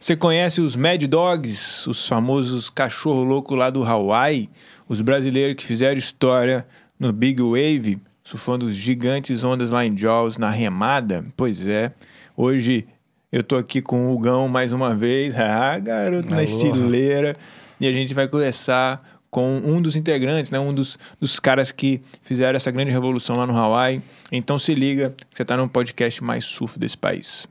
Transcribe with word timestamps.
Você 0.00 0.16
conhece 0.16 0.62
os 0.62 0.74
Mad 0.74 1.02
Dogs, 1.02 1.86
os 1.86 2.08
famosos 2.08 2.70
cachorro 2.70 3.22
louco 3.22 3.54
lá 3.54 3.68
do 3.68 3.84
Hawaii? 3.84 4.48
Os 4.88 5.02
brasileiros 5.02 5.54
que 5.56 5.66
fizeram 5.66 5.98
história 5.98 6.66
no 6.98 7.12
Big 7.12 7.42
Wave, 7.42 7.98
surfando 8.24 8.64
os 8.64 8.74
gigantes 8.74 9.44
ondas 9.44 9.68
lá 9.68 9.84
em 9.84 9.94
Jaws 9.94 10.38
na 10.38 10.48
remada? 10.48 11.22
Pois 11.36 11.68
é, 11.68 11.92
hoje 12.34 12.86
eu 13.30 13.44
tô 13.44 13.56
aqui 13.56 13.82
com 13.82 14.08
o 14.08 14.14
Hugão 14.14 14.48
mais 14.48 14.72
uma 14.72 14.96
vez. 14.96 15.34
Ah, 15.38 15.78
garoto 15.78 16.30
na 16.30 16.42
estileira. 16.42 17.34
E 17.78 17.86
a 17.86 17.92
gente 17.92 18.14
vai 18.14 18.26
conversar 18.26 19.20
com 19.30 19.58
um 19.62 19.82
dos 19.82 19.96
integrantes, 19.96 20.50
né? 20.50 20.58
Um 20.58 20.72
dos, 20.72 20.98
dos 21.20 21.38
caras 21.38 21.70
que 21.70 22.00
fizeram 22.22 22.56
essa 22.56 22.70
grande 22.70 22.90
revolução 22.90 23.36
lá 23.36 23.46
no 23.46 23.54
Hawaii. 23.54 24.00
Então 24.32 24.58
se 24.58 24.74
liga, 24.74 25.14
você 25.30 25.44
tá 25.44 25.58
no 25.58 25.68
podcast 25.68 26.24
mais 26.24 26.46
surf 26.46 26.78
desse 26.78 26.96
país. 26.96 27.46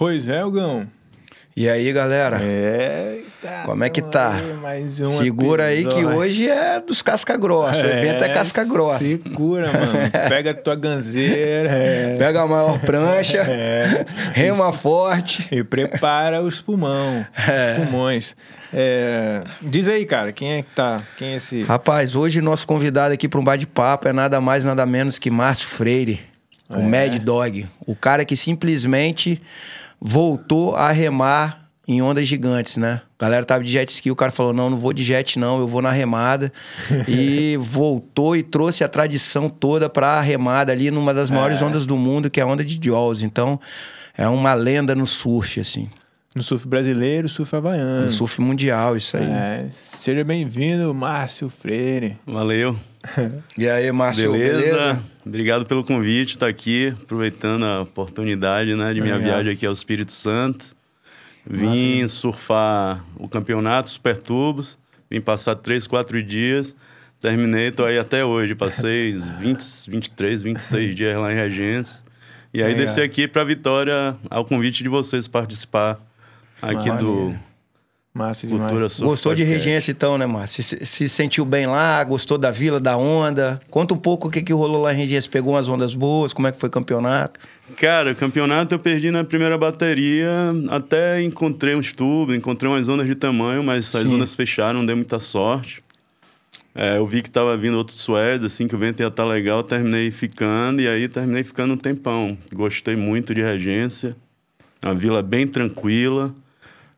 Pois 0.00 0.26
é, 0.30 0.42
Hugão. 0.42 0.86
E 1.54 1.68
aí, 1.68 1.92
galera? 1.92 2.38
É. 2.42 3.18
Como 3.66 3.84
é 3.84 3.90
que 3.90 4.00
tá? 4.00 4.32
Mais 4.62 4.98
um 4.98 5.12
Segura 5.18 5.64
aí 5.64 5.84
que 5.84 5.92
episódio. 5.92 6.16
hoje 6.18 6.48
é 6.48 6.80
dos 6.80 7.02
casca 7.02 7.36
grossa. 7.36 7.82
O 7.82 7.86
evento 7.86 8.24
é 8.24 8.30
casca 8.30 8.64
grossa. 8.64 9.00
Segura, 9.04 9.66
mano. 9.70 9.92
Pega 10.26 10.52
a 10.52 10.54
tua 10.54 10.74
ganzeira. 10.74 11.68
é. 11.70 12.16
Pega 12.16 12.40
a 12.40 12.46
maior 12.46 12.78
prancha, 12.80 13.40
É. 13.46 14.06
rema 14.32 14.72
forte. 14.72 15.46
E 15.54 15.62
prepara 15.62 16.40
os 16.40 16.62
pulmão. 16.62 17.26
É. 17.46 17.72
Os 17.72 17.84
pulmões. 17.84 18.34
É, 18.72 19.42
Diz 19.60 19.86
aí, 19.86 20.06
cara, 20.06 20.32
quem 20.32 20.52
é 20.54 20.62
que 20.62 20.70
tá? 20.74 21.02
Quem 21.18 21.34
é 21.34 21.36
esse. 21.36 21.62
Rapaz, 21.64 22.16
hoje 22.16 22.40
nosso 22.40 22.66
convidado 22.66 23.12
aqui 23.12 23.28
para 23.28 23.38
um 23.38 23.44
bate-papo 23.44 24.08
é 24.08 24.14
nada 24.14 24.40
mais, 24.40 24.64
nada 24.64 24.86
menos 24.86 25.18
que 25.18 25.30
Márcio 25.30 25.68
Freire, 25.68 26.22
o 26.70 26.76
É. 26.76 26.78
Mad 26.78 27.18
Dog. 27.22 27.68
O 27.86 27.94
cara 27.94 28.24
que 28.24 28.34
simplesmente 28.34 29.42
voltou 30.00 30.74
a 30.76 30.90
remar 30.90 31.60
em 31.86 32.00
ondas 32.00 32.26
gigantes, 32.28 32.76
né? 32.76 33.00
A 33.18 33.24
galera 33.24 33.44
tava 33.44 33.64
de 33.64 33.70
jet 33.70 33.90
ski, 33.90 34.10
o 34.10 34.16
cara 34.16 34.30
falou: 34.30 34.52
não, 34.52 34.70
não 34.70 34.78
vou 34.78 34.92
de 34.92 35.02
jet, 35.02 35.38
não, 35.38 35.58
eu 35.60 35.66
vou 35.66 35.82
na 35.82 35.90
remada. 35.90 36.52
e 37.08 37.56
voltou 37.60 38.36
e 38.36 38.42
trouxe 38.42 38.84
a 38.84 38.88
tradição 38.88 39.48
toda 39.48 39.90
pra 39.90 40.20
remada 40.20 40.72
ali 40.72 40.90
numa 40.90 41.12
das 41.12 41.30
maiores 41.30 41.60
É. 41.60 41.64
ondas 41.64 41.84
do 41.86 41.96
mundo, 41.96 42.30
que 42.30 42.38
é 42.40 42.42
a 42.42 42.46
onda 42.46 42.64
de 42.64 42.78
Jaws. 42.82 43.22
Então, 43.22 43.58
é 44.16 44.28
uma 44.28 44.54
lenda 44.54 44.94
no 44.94 45.06
surf, 45.06 45.58
assim. 45.60 45.88
No 46.34 46.44
surf 46.44 46.66
brasileiro, 46.68 47.28
surf 47.28 47.56
havaiano. 47.56 48.04
No 48.04 48.10
surf 48.12 48.40
mundial, 48.40 48.96
isso 48.96 49.16
aí. 49.16 49.24
É, 49.24 49.66
seja 49.74 50.22
bem-vindo, 50.22 50.94
Márcio 50.94 51.50
Freire. 51.50 52.16
Valeu. 52.24 52.76
E 53.56 53.68
aí, 53.68 53.90
Márcio, 53.92 54.32
beleza? 54.32 54.60
beleza? 54.60 55.02
Obrigado 55.24 55.66
pelo 55.66 55.84
convite, 55.84 56.30
estar 56.30 56.48
aqui, 56.48 56.94
aproveitando 57.02 57.64
a 57.64 57.82
oportunidade 57.82 58.74
né, 58.74 58.92
de 58.92 59.00
minha 59.00 59.16
Legal. 59.16 59.34
viagem 59.34 59.52
aqui 59.52 59.66
ao 59.66 59.72
Espírito 59.72 60.12
Santo. 60.12 60.76
Vim 61.46 62.06
surfar 62.08 63.04
o 63.16 63.28
campeonato 63.28 63.90
Super 63.90 64.16
Tubos, 64.16 64.78
vim 65.10 65.20
passar 65.20 65.54
três, 65.56 65.86
quatro 65.86 66.22
dias, 66.22 66.76
terminei, 67.20 67.70
tô 67.70 67.84
aí 67.84 67.98
até 67.98 68.24
hoje. 68.24 68.54
Passei 68.54 69.16
uns 69.16 69.28
20, 69.28 69.90
23, 69.90 70.42
26 70.42 70.94
dias 70.94 71.16
lá 71.16 71.32
em 71.32 71.36
Regência. 71.36 72.04
E 72.52 72.62
aí 72.62 72.72
Legal. 72.72 72.86
desci 72.86 73.00
aqui 73.00 73.28
para 73.28 73.44
Vitória, 73.44 74.16
ao 74.28 74.44
convite 74.44 74.82
de 74.82 74.88
vocês 74.88 75.28
participar 75.28 75.98
aqui 76.60 76.90
do. 76.92 77.34
Massa 78.12 78.44
demais. 78.44 78.62
Cultura 78.62 78.88
Surf 78.88 79.08
Gostou 79.08 79.34
de 79.34 79.42
Podcast. 79.42 79.68
Regência 79.68 79.92
então, 79.92 80.18
né, 80.18 80.26
Márcio? 80.26 80.62
Se, 80.64 80.84
se 80.84 81.08
sentiu 81.08 81.44
bem 81.44 81.66
lá, 81.66 82.02
gostou 82.02 82.36
da 82.36 82.50
vila, 82.50 82.80
da 82.80 82.96
onda? 82.96 83.60
Conta 83.70 83.94
um 83.94 83.96
pouco 83.96 84.26
o 84.26 84.30
que, 84.30 84.42
que 84.42 84.52
rolou 84.52 84.82
lá 84.82 84.92
em 84.92 84.96
Regência. 84.96 85.30
Pegou 85.30 85.54
umas 85.54 85.68
ondas 85.68 85.94
boas, 85.94 86.32
como 86.32 86.48
é 86.48 86.52
que 86.52 86.58
foi 86.58 86.68
o 86.68 86.72
campeonato? 86.72 87.38
Cara, 87.76 88.10
o 88.10 88.14
campeonato 88.16 88.74
eu 88.74 88.80
perdi 88.80 89.12
na 89.12 89.22
primeira 89.22 89.56
bateria, 89.56 90.28
até 90.70 91.22
encontrei 91.22 91.76
uns 91.76 91.92
tubos, 91.92 92.34
encontrei 92.34 92.68
umas 92.70 92.88
ondas 92.88 93.06
de 93.06 93.14
tamanho, 93.14 93.62
mas 93.62 93.94
as 93.94 94.02
Sim. 94.02 94.14
ondas 94.14 94.34
fecharam, 94.34 94.80
não 94.80 94.86
deu 94.86 94.96
muita 94.96 95.20
sorte. 95.20 95.80
É, 96.74 96.98
eu 96.98 97.06
vi 97.06 97.22
que 97.22 97.30
tava 97.30 97.56
vindo 97.56 97.76
outro 97.76 97.96
suede, 97.96 98.46
assim, 98.46 98.66
que 98.66 98.74
o 98.74 98.78
vento 98.78 99.00
ia 99.00 99.08
estar 99.08 99.24
legal, 99.24 99.62
terminei 99.62 100.10
ficando, 100.10 100.80
e 100.80 100.88
aí 100.88 101.08
terminei 101.08 101.44
ficando 101.44 101.74
um 101.74 101.76
tempão. 101.76 102.36
Gostei 102.52 102.96
muito 102.96 103.34
de 103.34 103.40
Regência, 103.40 104.16
a 104.82 104.92
vila 104.92 105.22
bem 105.22 105.46
tranquila, 105.46 106.34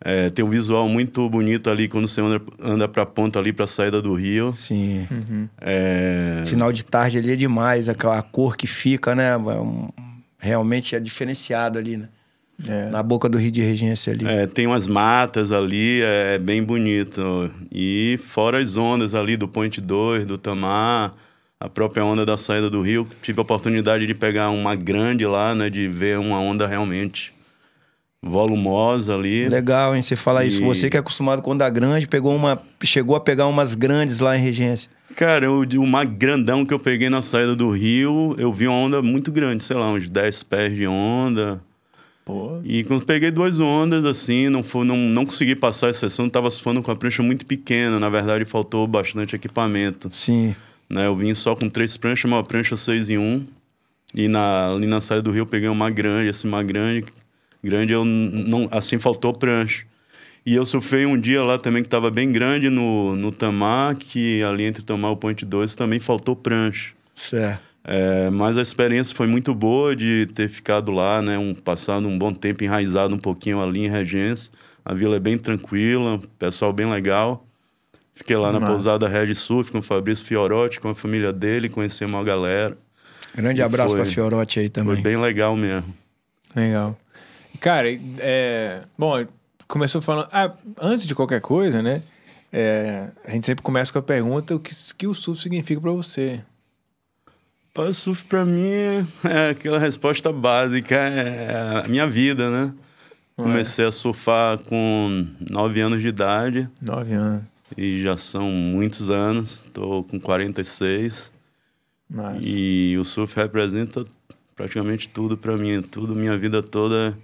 é, 0.04 0.30
tem 0.30 0.44
um 0.44 0.50
visual 0.50 0.88
muito 0.88 1.28
bonito 1.28 1.70
ali 1.70 1.86
quando 1.88 2.08
você 2.08 2.20
anda, 2.20 2.40
anda 2.60 2.88
pra 2.88 3.06
ponta 3.06 3.38
ali, 3.38 3.52
pra 3.52 3.66
saída 3.66 4.02
do 4.02 4.14
rio. 4.14 4.52
Sim. 4.52 5.06
Uhum. 5.10 5.48
É, 5.60 6.42
Final 6.46 6.72
de 6.72 6.84
tarde 6.84 7.18
ali 7.18 7.32
é 7.32 7.36
demais, 7.36 7.88
aquela 7.88 8.18
a 8.18 8.22
cor 8.22 8.56
que 8.56 8.66
fica, 8.66 9.14
né? 9.14 9.36
Um- 9.36 9.88
realmente 10.38 10.96
é 10.96 11.00
diferenciado 11.00 11.78
ali, 11.78 11.96
né? 11.96 12.08
É. 12.68 12.90
Na 12.90 13.02
boca 13.02 13.28
do 13.28 13.38
Rio 13.38 13.50
de 13.50 13.60
Regência 13.62 14.12
ali. 14.12 14.26
É, 14.26 14.46
tem 14.46 14.66
umas 14.66 14.86
matas 14.86 15.50
ali, 15.52 16.00
é 16.02 16.38
bem 16.38 16.62
bonito. 16.62 17.50
E 17.72 18.18
fora 18.28 18.58
as 18.58 18.76
ondas 18.76 19.14
ali 19.14 19.36
do 19.36 19.48
Point 19.48 19.80
2, 19.80 20.24
do 20.24 20.36
Tamar, 20.38 21.12
a 21.58 21.68
própria 21.68 22.04
onda 22.04 22.26
da 22.26 22.36
saída 22.36 22.68
do 22.68 22.80
rio. 22.80 23.06
Tive 23.22 23.38
a 23.38 23.42
oportunidade 23.42 24.06
de 24.06 24.14
pegar 24.14 24.50
uma 24.50 24.74
grande 24.74 25.24
lá, 25.26 25.54
né? 25.54 25.70
De 25.70 25.88
ver 25.88 26.18
uma 26.18 26.38
onda 26.40 26.66
realmente 26.66 27.32
volumosa 28.24 29.14
ali. 29.14 29.48
Legal, 29.48 29.94
hein? 29.94 30.02
Você 30.02 30.14
falar 30.16 30.44
isso. 30.44 30.62
E- 30.62 30.64
Você 30.64 30.88
que 30.88 30.96
é 30.96 31.00
acostumado 31.00 31.42
com 31.42 31.50
onda 31.50 31.68
grande, 31.68 32.06
pegou 32.06 32.34
uma, 32.34 32.62
chegou 32.84 33.16
a 33.16 33.20
pegar 33.20 33.46
umas 33.46 33.74
grandes 33.74 34.20
lá 34.20 34.36
em 34.36 34.40
Regência. 34.40 34.88
Cara, 35.16 35.44
eu, 35.44 35.64
de 35.66 35.76
uma 35.78 36.04
grandão 36.04 36.64
que 36.64 36.72
eu 36.72 36.78
peguei 36.78 37.10
na 37.10 37.20
saída 37.20 37.54
do 37.54 37.70
rio, 37.70 38.34
eu 38.38 38.52
vi 38.52 38.66
uma 38.66 38.76
onda 38.76 39.02
muito 39.02 39.30
grande, 39.30 39.62
sei 39.62 39.76
lá, 39.76 39.90
uns 39.92 40.08
10 40.08 40.42
pés 40.42 40.74
de 40.74 40.86
onda. 40.86 41.60
Pô, 42.24 42.60
E 42.64 42.84
quando 42.84 43.04
peguei 43.04 43.30
duas 43.32 43.58
ondas, 43.58 44.04
assim, 44.06 44.48
não, 44.48 44.62
foi, 44.62 44.86
não, 44.86 44.96
não 44.96 45.26
consegui 45.26 45.56
passar 45.56 45.88
a 45.88 45.92
sessão, 45.92 46.30
tava 46.30 46.48
surfando 46.50 46.80
com 46.80 46.90
a 46.90 46.96
prancha 46.96 47.22
muito 47.22 47.44
pequena. 47.44 47.98
Na 47.98 48.08
verdade, 48.08 48.44
faltou 48.44 48.86
bastante 48.86 49.34
equipamento. 49.34 50.08
Sim. 50.12 50.54
né? 50.88 51.06
Eu 51.08 51.16
vim 51.16 51.34
só 51.34 51.54
com 51.56 51.68
três 51.68 51.96
pranchas, 51.96 52.24
uma 52.30 52.42
prancha 52.44 52.76
6 52.76 53.10
em 53.10 53.18
1. 53.18 53.44
E 54.14 54.28
na, 54.28 54.68
ali 54.70 54.86
na 54.86 55.00
saída 55.00 55.22
do 55.22 55.30
rio 55.32 55.40
eu 55.40 55.46
peguei 55.46 55.68
uma 55.68 55.90
grande, 55.90 56.28
assim, 56.30 56.46
uma 56.46 56.62
grande. 56.62 57.04
Grande, 57.62 57.92
eu 57.92 58.04
não, 58.04 58.68
assim, 58.70 58.98
faltou 58.98 59.32
prancha. 59.32 59.84
E 60.44 60.54
eu 60.54 60.66
surfei 60.66 61.06
um 61.06 61.18
dia 61.18 61.42
lá 61.44 61.56
também 61.56 61.82
que 61.82 61.86
estava 61.86 62.10
bem 62.10 62.32
grande 62.32 62.68
no, 62.68 63.14
no 63.14 63.30
Tamar, 63.30 63.94
que 63.94 64.42
ali 64.42 64.64
entre 64.64 64.82
o 64.82 64.84
Tamar 64.84 65.12
e 65.12 65.14
o 65.14 65.16
Point 65.16 65.44
2 65.44 65.74
também 65.76 66.00
faltou 66.00 66.34
prancha. 66.34 66.92
Certo. 67.14 67.60
É, 67.84 68.28
mas 68.30 68.56
a 68.56 68.62
experiência 68.62 69.14
foi 69.14 69.26
muito 69.26 69.54
boa 69.54 69.94
de 69.94 70.26
ter 70.34 70.48
ficado 70.48 70.90
lá, 70.92 71.20
né? 71.22 71.38
Um, 71.38 71.54
passado 71.54 72.06
um 72.08 72.18
bom 72.18 72.32
tempo 72.32 72.62
enraizado 72.64 73.14
um 73.14 73.18
pouquinho 73.18 73.60
ali 73.60 73.84
em 73.84 73.88
Regência. 73.88 74.50
A 74.84 74.94
vila 74.94 75.16
é 75.16 75.20
bem 75.20 75.38
tranquila, 75.38 76.20
pessoal 76.38 76.72
bem 76.72 76.88
legal. 76.90 77.46
Fiquei 78.14 78.36
lá 78.36 78.52
na 78.52 78.60
Massa. 78.60 78.72
pousada 78.72 79.08
Regi 79.08 79.34
Surf 79.34 79.70
com 79.72 79.78
o 79.78 79.82
Fabrício 79.82 80.26
Fiorotti, 80.26 80.80
com 80.80 80.88
a 80.88 80.94
família 80.94 81.32
dele, 81.32 81.68
conheci 81.68 82.04
uma 82.04 82.22
galera. 82.22 82.76
Grande 83.34 83.60
E 83.60 83.64
abraço 83.64 83.90
foi- 83.94 84.02
pra 84.02 84.10
Fiorotti 84.10 84.60
aí 84.60 84.68
também. 84.68 84.94
Foi 84.94 85.02
bem 85.02 85.16
legal 85.16 85.56
mesmo. 85.56 85.94
legal. 86.54 86.98
Cara, 87.60 87.88
é... 88.18 88.82
bom, 88.98 89.26
começou 89.68 90.02
falando. 90.02 90.28
Ah, 90.32 90.52
antes 90.80 91.06
de 91.06 91.14
qualquer 91.14 91.40
coisa, 91.40 91.82
né? 91.82 92.02
é, 92.52 93.08
A 93.24 93.30
gente 93.30 93.46
sempre 93.46 93.62
começa 93.62 93.92
com 93.92 93.98
a 93.98 94.02
pergunta: 94.02 94.54
o 94.54 94.60
que, 94.60 94.74
que 94.96 95.06
o 95.06 95.14
surf 95.14 95.42
significa 95.42 95.80
pra 95.80 95.92
você? 95.92 96.44
O 97.74 97.92
surf 97.94 98.24
pra 98.26 98.44
mim 98.44 98.70
é 99.24 99.50
aquela 99.50 99.78
resposta 99.78 100.30
básica, 100.30 100.94
é 100.94 101.82
a 101.84 101.88
minha 101.88 102.06
vida, 102.06 102.50
né? 102.50 102.74
É? 103.38 103.42
Comecei 103.42 103.84
a 103.86 103.90
surfar 103.90 104.58
com 104.58 105.26
9 105.50 105.80
anos 105.80 106.02
de 106.02 106.08
idade. 106.08 106.68
Nove 106.80 107.14
anos. 107.14 107.44
E 107.76 108.02
já 108.02 108.16
são 108.18 108.50
muitos 108.50 109.08
anos, 109.08 109.64
estou 109.66 110.04
com 110.04 110.20
46. 110.20 111.32
Mas... 112.10 112.42
E 112.44 112.94
o 113.00 113.04
surf 113.04 113.34
representa 113.36 114.04
praticamente 114.54 115.08
tudo 115.08 115.38
para 115.38 115.56
mim. 115.56 115.80
Tudo, 115.80 116.14
minha 116.14 116.36
vida 116.36 116.62
toda 116.62 117.16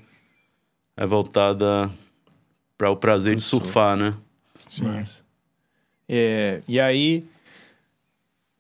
é 0.99 1.07
voltada 1.07 1.89
para 2.77 2.91
o 2.91 2.97
prazer 2.97 3.37
de 3.37 3.43
surfar, 3.43 3.97
né? 3.97 4.15
Massa. 4.83 5.23
É, 6.09 6.61
e 6.67 6.81
aí, 6.81 7.25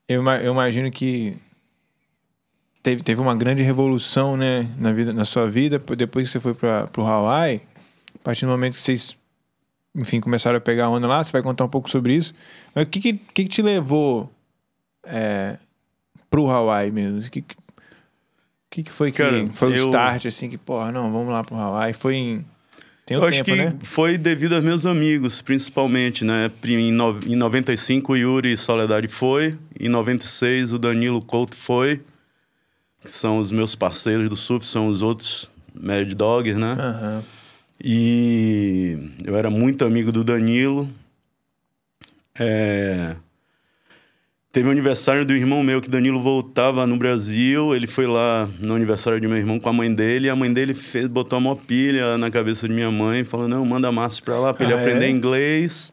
eu, 0.08 0.22
eu 0.24 0.52
imagino 0.52 0.90
que 0.90 1.36
teve, 2.80 3.02
teve 3.02 3.20
uma 3.20 3.34
grande 3.34 3.62
revolução, 3.62 4.36
né, 4.36 4.68
na, 4.78 4.92
vida, 4.92 5.12
na 5.12 5.24
sua 5.24 5.50
vida, 5.50 5.80
po- 5.80 5.96
depois 5.96 6.28
que 6.28 6.32
você 6.32 6.40
foi 6.40 6.54
para 6.54 6.88
o 6.96 7.04
Hawaii, 7.04 7.60
a 8.14 8.18
partir 8.22 8.46
do 8.46 8.52
momento 8.52 8.74
que 8.74 8.82
vocês, 8.82 9.16
enfim, 9.94 10.20
começaram 10.20 10.58
a 10.58 10.60
pegar 10.60 10.88
onda 10.90 11.08
lá, 11.08 11.24
você 11.24 11.32
vai 11.32 11.42
contar 11.42 11.64
um 11.64 11.68
pouco 11.68 11.90
sobre 11.90 12.14
isso. 12.14 12.32
Mas 12.72 12.84
o 12.84 12.86
que 12.86 13.00
que, 13.00 13.14
que, 13.14 13.46
te 13.46 13.62
levou 13.62 14.30
é, 15.02 15.58
pro 16.30 16.48
Hawaii 16.48 16.92
mesmo? 16.92 17.18
O 17.18 17.30
que, 17.30 17.42
que, 17.42 17.56
que 18.82 18.84
que 18.84 18.92
foi 18.92 19.10
que 19.10 19.18
Cara, 19.18 19.48
foi 19.54 19.72
o 19.72 19.74
eu- 19.74 19.86
start, 19.86 20.26
assim, 20.26 20.48
que, 20.48 20.56
porra, 20.58 20.92
não, 20.92 21.10
vamos 21.12 21.32
lá 21.32 21.42
pro 21.42 21.56
Hawaii? 21.56 21.92
Foi 21.92 22.14
em 22.14 22.44
Tem 23.04 23.16
um 23.16 23.20
Eu 23.22 23.26
acho 23.28 23.42
tempo, 23.42 23.50
que 23.50 23.64
né? 23.64 23.74
foi 23.82 24.16
devido 24.18 24.54
aos 24.54 24.62
meus 24.62 24.84
amigos, 24.86 25.40
principalmente, 25.42 26.24
né? 26.24 26.50
Em, 26.64 26.92
no, 26.92 27.18
em 27.26 27.34
95 27.36 28.12
o 28.12 28.16
Yuri 28.16 28.56
Soledade 28.56 29.08
foi, 29.08 29.56
em 29.80 29.88
96 29.88 30.72
o 30.72 30.78
Danilo 30.78 31.20
Couto 31.24 31.56
foi, 31.56 32.02
que 33.00 33.10
são 33.10 33.38
os 33.38 33.50
meus 33.50 33.74
parceiros 33.74 34.28
do 34.28 34.36
SUP, 34.36 34.62
são 34.64 34.88
os 34.88 35.00
outros 35.02 35.50
Mad 35.74 36.12
Dogs, 36.12 36.58
né? 36.58 36.72
Aham. 36.78 37.24
E 37.82 38.98
eu 39.24 39.36
era 39.36 39.48
muito 39.50 39.84
amigo 39.84 40.12
do 40.12 40.22
Danilo. 40.22 40.88
É, 42.38 43.16
Teve 44.50 44.66
o 44.68 44.72
aniversário 44.72 45.26
do 45.26 45.34
irmão 45.36 45.62
meu, 45.62 45.78
que 45.80 45.90
Danilo 45.90 46.20
voltava 46.22 46.86
no 46.86 46.96
Brasil. 46.96 47.74
Ele 47.74 47.86
foi 47.86 48.06
lá 48.06 48.48
no 48.58 48.74
aniversário 48.74 49.20
de 49.20 49.28
meu 49.28 49.36
irmão 49.36 49.60
com 49.60 49.68
a 49.68 49.72
mãe 49.72 49.92
dele. 49.92 50.26
E 50.26 50.30
a 50.30 50.34
mãe 50.36 50.50
dele 50.50 50.72
fez, 50.72 51.06
botou 51.06 51.38
uma 51.38 51.54
pilha 51.54 52.16
na 52.16 52.30
cabeça 52.30 52.66
de 52.66 52.72
minha 52.72 52.90
mãe, 52.90 53.24
falando: 53.24 53.50
Não, 53.50 53.64
manda 53.66 53.92
Márcio 53.92 54.22
pra 54.24 54.38
lá 54.40 54.54
pra 54.54 54.64
ele 54.64 54.72
Ah, 54.72 54.78
aprender 54.80 55.04
é? 55.04 55.10
inglês, 55.10 55.92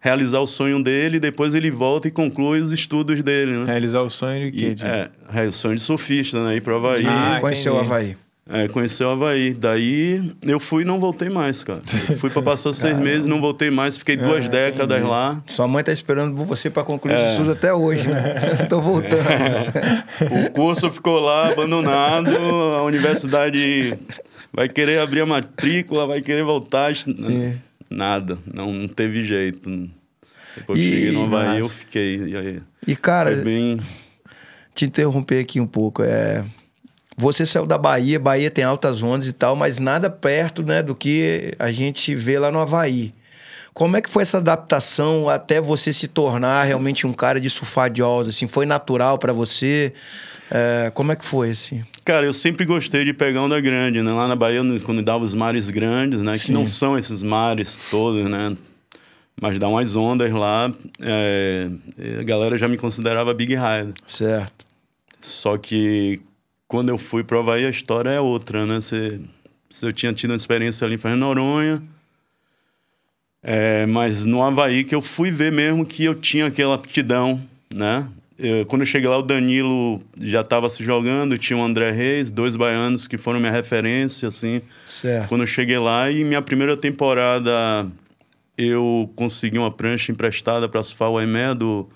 realizar 0.00 0.40
o 0.40 0.46
sonho 0.46 0.82
dele. 0.82 1.20
Depois 1.20 1.54
ele 1.54 1.70
volta 1.70 2.08
e 2.08 2.10
conclui 2.10 2.60
os 2.60 2.72
estudos 2.72 3.22
dele, 3.22 3.52
né? 3.58 3.64
Realizar 3.64 4.00
o 4.02 4.10
sonho 4.10 4.50
de 4.50 4.58
quê? 4.58 4.66
E, 4.70 4.74
de- 4.74 4.84
é, 4.84 5.10
é, 5.32 5.42
o 5.46 5.52
sonho 5.52 5.76
de 5.76 5.82
surfista, 5.82 6.44
né? 6.44 6.56
Ir 6.56 6.62
pro 6.62 6.74
Havaí. 6.74 7.06
Ah, 7.06 7.38
Conheceu 7.40 7.74
o. 7.74 7.78
Havaí. 7.78 8.16
É, 8.46 8.68
conheceu 8.68 9.08
o 9.08 9.10
Havaí. 9.12 9.54
Daí 9.54 10.32
eu 10.42 10.60
fui 10.60 10.82
e 10.82 10.84
não 10.86 11.00
voltei 11.00 11.30
mais, 11.30 11.64
cara. 11.64 11.80
Fui 12.18 12.28
pra 12.28 12.42
passar 12.42 12.74
seis 12.74 12.96
meses, 12.98 13.26
não 13.26 13.40
voltei 13.40 13.70
mais, 13.70 13.96
fiquei 13.96 14.16
duas 14.18 14.44
Ah, 14.44 14.48
décadas 14.48 14.98
entendi. 14.98 15.10
lá. 15.10 15.42
Sua 15.46 15.66
mãe 15.66 15.82
tá 15.82 15.92
esperando 15.92 16.36
por 16.36 16.44
você 16.44 16.68
pra 16.68 16.84
concluir 16.84 17.14
É. 17.14 17.24
os 17.24 17.30
estudos 17.30 17.52
até 17.52 17.72
hoje, 17.72 18.06
né? 18.06 18.34
Tô 18.68 18.82
voltando. 18.82 19.24
O 20.46 20.50
curso 20.52 20.90
ficou 20.90 21.20
lá 21.20 21.48
abandonado, 21.52 22.28
a 22.36 22.82
universidade 22.82 23.96
vai 24.52 24.68
querer 24.68 24.98
abrir 25.00 25.22
a 25.22 25.26
matrícula, 25.26 26.06
vai 26.06 26.20
querer 26.20 26.44
voltar. 26.44 26.94
Sim. 26.94 27.58
Nada, 27.88 28.36
não, 28.52 28.70
não 28.72 28.88
teve 28.88 29.22
jeito. 29.22 29.70
Depois 30.54 30.78
que 30.78 30.84
E- 30.86 30.90
cheguei 30.92 31.12
no 31.12 31.24
Havaí, 31.24 31.60
eu 31.60 31.68
fiquei. 31.70 32.16
E 32.28 32.36
aí, 32.36 32.60
E, 32.86 32.94
cara, 32.94 33.30
bem. 33.36 33.80
te 34.74 34.84
interromper 34.84 35.40
aqui 35.40 35.60
um 35.60 35.66
pouco. 35.66 36.02
É... 36.02 36.44
Você 37.16 37.46
saiu 37.46 37.64
da 37.66 37.78
Bahia, 37.78 38.18
Bahia 38.18 38.50
tem 38.50 38.64
altas 38.64 39.02
ondas 39.02 39.28
e 39.28 39.32
tal, 39.32 39.54
mas 39.54 39.78
nada 39.78 40.10
perto 40.10 40.62
né, 40.62 40.82
do 40.82 40.94
que 40.94 41.54
a 41.58 41.70
gente 41.70 42.14
vê 42.14 42.38
lá 42.38 42.50
no 42.50 42.58
Havaí. 42.58 43.12
Como 43.72 43.96
é 43.96 44.00
que 44.00 44.08
foi 44.08 44.22
essa 44.22 44.38
adaptação 44.38 45.28
até 45.28 45.60
você 45.60 45.92
se 45.92 46.06
tornar 46.06 46.62
realmente 46.64 47.06
um 47.06 47.12
cara 47.12 47.40
de 47.40 47.50
surfar 47.50 47.90
de? 47.90 48.02
Assim, 48.02 48.46
foi 48.46 48.66
natural 48.66 49.18
pra 49.18 49.32
você? 49.32 49.92
É, 50.50 50.92
como 50.94 51.10
é 51.10 51.16
que 51.16 51.24
foi, 51.24 51.50
assim? 51.50 51.82
Cara, 52.04 52.24
eu 52.24 52.32
sempre 52.32 52.64
gostei 52.64 53.04
de 53.04 53.12
pegar 53.12 53.42
onda 53.42 53.60
grande, 53.60 54.00
né? 54.00 54.12
Lá 54.12 54.28
na 54.28 54.36
Bahia, 54.36 54.60
quando 54.84 55.02
dava 55.02 55.24
os 55.24 55.34
mares 55.34 55.70
grandes, 55.70 56.20
né? 56.20 56.38
Que 56.38 56.46
Sim. 56.46 56.52
não 56.52 56.66
são 56.66 56.96
esses 56.96 57.22
mares 57.22 57.76
todos, 57.90 58.24
né? 58.30 58.56
Mas 59.40 59.58
dá 59.58 59.66
umas 59.66 59.96
ondas 59.96 60.32
lá. 60.32 60.72
é, 61.00 61.68
A 62.20 62.22
galera 62.22 62.56
já 62.56 62.68
me 62.68 62.76
considerava 62.76 63.34
Big 63.34 63.54
Rider. 63.56 63.94
Certo. 64.06 64.64
Só 65.20 65.56
que 65.58 66.20
quando 66.66 66.88
eu 66.88 66.98
fui 66.98 67.22
pro 67.22 67.38
Havaí, 67.40 67.64
a 67.64 67.70
história 67.70 68.10
é 68.10 68.20
outra, 68.20 68.64
né? 68.66 68.76
Você- 68.80 69.20
eu 69.82 69.92
tinha 69.92 70.12
tido 70.12 70.30
uma 70.30 70.36
experiência 70.36 70.84
ali 70.84 70.94
em 70.94 70.98
Fernando 70.98 71.20
Noronha. 71.20 71.82
É, 73.42 73.84
mas 73.86 74.24
no 74.24 74.42
Havaí 74.42 74.84
que 74.84 74.94
eu 74.94 75.02
fui 75.02 75.30
ver 75.30 75.52
mesmo 75.52 75.84
que 75.84 76.04
eu 76.04 76.14
tinha 76.14 76.46
aquela 76.46 76.74
aptidão, 76.76 77.40
né? 77.72 78.08
Eu- 78.38 78.64
quando 78.66 78.82
eu 78.82 78.86
cheguei 78.86 79.08
lá, 79.08 79.18
o 79.18 79.22
Danilo 79.22 80.00
já 80.18 80.40
estava 80.40 80.68
se 80.68 80.82
jogando, 80.82 81.36
tinha 81.38 81.56
o 81.56 81.62
André 81.62 81.90
Reis, 81.90 82.30
dois 82.30 82.56
baianos 82.56 83.06
que 83.06 83.18
foram 83.18 83.38
minha 83.38 83.52
referência, 83.52 84.28
assim. 84.28 84.62
Certo. 84.86 85.28
Quando 85.28 85.42
eu 85.42 85.46
cheguei 85.46 85.78
lá 85.78 86.10
e 86.10 86.24
minha 86.24 86.40
primeira 86.42 86.76
temporada 86.76 87.86
eu 88.56 89.10
consegui 89.16 89.58
uma 89.58 89.70
prancha 89.70 90.10
emprestada 90.12 90.68
para 90.68 90.82
surfar 90.82 91.10
o 91.10 91.18
Aimé 91.18 91.54
do, 91.54 91.88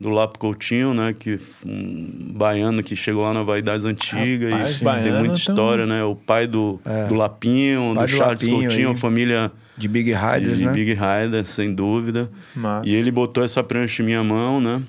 do 0.00 0.10
Lapo 0.10 0.38
Coutinho, 0.38 0.92
né? 0.92 1.14
Que 1.18 1.38
um 1.64 2.32
baiano 2.34 2.82
que 2.82 2.96
chegou 2.96 3.22
lá 3.22 3.32
na 3.32 3.42
das 3.62 3.84
Antigas 3.84 4.50
Rapaz, 4.52 5.06
e 5.06 5.08
tem 5.08 5.18
muita 5.18 5.34
história, 5.38 5.86
né? 5.86 6.02
O 6.04 6.14
pai 6.14 6.46
do, 6.46 6.80
do 7.08 7.14
Lapinho, 7.14 7.92
É. 7.92 7.94
Do 7.94 8.00
do 8.00 8.08
Charles 8.08 8.42
Lapinho 8.42 8.60
Coutinho, 8.62 8.88
aí. 8.88 8.94
a 8.94 8.98
família 8.98 9.52
De 9.76 9.88
Big 9.88 10.12
Riders, 10.12 10.58
de 10.58 10.66
né? 10.66 10.72
Big 10.72 10.92
Rider, 10.92 11.46
sem 11.46 11.74
dúvida. 11.74 12.30
Massa. 12.54 12.88
E 12.88 12.94
ele 12.94 13.10
botou 13.10 13.44
essa 13.44 13.62
prancha 13.62 14.02
em 14.02 14.06
minha 14.06 14.22
mão, 14.22 14.60
né? 14.60 14.82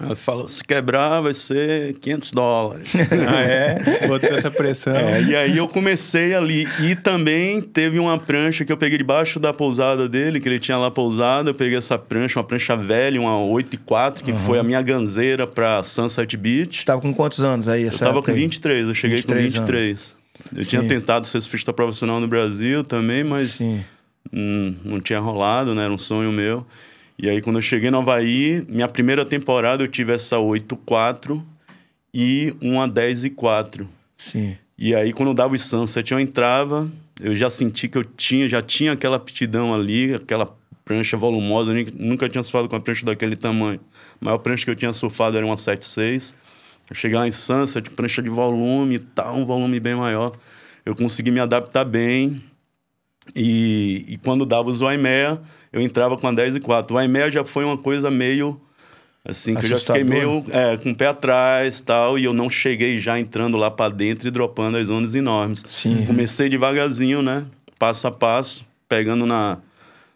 Ela 0.00 0.16
falou, 0.16 0.48
se 0.48 0.62
quebrar 0.64 1.20
vai 1.20 1.34
ser 1.34 1.92
500 1.94 2.32
dólares. 2.32 2.92
Ah, 3.30 3.42
é? 3.42 4.06
Botou 4.08 4.30
essa 4.30 4.50
pressão. 4.50 4.94
É, 4.94 5.22
e 5.22 5.36
aí 5.36 5.56
eu 5.56 5.68
comecei 5.68 6.34
ali. 6.34 6.66
E 6.80 6.96
também 6.96 7.60
teve 7.60 7.98
uma 7.98 8.18
prancha 8.18 8.64
que 8.64 8.72
eu 8.72 8.76
peguei 8.76 8.98
debaixo 8.98 9.38
da 9.38 9.52
pousada 9.52 10.08
dele, 10.08 10.40
que 10.40 10.48
ele 10.48 10.58
tinha 10.58 10.78
lá 10.78 10.90
pousada. 10.90 11.50
Eu 11.50 11.54
peguei 11.54 11.76
essa 11.76 11.98
prancha, 11.98 12.38
uma 12.38 12.44
prancha 12.44 12.76
velha, 12.76 13.20
uma 13.20 13.38
8 13.38 13.74
e 13.74 13.76
4, 13.76 14.24
que 14.24 14.32
foi 14.32 14.58
a 14.58 14.62
minha 14.62 14.80
ganzeira 14.80 15.46
pra 15.46 15.82
Sunset 15.82 16.36
Beach. 16.36 16.78
Você 16.78 16.84
tava 16.84 17.00
com 17.00 17.12
quantos 17.12 17.40
anos 17.40 17.68
aí? 17.68 17.84
Eu 17.84 17.98
tava 17.98 18.22
com 18.22 18.30
aí? 18.30 18.36
23, 18.36 18.88
eu 18.88 18.94
cheguei 18.94 19.16
23 19.16 19.52
com 19.52 19.60
23. 19.60 20.16
Eu 20.56 20.64
tinha 20.64 20.82
Sim. 20.82 20.88
tentado 20.88 21.26
ser 21.26 21.40
surfista 21.40 21.72
profissional 21.72 22.18
no 22.18 22.26
Brasil 22.26 22.82
também, 22.82 23.22
mas 23.22 23.60
hum, 24.32 24.74
não 24.84 25.00
tinha 25.00 25.20
rolado, 25.20 25.74
né? 25.74 25.84
Era 25.84 25.92
um 25.92 25.98
sonho 25.98 26.32
meu. 26.32 26.66
E 27.22 27.28
aí, 27.28 27.42
quando 27.42 27.56
eu 27.56 27.62
cheguei 27.62 27.90
no 27.90 27.98
Havaí, 27.98 28.64
minha 28.66 28.88
primeira 28.88 29.26
temporada 29.26 29.84
eu 29.84 29.88
tive 29.88 30.10
essa 30.10 30.36
8-4 30.36 31.42
e 32.14 32.54
uma 32.62 32.88
10 32.88 33.24
e 33.24 33.30
4. 33.30 33.86
Sim. 34.16 34.56
E 34.78 34.94
aí, 34.94 35.12
quando 35.12 35.28
eu 35.28 35.34
dava 35.34 35.54
os 35.54 35.60
sunset, 35.60 36.10
eu 36.12 36.18
entrava, 36.18 36.90
eu 37.20 37.36
já 37.36 37.50
senti 37.50 37.88
que 37.88 37.98
eu 37.98 38.04
tinha, 38.04 38.48
já 38.48 38.62
tinha 38.62 38.92
aquela 38.92 39.18
aptidão 39.18 39.74
ali, 39.74 40.14
aquela 40.14 40.48
prancha 40.82 41.14
volumosa. 41.14 41.78
Eu 41.78 41.92
nunca 41.94 42.26
tinha 42.26 42.42
surfado 42.42 42.70
com 42.70 42.76
uma 42.76 42.80
prancha 42.80 43.04
daquele 43.04 43.36
tamanho. 43.36 43.80
A 44.18 44.24
maior 44.24 44.38
prancha 44.38 44.64
que 44.64 44.70
eu 44.70 44.76
tinha 44.76 44.94
surfado 44.94 45.36
era 45.36 45.44
uma 45.44 45.56
7.6. 45.56 46.32
Eu 46.88 46.96
cheguei 46.96 47.18
lá 47.18 47.28
em 47.28 47.32
sunset, 47.32 47.90
prancha 47.90 48.22
de 48.22 48.30
volume 48.30 48.94
e 48.94 48.98
tal, 48.98 49.36
um 49.36 49.44
volume 49.44 49.78
bem 49.78 49.94
maior. 49.94 50.32
Eu 50.86 50.94
consegui 50.94 51.30
me 51.30 51.38
adaptar 51.38 51.84
bem. 51.84 52.42
E, 53.34 54.04
e 54.08 54.16
quando 54.18 54.44
dava 54.46 54.68
os 54.70 54.80
Waimea, 54.80 55.40
eu 55.72 55.80
entrava 55.80 56.16
com 56.16 56.26
a 56.26 56.32
10 56.32 56.56
e 56.56 56.60
4. 56.60 56.92
O 56.92 56.96
Waimea 56.96 57.30
já 57.30 57.44
foi 57.44 57.64
uma 57.64 57.78
coisa 57.78 58.10
meio... 58.10 58.60
Assim, 59.22 59.54
que 59.54 59.66
eu 59.66 59.68
já 59.68 59.76
fiquei 59.76 60.00
Assustador. 60.00 60.06
meio 60.06 60.44
é, 60.48 60.78
com 60.78 60.92
o 60.92 60.94
pé 60.94 61.08
atrás 61.08 61.82
tal, 61.82 62.18
e 62.18 62.24
eu 62.24 62.32
não 62.32 62.48
cheguei 62.48 62.98
já 62.98 63.20
entrando 63.20 63.58
lá 63.58 63.70
para 63.70 63.92
dentro 63.94 64.26
e 64.26 64.30
dropando 64.30 64.78
as 64.78 64.88
ondas 64.88 65.14
enormes. 65.14 65.62
Sim. 65.68 66.06
Comecei 66.06 66.48
devagarzinho, 66.48 67.20
né? 67.20 67.44
Passo 67.78 68.06
a 68.06 68.10
passo, 68.10 68.64
pegando 68.88 69.26
na, 69.26 69.58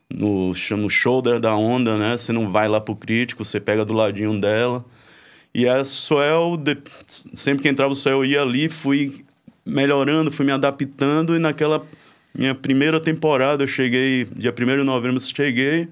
no, 0.08 0.54
no 0.70 0.88
shoulder 0.88 1.38
da 1.38 1.54
onda, 1.54 1.98
né? 1.98 2.16
Você 2.16 2.32
não 2.32 2.50
vai 2.50 2.66
lá 2.66 2.80
pro 2.80 2.96
crítico, 2.96 3.44
você 3.44 3.60
pega 3.60 3.84
do 3.84 3.92
ladinho 3.92 4.40
dela. 4.40 4.82
E 5.54 5.68
a 5.68 5.84
Swell, 5.84 6.56
de- 6.56 6.78
sempre 7.34 7.62
que 7.62 7.68
entrava 7.68 7.92
o 7.92 7.96
Swell, 7.96 8.24
eu 8.24 8.24
ia 8.24 8.40
ali, 8.40 8.70
fui 8.70 9.22
melhorando, 9.66 10.32
fui 10.32 10.46
me 10.46 10.52
adaptando, 10.52 11.36
e 11.36 11.38
naquela 11.38 11.84
minha 12.36 12.54
primeira 12.54 12.98
temporada, 12.98 13.62
eu 13.62 13.68
cheguei, 13.68 14.26
dia 14.36 14.52
1 14.52 14.78
de 14.78 14.84
novembro, 14.84 15.20
cheguei. 15.22 15.88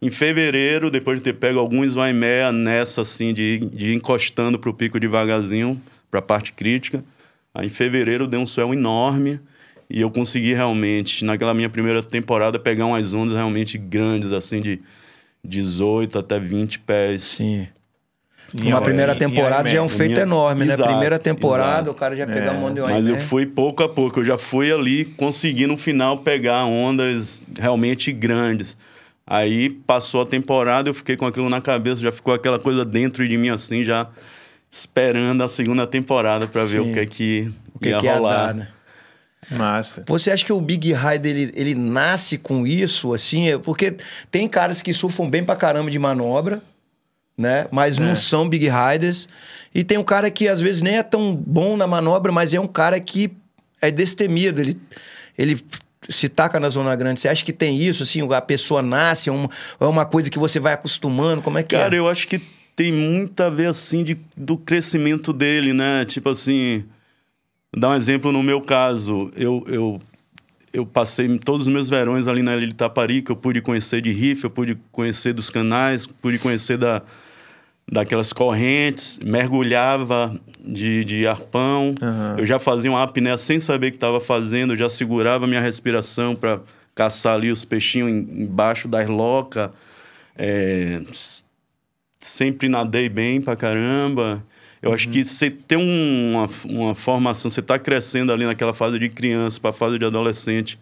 Em 0.00 0.10
fevereiro, 0.10 0.90
depois 0.90 1.18
de 1.18 1.24
ter 1.24 1.34
pego 1.34 1.58
alguns 1.58 1.94
Waimea 1.94 2.52
nessa, 2.52 3.02
assim, 3.02 3.34
de, 3.34 3.58
de 3.58 3.90
ir 3.90 3.94
encostando 3.94 4.58
pro 4.58 4.72
pico 4.72 4.98
devagarzinho, 4.98 5.80
pra 6.10 6.22
parte 6.22 6.52
crítica. 6.52 7.04
Aí 7.54 7.66
em 7.66 7.70
fevereiro 7.70 8.26
deu 8.26 8.40
um 8.40 8.46
swell 8.46 8.72
enorme 8.72 9.40
e 9.90 10.00
eu 10.00 10.10
consegui 10.10 10.54
realmente, 10.54 11.24
naquela 11.24 11.52
minha 11.52 11.68
primeira 11.68 12.02
temporada, 12.02 12.58
pegar 12.58 12.86
umas 12.86 13.12
ondas 13.12 13.34
realmente 13.34 13.76
grandes, 13.76 14.32
assim, 14.32 14.62
de 14.62 14.80
18 15.44 16.18
até 16.18 16.38
20 16.38 16.78
pés. 16.78 17.22
Sim. 17.24 17.66
Em 18.54 18.66
Uma 18.68 18.76
Havaí- 18.78 18.84
primeira 18.86 19.14
em 19.14 19.18
temporada 19.18 19.68
já 19.70 19.76
é 19.78 19.80
um 19.82 19.88
feito 19.88 20.12
Minha- 20.12 20.22
enorme, 20.22 20.64
né? 20.64 20.74
Exato, 20.74 20.90
Primeira 20.90 21.18
temporada, 21.18 21.72
exato. 21.74 21.90
o 21.90 21.94
cara 21.94 22.16
já 22.16 22.26
pega 22.26 22.40
É, 22.46 22.48
a 22.48 22.52
mão 22.54 22.74
de 22.74 22.80
um 22.80 22.88
Mas 22.88 23.06
eu 23.06 23.16
fui 23.18 23.46
pouco 23.46 23.82
a 23.84 23.88
pouco, 23.88 24.20
eu 24.20 24.24
já 24.24 24.36
fui 24.36 24.72
ali 24.72 25.04
conseguindo 25.04 25.68
no 25.72 25.78
final 25.78 26.18
pegar 26.18 26.64
ondas 26.64 27.42
realmente 27.58 28.10
grandes. 28.12 28.76
Aí 29.24 29.70
passou 29.70 30.22
a 30.22 30.26
temporada, 30.26 30.88
eu 30.90 30.94
fiquei 30.94 31.16
com 31.16 31.24
aquilo 31.26 31.48
na 31.48 31.60
cabeça, 31.60 32.00
já 32.02 32.10
ficou 32.10 32.34
aquela 32.34 32.58
coisa 32.58 32.84
dentro 32.84 33.26
de 33.28 33.36
mim 33.36 33.50
assim, 33.50 33.84
já 33.84 34.08
esperando 34.68 35.42
a 35.44 35.48
segunda 35.48 35.86
temporada 35.86 36.46
para 36.48 36.64
ver 36.64 36.80
o 36.80 36.92
que 36.92 36.98
é 36.98 37.06
que, 37.06 37.52
O 37.74 37.78
que, 37.78 37.88
ia 37.90 37.98
que 37.98 38.06
ia 38.06 38.14
rolar. 38.14 38.46
dar, 38.48 38.54
né? 38.54 38.68
Massa. 39.50 40.04
Você 40.06 40.30
acha 40.30 40.44
que 40.44 40.52
o 40.52 40.60
Big 40.60 40.92
Rider 40.92 41.36
ele, 41.36 41.52
ele 41.56 41.74
nasce 41.74 42.36
com 42.38 42.66
isso, 42.66 43.12
assim? 43.14 43.48
É- 43.50 43.58
Porque 43.58 43.96
tem 44.30 44.46
caras 44.48 44.82
que 44.82 44.92
surfam 44.92 45.28
bem 45.28 45.42
pra 45.42 45.56
caramba 45.56 45.90
de 45.90 45.98
manobra, 45.98 46.60
né? 47.40 47.66
Mas 47.72 47.98
É. 47.98 48.02
não 48.02 48.14
são 48.14 48.48
Big 48.48 48.68
Riders. 48.68 49.28
E 49.74 49.82
tem 49.82 49.96
um 49.98 50.04
cara 50.04 50.30
que 50.30 50.46
às 50.46 50.60
vezes 50.60 50.82
nem 50.82 50.98
é 50.98 51.02
tão 51.02 51.34
bom 51.34 51.76
na 51.76 51.86
manobra, 51.86 52.30
mas 52.30 52.52
é 52.52 52.60
um 52.60 52.66
cara 52.66 53.00
que 53.00 53.30
é 53.80 53.90
destemido. 53.90 54.60
Ele, 54.60 54.78
ele 55.38 55.64
se 56.08 56.28
taca 56.28 56.60
na 56.60 56.68
zona 56.68 56.94
grande. 56.94 57.20
Você 57.20 57.28
acha 57.28 57.44
que 57.44 57.52
tem 57.52 57.78
isso, 57.78 58.02
assim? 58.02 58.20
A 58.32 58.40
pessoa 58.42 58.82
nasce, 58.82 59.30
é 59.30 59.32
uma, 59.32 59.48
é 59.80 59.84
uma 59.86 60.04
coisa 60.04 60.28
que 60.30 60.38
você 60.38 60.60
vai 60.60 60.74
acostumando? 60.74 61.40
Como 61.40 61.56
é 61.58 61.62
que 61.62 61.74
Cara, 61.74 61.96
é? 61.96 61.98
eu 61.98 62.08
acho 62.08 62.28
que 62.28 62.40
tem 62.76 62.92
muito 62.92 63.40
a 63.42 63.48
ver, 63.48 63.68
assim, 63.68 64.04
de, 64.04 64.18
do 64.36 64.56
crescimento 64.58 65.32
dele, 65.32 65.72
né? 65.72 66.04
Tipo 66.04 66.30
assim, 66.30 66.84
dar 67.76 67.90
um 67.90 67.94
exemplo 67.94 68.32
no 68.32 68.42
meu 68.42 68.60
caso. 68.60 69.30
Eu, 69.36 69.64
eu, 69.68 70.00
eu 70.72 70.86
passei 70.86 71.38
todos 71.38 71.66
os 71.66 71.72
meus 71.72 71.88
verões 71.88 72.26
ali 72.26 72.42
na 72.42 72.56
Ilha 72.56 72.66
de 72.66 72.74
Taparica, 72.74 73.32
eu 73.32 73.36
pude 73.36 73.60
conhecer 73.60 74.00
de 74.00 74.10
riff, 74.10 74.44
eu 74.44 74.50
pude 74.50 74.78
conhecer 74.90 75.32
dos 75.32 75.50
canais, 75.50 76.06
pude 76.06 76.38
conhecer 76.38 76.78
da, 76.78 77.02
daquelas 77.90 78.32
correntes, 78.32 79.18
mergulhava 79.24 80.38
de, 80.64 81.04
de 81.04 81.26
arpão. 81.26 81.94
Aham. 82.00 82.36
Eu 82.38 82.46
já 82.46 82.58
fazia 82.58 82.90
uma 82.90 83.02
apneia 83.02 83.36
sem 83.36 83.58
saber 83.58 83.88
o 83.88 83.90
que 83.90 83.96
estava 83.96 84.20
fazendo, 84.20 84.72
eu 84.72 84.76
já 84.76 84.88
segurava 84.88 85.46
minha 85.46 85.60
respiração 85.60 86.36
para 86.36 86.60
caçar 86.94 87.34
ali 87.34 87.50
os 87.50 87.64
peixinhos 87.64 88.10
em- 88.10 88.42
embaixo 88.44 88.86
das 88.86 89.06
locas. 89.08 89.70
É, 90.36 91.00
s- 91.10 91.42
sempre 92.20 92.68
nadei 92.68 93.08
bem 93.08 93.40
pra 93.40 93.56
caramba. 93.56 94.44
Eu 94.82 94.92
acho 94.94 95.08
que 95.08 95.24
você 95.24 95.50
ter 95.50 95.76
um- 95.76 96.32
uma, 96.32 96.50
uma 96.64 96.94
formação, 96.94 97.50
você 97.50 97.60
tá 97.60 97.78
crescendo 97.78 98.32
ali 98.32 98.44
naquela 98.46 98.72
fase 98.72 98.98
de 98.98 99.08
criança 99.08 99.58
para 99.60 99.72
fase 99.72 99.98
de 99.98 100.04
adolescente 100.04 100.78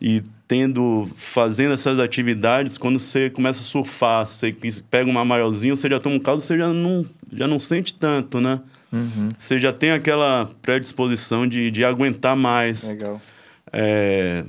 e 0.00 0.22
tendo 0.46 1.08
fazendo 1.16 1.72
essas 1.72 1.98
atividades, 1.98 2.76
quando 2.76 2.98
você 2.98 3.30
começa 3.30 3.60
a 3.60 3.64
surfar, 3.64 4.26
você 4.26 4.54
pega 4.90 5.10
uma 5.10 5.24
maiorzinho, 5.24 5.76
você 5.76 5.88
já 5.88 5.98
toma 5.98 6.16
um 6.16 6.20
caldo, 6.20 6.42
você 6.42 6.58
já 6.58 6.72
não 6.72 7.06
já 7.32 7.46
não 7.46 7.58
sente 7.58 7.94
tanto, 7.94 8.40
né? 8.40 8.60
Uhum. 8.92 9.28
Você 9.38 9.58
já 9.58 9.72
tem 9.72 9.90
aquela 9.90 10.48
predisposição 10.62 11.46
de, 11.48 11.70
de 11.70 11.84
aguentar 11.84 12.36
mais. 12.36 12.84
Legal. 12.84 13.20
É, 13.72 14.44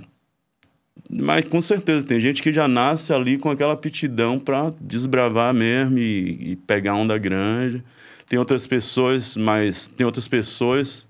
Mas 1.09 1.47
com 1.47 1.61
certeza 1.61 2.03
tem 2.05 2.19
gente 2.19 2.43
que 2.43 2.53
já 2.53 2.67
nasce 2.67 3.11
ali 3.11 3.37
com 3.39 3.49
aquela 3.49 3.73
aptidão 3.73 4.37
para 4.37 4.71
desbravar 4.79 5.51
mesmo 5.53 5.97
e, 5.97 6.51
e 6.51 6.55
pegar 6.57 6.93
onda 6.93 7.17
grande. 7.17 7.83
Tem 8.27 8.37
outras 8.37 8.67
pessoas, 8.67 9.35
mas 9.35 9.87
tem 9.87 10.05
outras 10.05 10.27
pessoas 10.27 11.07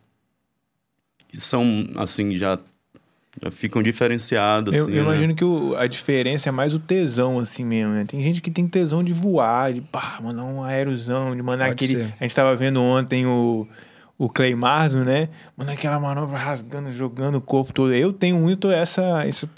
que 1.28 1.40
são 1.40 1.88
assim 1.96 2.36
já 2.38 2.58
ficam 3.52 3.84
diferenciadas. 3.84 4.74
Eu, 4.76 4.84
assim, 4.84 4.92
eu 4.94 5.04
né? 5.04 5.12
imagino 5.12 5.36
que 5.36 5.44
o- 5.44 5.76
a 5.78 5.88
diferença 5.88 6.50
é 6.50 6.52
mais 6.52 6.74
o 6.74 6.80
tesão, 6.80 7.40
assim 7.40 7.64
mesmo, 7.66 7.94
né? 7.94 8.06
Tem 8.08 8.22
gente 8.22 8.42
que 8.42 8.50
tem 8.52 8.68
tesão 8.68 9.04
de 9.04 9.14
voar, 9.14 9.74
de 9.74 9.82
pá, 9.82 10.20
mandar 10.24 10.44
um 10.44 10.64
aerosão, 10.64 11.36
de 11.36 11.42
mandar 11.42 11.68
Pode 11.68 11.86
aquele. 11.86 12.04
ser. 12.04 12.14
A 12.20 12.24
gente 12.24 12.36
tava 12.36 12.56
vendo 12.56 12.82
ontem 12.82 13.26
o, 13.26 13.68
o 14.18 14.30
Clay 14.30 14.56
Marzo, 14.56 15.04
né? 15.04 15.30
Mandar 15.58 15.74
aquela 15.74 16.00
manobra 16.00 16.38
rasgando, 16.38 16.92
jogando 16.94 17.36
o 17.36 17.42
corpo 17.42 17.74
todo. 17.74 17.94
Eu 17.94 18.14
tenho 18.14 18.40
muito 18.40 18.72
essa, 18.72 19.28
esse, 19.28 19.50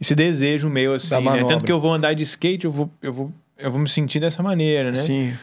esse 0.00 0.14
desejo 0.14 0.68
meu, 0.68 0.94
assim, 0.94 1.14
né? 1.22 1.44
Tanto 1.44 1.64
que 1.64 1.72
eu 1.72 1.80
vou 1.80 1.92
andar 1.92 2.14
de 2.14 2.22
skate, 2.22 2.64
eu 2.64 2.70
vou, 2.70 2.90
eu 3.02 3.12
vou, 3.12 3.32
eu 3.58 3.70
vou 3.70 3.80
me 3.80 3.88
sentir 3.88 4.20
dessa 4.20 4.42
maneira, 4.42 4.90
né? 4.90 5.02
Sim. 5.02 5.34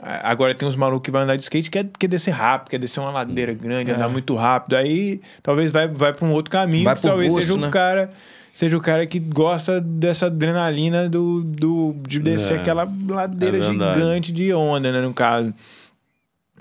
Agora 0.00 0.54
tem 0.54 0.66
uns 0.66 0.74
malucos 0.74 1.04
que 1.04 1.10
vão 1.10 1.20
andar 1.20 1.36
de 1.36 1.42
skate 1.42 1.70
que 1.70 1.78
quer, 1.82 1.90
quer 1.98 2.06
descer 2.08 2.30
rápido, 2.30 2.70
quer 2.70 2.78
descer 2.78 2.98
uma 3.00 3.10
ladeira 3.10 3.52
grande, 3.52 3.90
É. 3.90 3.94
andar 3.94 4.08
muito 4.08 4.34
rápido. 4.34 4.74
Aí 4.76 5.20
talvez 5.42 5.70
vai, 5.70 5.86
vai 5.86 6.12
para 6.12 6.26
um 6.26 6.32
outro 6.32 6.50
caminho, 6.50 6.84
Vai 6.84 6.94
que 6.96 7.02
talvez 7.02 7.30
gosto, 7.32 7.44
seja 7.44 7.56
o 7.58 7.60
né? 7.60 7.70
cara. 7.70 8.10
Seja 8.54 8.76
o 8.76 8.80
cara 8.80 9.06
que 9.06 9.18
gosta 9.18 9.80
dessa 9.80 10.26
adrenalina 10.26 11.08
do, 11.08 11.42
do, 11.42 11.94
de 12.06 12.18
descer 12.18 12.58
É, 12.58 12.60
aquela 12.60 12.86
ladeira 13.08 13.56
é 13.58 13.60
gigante 13.62 14.30
de 14.32 14.52
onda, 14.52 14.92
né? 14.92 15.00
No 15.00 15.14
caso. 15.14 15.54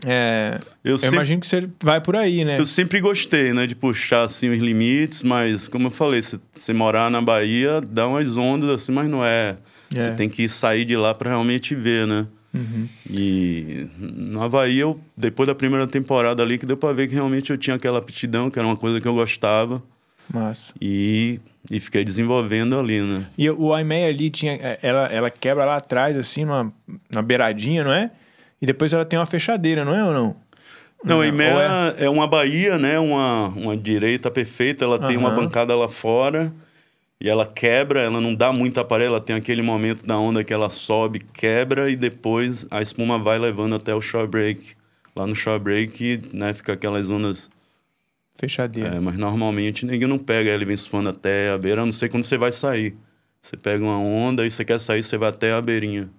É, 0.05 0.59
Eu 0.83 0.91
eu 0.93 0.97
sempre- 0.97 1.15
imagino 1.17 1.41
que 1.41 1.47
você 1.47 1.67
vai 1.83 1.99
por 2.01 2.15
aí, 2.15 2.43
né? 2.45 2.57
Eu 2.59 2.65
sempre 2.65 2.99
gostei, 3.01 3.53
né, 3.53 3.67
de 3.67 3.75
puxar 3.75 4.23
assim 4.23 4.49
os 4.49 4.57
limites, 4.57 5.21
mas 5.21 5.67
como 5.67 5.87
eu 5.87 5.91
falei, 5.91 6.21
se 6.21 6.39
você 6.53 6.73
morar 6.73 7.11
na 7.11 7.21
Bahia, 7.21 7.81
dá 7.81 8.07
umas 8.07 8.35
ondas 8.37 8.69
assim, 8.69 8.91
mas 8.91 9.07
não 9.09 9.23
é. 9.23 9.57
É. 9.93 9.99
Você 10.05 10.11
tem 10.13 10.29
que 10.29 10.47
sair 10.47 10.85
de 10.85 10.95
lá 10.95 11.13
para 11.13 11.29
realmente 11.29 11.75
ver, 11.75 12.07
né? 12.07 12.25
Uhum. 12.53 12.87
E 13.09 13.87
no 13.97 14.41
Havaí, 14.41 14.77
eu, 14.79 14.99
depois 15.15 15.47
da 15.47 15.55
primeira 15.55 15.87
temporada 15.87 16.43
ali, 16.43 16.57
que 16.57 16.65
deu 16.65 16.75
para 16.77 16.93
ver 16.93 17.07
que 17.07 17.13
realmente 17.13 17.49
eu 17.51 17.57
tinha 17.57 17.75
aquela 17.75 17.99
aptidão, 17.99 18.49
que 18.49 18.59
era 18.59 18.67
uma 18.67 18.75
coisa 18.75 18.99
que 18.99 19.07
eu 19.07 19.13
gostava, 19.13 19.81
Massa. 20.33 20.73
e, 20.79 21.39
e 21.69 21.79
fiquei 21.79 22.03
desenvolvendo 22.03 22.77
ali, 22.77 22.99
né? 23.01 23.25
E 23.37 23.49
o 23.49 23.73
Aimee 23.73 24.05
ali 24.05 24.29
tinha. 24.29 24.53
é, 24.53 24.79
Ela, 24.81 25.05
ela 25.07 25.29
quebra 25.29 25.63
lá 25.65 25.77
atrás, 25.77 26.17
assim, 26.17 26.43
numa, 26.43 26.71
na 27.09 27.21
beiradinha, 27.21 27.83
não 27.83 27.93
é? 27.93 28.11
E 28.61 28.65
depois 28.65 28.91
ela 28.93 29.05
tem 29.05 29.17
uma 29.17 29.25
fechadeira, 29.25 29.83
não 29.85 29.95
é 29.95 30.03
ou 30.03 30.13
não? 30.13 30.35
Não, 31.03 31.15
Ou 31.15 31.21
a 31.23 31.27
Imea 31.27 31.93
é- 31.97 32.05
é... 32.05 32.09
uma 32.09 32.27
Bahia, 32.27 32.77
né? 32.77 32.99
Uma, 32.99 33.47
uma 33.47 33.75
direita 33.75 34.29
perfeita. 34.29 34.85
Ela 34.85 34.99
tem 34.99 35.17
uma 35.17 35.31
bancada 35.31 35.75
lá 35.75 35.87
fora 35.89 36.53
e 37.21 37.29
ela 37.29 37.45
quebra. 37.45 38.01
Ela 38.01 38.19
não 38.19 38.33
dá 38.33 38.51
muita 38.51 38.81
aparelho. 38.81 39.09
Ela 39.09 39.21
tem 39.21 39.35
aquele 39.35 39.61
momento 39.61 40.05
da 40.05 40.17
onda 40.17 40.43
que 40.43 40.51
ela 40.51 40.69
sobe, 40.69 41.19
quebra 41.19 41.89
e 41.89 41.95
depois 41.95 42.65
a 42.71 42.81
espuma 42.81 43.19
vai 43.19 43.37
levando 43.37 43.75
até 43.75 43.93
o 43.93 44.01
shore 44.01 44.27
break. 44.27 44.75
Lá 45.15 45.27
no 45.27 45.35
shore 45.35 45.59
break, 45.59 46.29
né? 46.33 46.53
Fica 46.53 46.73
aquelas 46.73 47.09
ondas. 47.09 47.47
Fechadeira. 48.35 48.95
é, 48.95 48.99
mas 48.99 49.15
normalmente 49.17 49.85
ninguém 49.85 50.07
não 50.07 50.17
pega 50.17 50.49
ela 50.49 50.63
e 50.63 50.65
vem 50.65 50.75
surfando 50.75 51.09
até 51.09 51.51
a 51.51 51.57
beira. 51.59 51.83
A 51.83 51.85
não 51.85 51.91
ser 51.91 52.09
quando 52.09 52.23
você 52.23 52.39
vai 52.39 52.51
sair. 52.51 52.95
Você 53.39 53.55
pega 53.55 53.83
uma 53.83 53.99
onda 53.99 54.45
e 54.45 54.49
você 54.49 54.65
quer 54.65 54.79
sair, 54.79 55.03
você 55.03 55.17
vai 55.17 55.29
até 55.29 55.51
a 55.51 55.61
beirinha. 55.61 56.09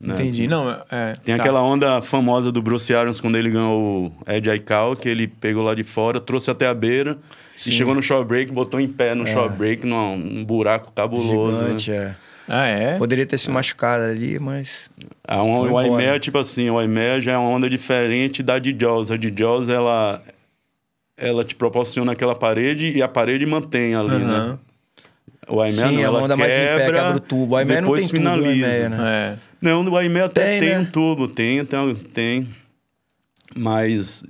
né? 0.00 0.14
Entendi. 0.14 0.46
Não, 0.46 0.70
é. 0.90 1.14
Tem 1.24 1.36
tá. 1.36 1.42
aquela 1.42 1.60
onda 1.62 2.00
famosa 2.00 2.52
do 2.52 2.62
Bruce 2.62 2.94
Arians 2.94 3.20
quando 3.20 3.36
ele 3.36 3.50
ganhou 3.50 4.06
o 4.26 4.32
Ed 4.32 4.48
Aikau, 4.48 4.94
que 4.94 5.08
ele 5.08 5.26
pegou 5.26 5.62
lá 5.62 5.74
de 5.74 5.82
fora, 5.82 6.20
trouxe 6.20 6.50
até 6.50 6.68
a 6.68 6.74
beira 6.74 7.18
e 7.66 7.70
chegou 7.72 7.94
no 7.94 8.02
shore 8.02 8.24
break, 8.26 8.52
botou 8.52 8.78
em 8.80 8.88
pé 8.88 9.14
no 9.14 9.26
shore 9.26 9.52
break, 9.52 9.86
num, 9.86 10.16
num 10.16 10.44
buraco 10.44 10.92
cabuloso. 10.92 11.58
Gigante, 11.58 11.90
né? 11.90 11.96
é. 11.96 12.28
Ah, 12.50 12.66
é? 12.66 12.96
Poderia 12.96 13.26
ter 13.26 13.36
se 13.36 13.50
machucado 13.50 14.04
ali, 14.04 14.38
mas. 14.38 14.88
A 15.26 15.42
on- 15.42 15.60
Foi 15.60 15.70
o 15.70 15.76
Aimea, 15.78 15.98
embora. 16.04 16.20
tipo 16.20 16.38
assim, 16.38 16.70
o 16.70 16.78
Aimea 16.78 17.20
já 17.20 17.32
é 17.32 17.36
uma 17.36 17.48
onda 17.48 17.68
diferente 17.68 18.42
da 18.42 18.58
de 18.58 18.74
Jaws. 18.78 19.10
A 19.10 19.16
de 19.18 19.30
Jaws, 19.36 19.68
ela, 19.68 20.22
ela 21.16 21.44
te 21.44 21.54
proporciona 21.54 22.12
aquela 22.12 22.34
parede 22.34 22.90
e 22.96 23.02
a 23.02 23.08
parede 23.08 23.44
mantém 23.44 23.94
ali, 23.94 24.16
né? 24.24 24.56
O 25.46 25.60
Aimea 25.60 25.88
Sim, 25.88 25.94
não, 25.96 26.00
é 26.00 26.04
ela 26.04 26.22
onda 26.22 26.36
mais 26.38 26.54
em 26.54 26.56
pé, 26.58 26.76
quebra, 26.78 27.16
o 27.16 27.20
tubo. 27.20 27.52
O 27.52 27.56
Aimea 27.56 27.80
não 27.82 27.92
tem 27.94 28.04
tubo, 28.04 28.16
finaliza. 28.16 28.66
Aimea, 28.66 28.88
né? 28.88 28.98
É. 29.34 29.38
Não, 29.60 29.84
o 29.86 29.96
Aimea 29.96 30.24
até 30.24 30.44
Tem, 30.44 30.60
tem, 30.60 30.68
né? 30.70 30.78
um 30.78 30.84
tubo, 30.86 31.28
tem, 31.28 31.62
tem, 31.66 31.94
tem. 31.94 32.48
Mas 33.54 34.24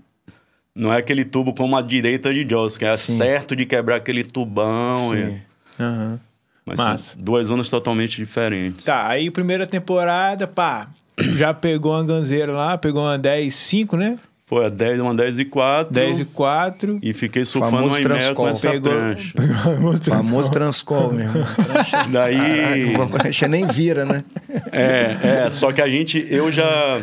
não 0.78 0.92
é 0.92 0.98
aquele 0.98 1.24
tubo 1.24 1.52
como 1.52 1.76
a 1.76 1.82
direita 1.82 2.32
de 2.32 2.48
Jaws, 2.48 2.78
que 2.78 2.84
é 2.84 2.96
Sim. 2.96 3.16
certo 3.18 3.56
de 3.56 3.66
quebrar 3.66 3.96
aquele 3.96 4.22
tubão. 4.24 5.10
Sim. 5.12 5.40
e- 5.78 5.82
Aham. 5.82 6.20
mas 6.64 6.78
Massa. 6.78 7.12
são 7.14 7.22
duas 7.22 7.46
zonas 7.48 7.68
totalmente 7.68 8.16
diferentes. 8.16 8.84
Tá, 8.84 9.06
aí 9.08 9.30
primeira 9.30 9.66
temporada, 9.66 10.46
pá, 10.46 10.88
já 11.36 11.52
pegou 11.52 11.92
uma 11.92 12.04
ganzeira 12.04 12.52
lá, 12.52 12.78
pegou 12.78 13.02
uma 13.04 13.18
10,5, 13.18 13.96
né? 13.96 14.18
Foi 14.46 14.64
a 14.64 14.70
10, 14.70 15.00
uma 15.00 15.14
10 15.14 15.40
e 15.40 15.44
4. 15.44 15.92
10 15.92 16.20
e 16.20 16.24
4. 16.24 16.98
E 17.02 17.12
fiquei 17.12 17.44
surfando 17.44 17.76
Famoso 17.90 18.00
uma 18.00 18.14
Aimea 18.14 18.34
com 18.34 18.48
essa 18.48 18.70
Pegou, 18.70 18.90
prancha. 18.92 19.32
pegou 19.36 19.96
Famoso 19.98 20.50
Transcol 20.50 21.12
mesmo. 21.12 21.34
Daí. 22.10 22.92
Caraca, 22.92 23.02
a 23.02 23.18
prancha 23.18 23.46
nem 23.46 23.66
vira, 23.66 24.06
né? 24.06 24.24
É, 24.72 25.44
é, 25.46 25.50
só 25.50 25.70
que 25.70 25.82
a 25.82 25.88
gente, 25.88 26.26
eu 26.30 26.50
já. 26.50 26.98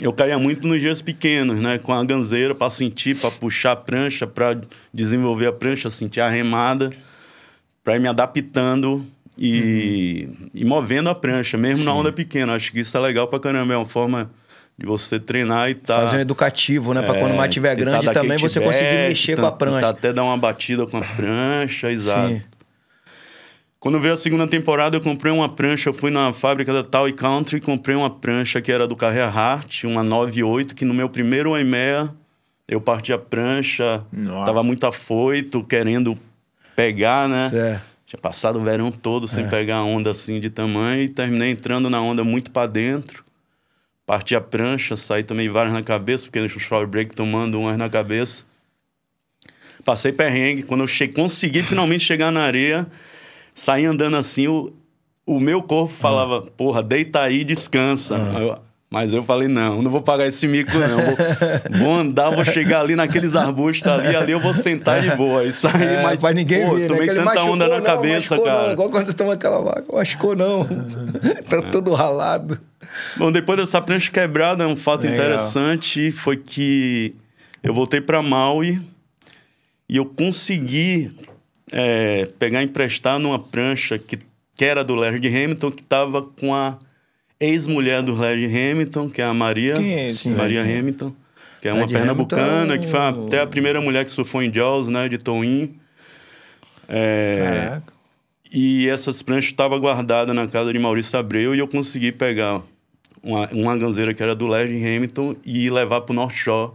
Eu 0.00 0.12
caía 0.12 0.38
muito 0.38 0.66
nos 0.66 0.80
dias 0.80 1.02
pequenos, 1.02 1.58
né? 1.58 1.78
Com 1.78 1.92
a 1.92 2.04
ganzeira 2.04 2.54
para 2.54 2.70
sentir, 2.70 3.16
para 3.16 3.30
puxar 3.30 3.72
a 3.72 3.76
prancha, 3.76 4.26
para 4.26 4.60
desenvolver 4.92 5.46
a 5.46 5.52
prancha, 5.52 5.90
sentir 5.90 6.20
a 6.20 6.28
remada, 6.28 6.92
para 7.82 7.96
ir 7.96 8.00
me 8.00 8.08
adaptando 8.08 9.04
e, 9.36 10.28
e 10.54 10.64
movendo 10.64 11.08
a 11.08 11.14
prancha, 11.14 11.56
mesmo 11.56 11.84
na 11.84 11.94
onda 11.94 12.12
pequena. 12.12 12.54
Acho 12.54 12.72
que 12.72 12.80
isso 12.80 12.96
é 12.96 13.00
legal 13.00 13.26
pra 13.28 13.40
caramba, 13.40 13.74
é 13.74 13.76
uma 13.76 13.86
forma 13.86 14.30
de 14.78 14.86
você 14.86 15.18
treinar 15.18 15.70
e 15.70 15.74
tá. 15.74 16.00
Fazer 16.02 16.16
um 16.18 16.20
educativo, 16.20 16.94
né? 16.94 17.02
Pra 17.02 17.18
quando 17.18 17.32
o 17.32 17.36
mar 17.36 17.48
estiver 17.48 17.76
tentar 17.76 18.00
grande 18.00 18.12
também 18.12 18.38
você 18.38 18.60
conseguir 18.60 19.08
mexer 19.08 19.36
com 19.36 19.46
a 19.46 19.50
tentar 19.50 19.56
prancha. 19.56 19.88
até 19.88 20.12
dar 20.12 20.24
uma 20.24 20.36
batida 20.36 20.86
com 20.86 20.96
a 20.96 21.00
prancha, 21.00 21.90
exato. 21.90 22.28
Sim. 22.28 22.42
Quando 23.82 23.98
veio 23.98 24.14
a 24.14 24.16
segunda 24.16 24.46
temporada, 24.46 24.96
eu 24.96 25.00
comprei 25.00 25.32
uma 25.32 25.48
prancha. 25.48 25.88
Eu 25.88 25.92
fui 25.92 26.08
na 26.12 26.32
fábrica 26.32 26.72
da 26.72 26.84
Toy 26.84 27.12
Country 27.12 27.56
e 27.56 27.60
comprei 27.60 27.96
uma 27.96 28.08
prancha 28.08 28.62
que 28.62 28.70
era 28.70 28.86
do 28.86 28.94
Carrera 28.94 29.26
Hart, 29.26 29.82
uma 29.82 30.04
98, 30.04 30.72
que 30.72 30.84
no 30.84 30.94
meu 30.94 31.08
primeiro 31.08 31.52
Aimea 31.52 32.08
eu 32.68 32.80
parti 32.80 33.12
a 33.12 33.18
prancha, 33.18 34.06
Nossa. 34.12 34.46
tava 34.46 34.62
muito 34.62 34.86
afoito, 34.86 35.64
querendo 35.64 36.14
pegar, 36.76 37.28
né? 37.28 37.50
Certo. 37.50 37.82
Tinha 38.06 38.20
passado 38.20 38.60
o 38.60 38.62
verão 38.62 38.92
todo 38.92 39.24
É. 39.24 39.26
sem 39.26 39.48
pegar 39.48 39.78
a 39.78 39.84
onda 39.84 40.12
assim 40.12 40.38
de 40.38 40.48
tamanho 40.48 41.02
e 41.02 41.08
terminei 41.08 41.50
entrando 41.50 41.90
na 41.90 42.00
onda 42.00 42.22
muito 42.22 42.52
para 42.52 42.68
dentro. 42.68 43.24
Parti 44.06 44.36
a 44.36 44.40
prancha, 44.40 44.94
saí 44.94 45.24
também 45.24 45.48
várias 45.48 45.74
na 45.74 45.82
cabeça, 45.82 46.26
porque 46.26 46.38
no 46.38 46.48
short 46.48 46.88
break 46.88 47.16
tomando 47.16 47.58
umas 47.58 47.76
na 47.76 47.88
cabeça. 47.90 48.44
Passei 49.84 50.12
perrengue. 50.12 50.62
Quando 50.62 50.82
eu 50.82 50.86
che 50.86 51.08
consegui 51.08 51.62
finalmente 51.64 52.04
chegar 52.04 52.30
na 52.30 52.42
areia, 52.42 52.86
saí 53.54 53.84
andando 53.84 54.16
assim, 54.16 54.46
o, 54.48 54.72
o 55.26 55.38
meu 55.40 55.62
corpo 55.62 55.92
falava, 55.92 56.42
porra, 56.42 56.82
deita 56.82 57.20
aí 57.20 57.40
e 57.40 57.44
descansa. 57.44 58.16
Aí 58.36 58.46
eu- 58.48 58.58
mas 58.90 59.10
eu 59.14 59.22
falei, 59.22 59.48
não, 59.48 59.80
não 59.80 59.90
vou 59.90 60.02
pagar 60.02 60.26
esse 60.26 60.46
mico, 60.46 60.70
não. 60.76 60.98
Vou, 60.98 61.78
vou 61.78 61.94
andar, 61.94 62.28
vou 62.28 62.44
chegar 62.44 62.80
ali 62.80 62.94
naqueles 62.94 63.34
arbustos 63.34 63.90
ali, 63.90 64.14
ali 64.14 64.32
eu 64.32 64.38
vou 64.38 64.52
sentar 64.52 65.00
de 65.00 65.16
boa. 65.16 65.44
Isso 65.44 65.66
aí, 65.66 65.82
É, 65.82 66.02
mas 66.02 66.20
pra 66.20 66.30
ninguém 66.34 66.66
pô, 66.66 66.74
ver, 66.74 66.80
né? 66.82 66.86
tomei 66.88 67.02
ele 67.08 67.14
tanta 67.20 67.24
machucou, 67.24 67.52
onda 67.54 67.68
na 67.68 67.76
não, 67.78 67.82
cabeça, 67.86 68.34
machucou 68.34 68.44
cara. 68.44 68.66
Não, 68.66 68.72
igual 68.74 68.90
quando 68.90 69.06
você 69.06 69.14
toma 69.14 69.32
aquela 69.32 69.62
vaca, 69.62 69.86
machucou 69.90 70.36
não. 70.36 70.66
tá 71.48 71.62
todo 71.72 71.94
ralado. 71.94 72.60
Bom, 73.16 73.32
depois 73.32 73.58
dessa 73.58 73.80
prancha 73.80 74.12
quebrada, 74.12 74.68
um 74.68 74.76
fato 74.76 75.04
Legal. 75.04 75.14
interessante 75.16 76.12
foi 76.12 76.36
que 76.36 77.14
eu 77.62 77.72
voltei 77.72 78.02
para 78.02 78.20
Maui 78.20 78.78
E 79.88 79.96
eu 79.96 80.04
consegui 80.04 81.10
é, 81.72 82.26
pegar 82.38 82.62
emprestar 82.62 83.18
numa 83.18 83.38
prancha 83.38 83.98
que, 83.98 84.18
que 84.54 84.64
era 84.64 84.84
do 84.84 84.94
Larry 84.94 85.26
Hamilton, 85.26 85.70
que 85.70 85.82
estava 85.82 86.22
com 86.22 86.54
a 86.54 86.78
ex-mulher 87.40 88.02
do 88.02 88.14
Larry 88.14 88.46
Hamilton, 88.46 89.08
que 89.08 89.22
é 89.22 89.24
a 89.24 89.34
Maria, 89.34 89.74
Quem 89.76 89.94
é 89.94 90.06
esse 90.08 90.28
Maria 90.28 90.62
Hamilton, 90.62 91.12
que 91.60 91.68
é 91.68 91.72
uma 91.72 91.88
pernambucana, 91.88 92.74
Hamilton 92.74 92.82
que 92.82 92.88
foi 92.88 93.00
até 93.00 93.40
a 93.40 93.46
primeira 93.46 93.80
mulher 93.80 94.04
que 94.04 94.10
surfou 94.10 94.42
em 94.42 94.52
Jaws, 94.52 94.86
né, 94.88 95.08
de 95.08 95.16
Toin. 95.16 95.74
É, 96.88 97.36
Caraca. 97.38 97.92
e 98.52 98.88
essas 98.88 99.22
pranchas 99.22 99.50
estavam 99.50 99.78
guardadas 99.78 100.34
na 100.34 100.46
casa 100.46 100.72
de 100.72 100.78
Maurício 100.78 101.18
Abreu 101.18 101.54
e 101.54 101.58
eu 101.58 101.66
consegui 101.66 102.12
pegar 102.12 102.60
uma, 103.22 103.48
uma 103.48 103.76
ganzeira 103.78 104.12
que 104.12 104.22
era 104.22 104.34
do 104.34 104.46
Larry 104.46 104.76
Hamilton 104.84 105.36
e 105.44 105.70
levar 105.70 106.02
para 106.02 106.12
o 106.12 106.16
North 106.16 106.34
Shore. 106.34 106.72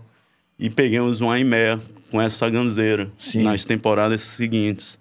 E 0.60 0.72
peguei 0.72 1.00
uns 1.00 1.20
Waimea 1.20 1.80
com 2.10 2.22
essa 2.22 2.50
ganzeira 2.50 3.10
Sim. 3.18 3.44
nas 3.44 3.66
temporadas 3.66 4.22
seguintes. 4.22 5.00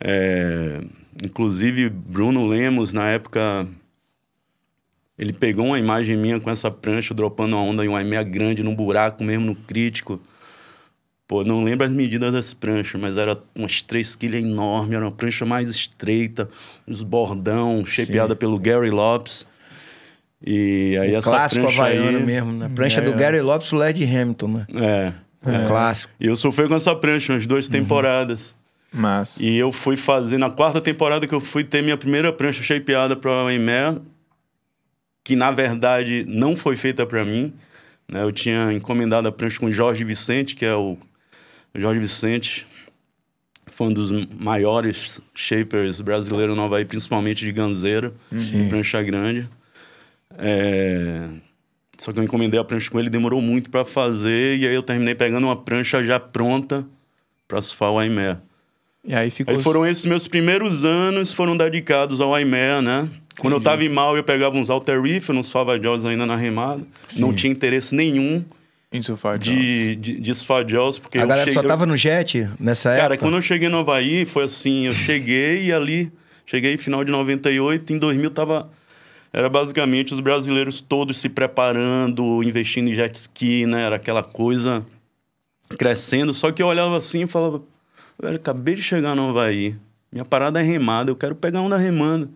É, 0.00 0.80
inclusive, 1.24 1.88
Bruno 1.88 2.46
Lemos, 2.46 2.92
na 2.92 3.08
época, 3.08 3.66
ele 5.18 5.32
pegou 5.32 5.66
uma 5.66 5.78
imagem 5.78 6.16
minha 6.16 6.40
com 6.40 6.50
essa 6.50 6.70
prancha, 6.70 7.14
dropando 7.14 7.56
uma 7.56 7.62
onda 7.62 7.84
em 7.84 7.88
uma 7.88 7.98
Waimea 7.98 8.22
grande, 8.22 8.62
num 8.62 8.74
buraco 8.74 9.22
mesmo, 9.22 9.46
no 9.46 9.54
crítico. 9.54 10.20
Pô, 11.26 11.44
não 11.44 11.62
lembro 11.64 11.86
as 11.86 11.92
medidas 11.92 12.32
das 12.32 12.52
pranchas, 12.52 13.00
mas 13.00 13.16
era 13.16 13.40
umas 13.54 13.80
3 13.80 14.16
kg 14.16 14.34
enorme, 14.38 14.96
era 14.96 15.04
uma 15.04 15.12
prancha 15.12 15.46
mais 15.46 15.68
estreita, 15.68 16.48
uns 16.86 17.02
bordão, 17.02 17.86
shapeada 17.86 18.36
pelo 18.36 18.58
Gary 18.58 18.90
Lopes. 18.90 19.46
E 20.44 20.96
aí 21.00 21.12
o 21.12 21.16
essa 21.18 21.30
clássico 21.30 21.62
prancha 21.62 21.82
havaiano 21.82 22.18
aí, 22.18 22.24
mesmo, 22.24 22.52
né? 22.52 22.70
Prancha 22.74 23.00
É, 23.00 23.02
do 23.02 23.12
é. 23.12 23.14
Gary 23.14 23.40
Lopes 23.40 23.68
e 23.68 23.74
o 23.74 23.78
Led 23.78 24.04
Hamilton, 24.04 24.48
né? 24.48 24.66
É. 24.74 25.12
Um 25.44 25.66
clássico. 25.66 26.12
E 26.20 26.26
eu 26.26 26.36
sofri 26.36 26.68
com 26.68 26.74
essa 26.74 26.94
prancha 26.94 27.32
umas 27.32 27.46
duas 27.46 27.68
temporadas. 27.68 28.56
Mas. 28.92 29.38
E 29.40 29.56
eu 29.56 29.72
fui 29.72 29.96
fazer, 29.96 30.38
na 30.38 30.50
quarta 30.50 30.80
temporada 30.80 31.26
que 31.26 31.34
eu 31.34 31.40
fui 31.40 31.64
ter 31.64 31.82
minha 31.82 31.96
primeira 31.96 32.32
prancha 32.32 32.62
shapeada 32.62 33.16
para 33.16 33.30
o 33.30 33.48
AME, 33.48 34.00
que 35.24 35.34
na 35.34 35.50
verdade 35.50 36.24
não 36.28 36.56
foi 36.56 36.76
feita 36.76 37.06
para 37.06 37.24
mim. 37.24 37.52
Né? 38.06 38.22
Eu 38.22 38.30
tinha 38.30 38.72
encomendado 38.72 39.26
a 39.26 39.32
prancha 39.32 39.58
com 39.58 39.70
Jorge 39.70 40.04
Vicente, 40.04 40.54
que 40.54 40.64
é 40.64 40.74
o 40.74 40.98
Jorge 41.74 42.00
Vicente, 42.00 42.66
foi 43.72 43.86
um 43.86 43.92
dos 43.92 44.10
maiores 44.34 45.20
shapers 45.34 46.00
brasileiros 46.00 46.54
no 46.54 46.62
Havaí, 46.62 46.84
principalmente 46.84 47.44
de 47.44 47.52
ganzeira, 47.52 48.12
de 48.30 48.68
prancha 48.68 49.02
grande. 49.02 49.48
É, 50.38 51.28
Só 52.02 52.12
que 52.12 52.18
eu 52.18 52.24
encomendei 52.24 52.58
a 52.58 52.64
prancha 52.64 52.90
com 52.90 52.98
ele, 52.98 53.08
demorou 53.08 53.40
muito 53.40 53.70
para 53.70 53.84
fazer, 53.84 54.58
e 54.58 54.66
aí 54.66 54.74
eu 54.74 54.82
terminei 54.82 55.14
pegando 55.14 55.46
uma 55.46 55.54
prancha 55.54 56.04
já 56.04 56.18
pronta 56.18 56.84
para 57.46 57.62
surfar 57.62 57.92
o 57.92 57.98
Aimé. 57.98 58.38
E 59.06 59.14
aí 59.14 59.30
ficou. 59.30 59.54
Aí 59.54 59.62
foram 59.62 59.86
esses 59.86 60.04
meus 60.04 60.26
primeiros 60.26 60.84
anos, 60.84 61.32
foram 61.32 61.56
dedicados 61.56 62.20
ao 62.20 62.34
Aimé, 62.34 62.82
né? 62.82 63.08
Quando 63.38 63.54
eu 63.54 63.60
tava 63.60 63.84
em 63.84 63.88
mal, 63.88 64.16
eu 64.16 64.24
pegava 64.24 64.56
uns 64.56 64.68
alter 64.68 65.00
reef, 65.00 65.30
uns 65.30 65.48
fava 65.48 65.78
jaws 65.78 66.04
ainda 66.04 66.26
na 66.26 66.34
remada. 66.34 66.82
Não 67.16 67.32
tinha 67.32 67.52
interesse 67.52 67.94
nenhum 67.94 68.44
em 68.92 69.00
surfar 69.00 69.40
Jaws. 69.40 69.56
de, 69.56 69.96
de, 69.96 70.20
de 70.20 70.34
surfar 70.34 70.68
jaws, 70.68 70.98
porque 70.98 71.18
a 71.18 71.22
eu 71.22 71.26
galera 71.28 71.50
cheguei... 71.50 71.62
só 71.62 71.68
tava 71.68 71.86
no 71.86 71.96
jet 71.96 72.48
nessa 72.58 72.90
Cara, 72.90 73.14
época? 73.14 73.18
quando 73.18 73.36
eu 73.36 73.42
cheguei 73.42 73.68
no 73.68 73.78
Havaí, 73.78 74.24
foi 74.24 74.44
assim, 74.44 74.86
eu 74.86 74.92
cheguei 74.92 75.66
e 75.66 75.72
ali, 75.72 76.12
cheguei 76.44 76.76
final 76.76 77.04
de 77.04 77.12
98, 77.12 77.92
em 77.92 77.98
2000 77.98 78.30
tava, 78.30 78.70
era 79.32 79.48
basicamente 79.48 80.12
os 80.12 80.20
brasileiros 80.20 80.80
todos 80.80 81.16
se 81.18 81.28
preparando, 81.28 82.42
investindo 82.42 82.88
em 82.90 82.94
jet 82.94 83.14
ski, 83.14 83.64
né, 83.66 83.82
era 83.82 83.96
aquela 83.96 84.22
coisa 84.22 84.84
crescendo, 85.78 86.34
só 86.34 86.52
que 86.52 86.62
eu 86.62 86.66
olhava 86.66 86.96
assim 86.98 87.22
e 87.22 87.26
falava, 87.26 87.62
velho, 88.22 88.36
acabei 88.36 88.74
de 88.74 88.82
chegar 88.82 89.14
no 89.14 89.30
Havaí, 89.30 89.74
minha 90.12 90.24
parada 90.24 90.60
é 90.60 90.62
remada, 90.62 91.10
eu 91.10 91.16
quero 91.16 91.34
pegar 91.34 91.62
onda 91.62 91.78
remando, 91.78 92.28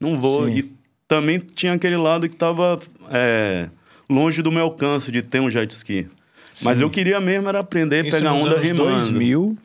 não 0.00 0.20
vou, 0.20 0.46
Sim. 0.48 0.54
e 0.56 0.72
também 1.06 1.38
tinha 1.38 1.74
aquele 1.74 1.96
lado 1.96 2.28
que 2.28 2.34
tava 2.34 2.80
é, 3.10 3.68
longe 4.10 4.42
do 4.42 4.50
meu 4.50 4.64
alcance 4.64 5.12
de 5.12 5.22
ter 5.22 5.40
um 5.40 5.48
jet 5.48 5.70
ski. 5.72 6.08
Mas 6.62 6.80
eu 6.80 6.90
queria 6.90 7.20
mesmo 7.20 7.48
era 7.48 7.60
aprender 7.60 8.00
a 8.06 8.10
pegar 8.10 8.32
onda 8.32 8.52
anos 8.54 8.64
remando. 8.64 9.00
2000, 9.10 9.56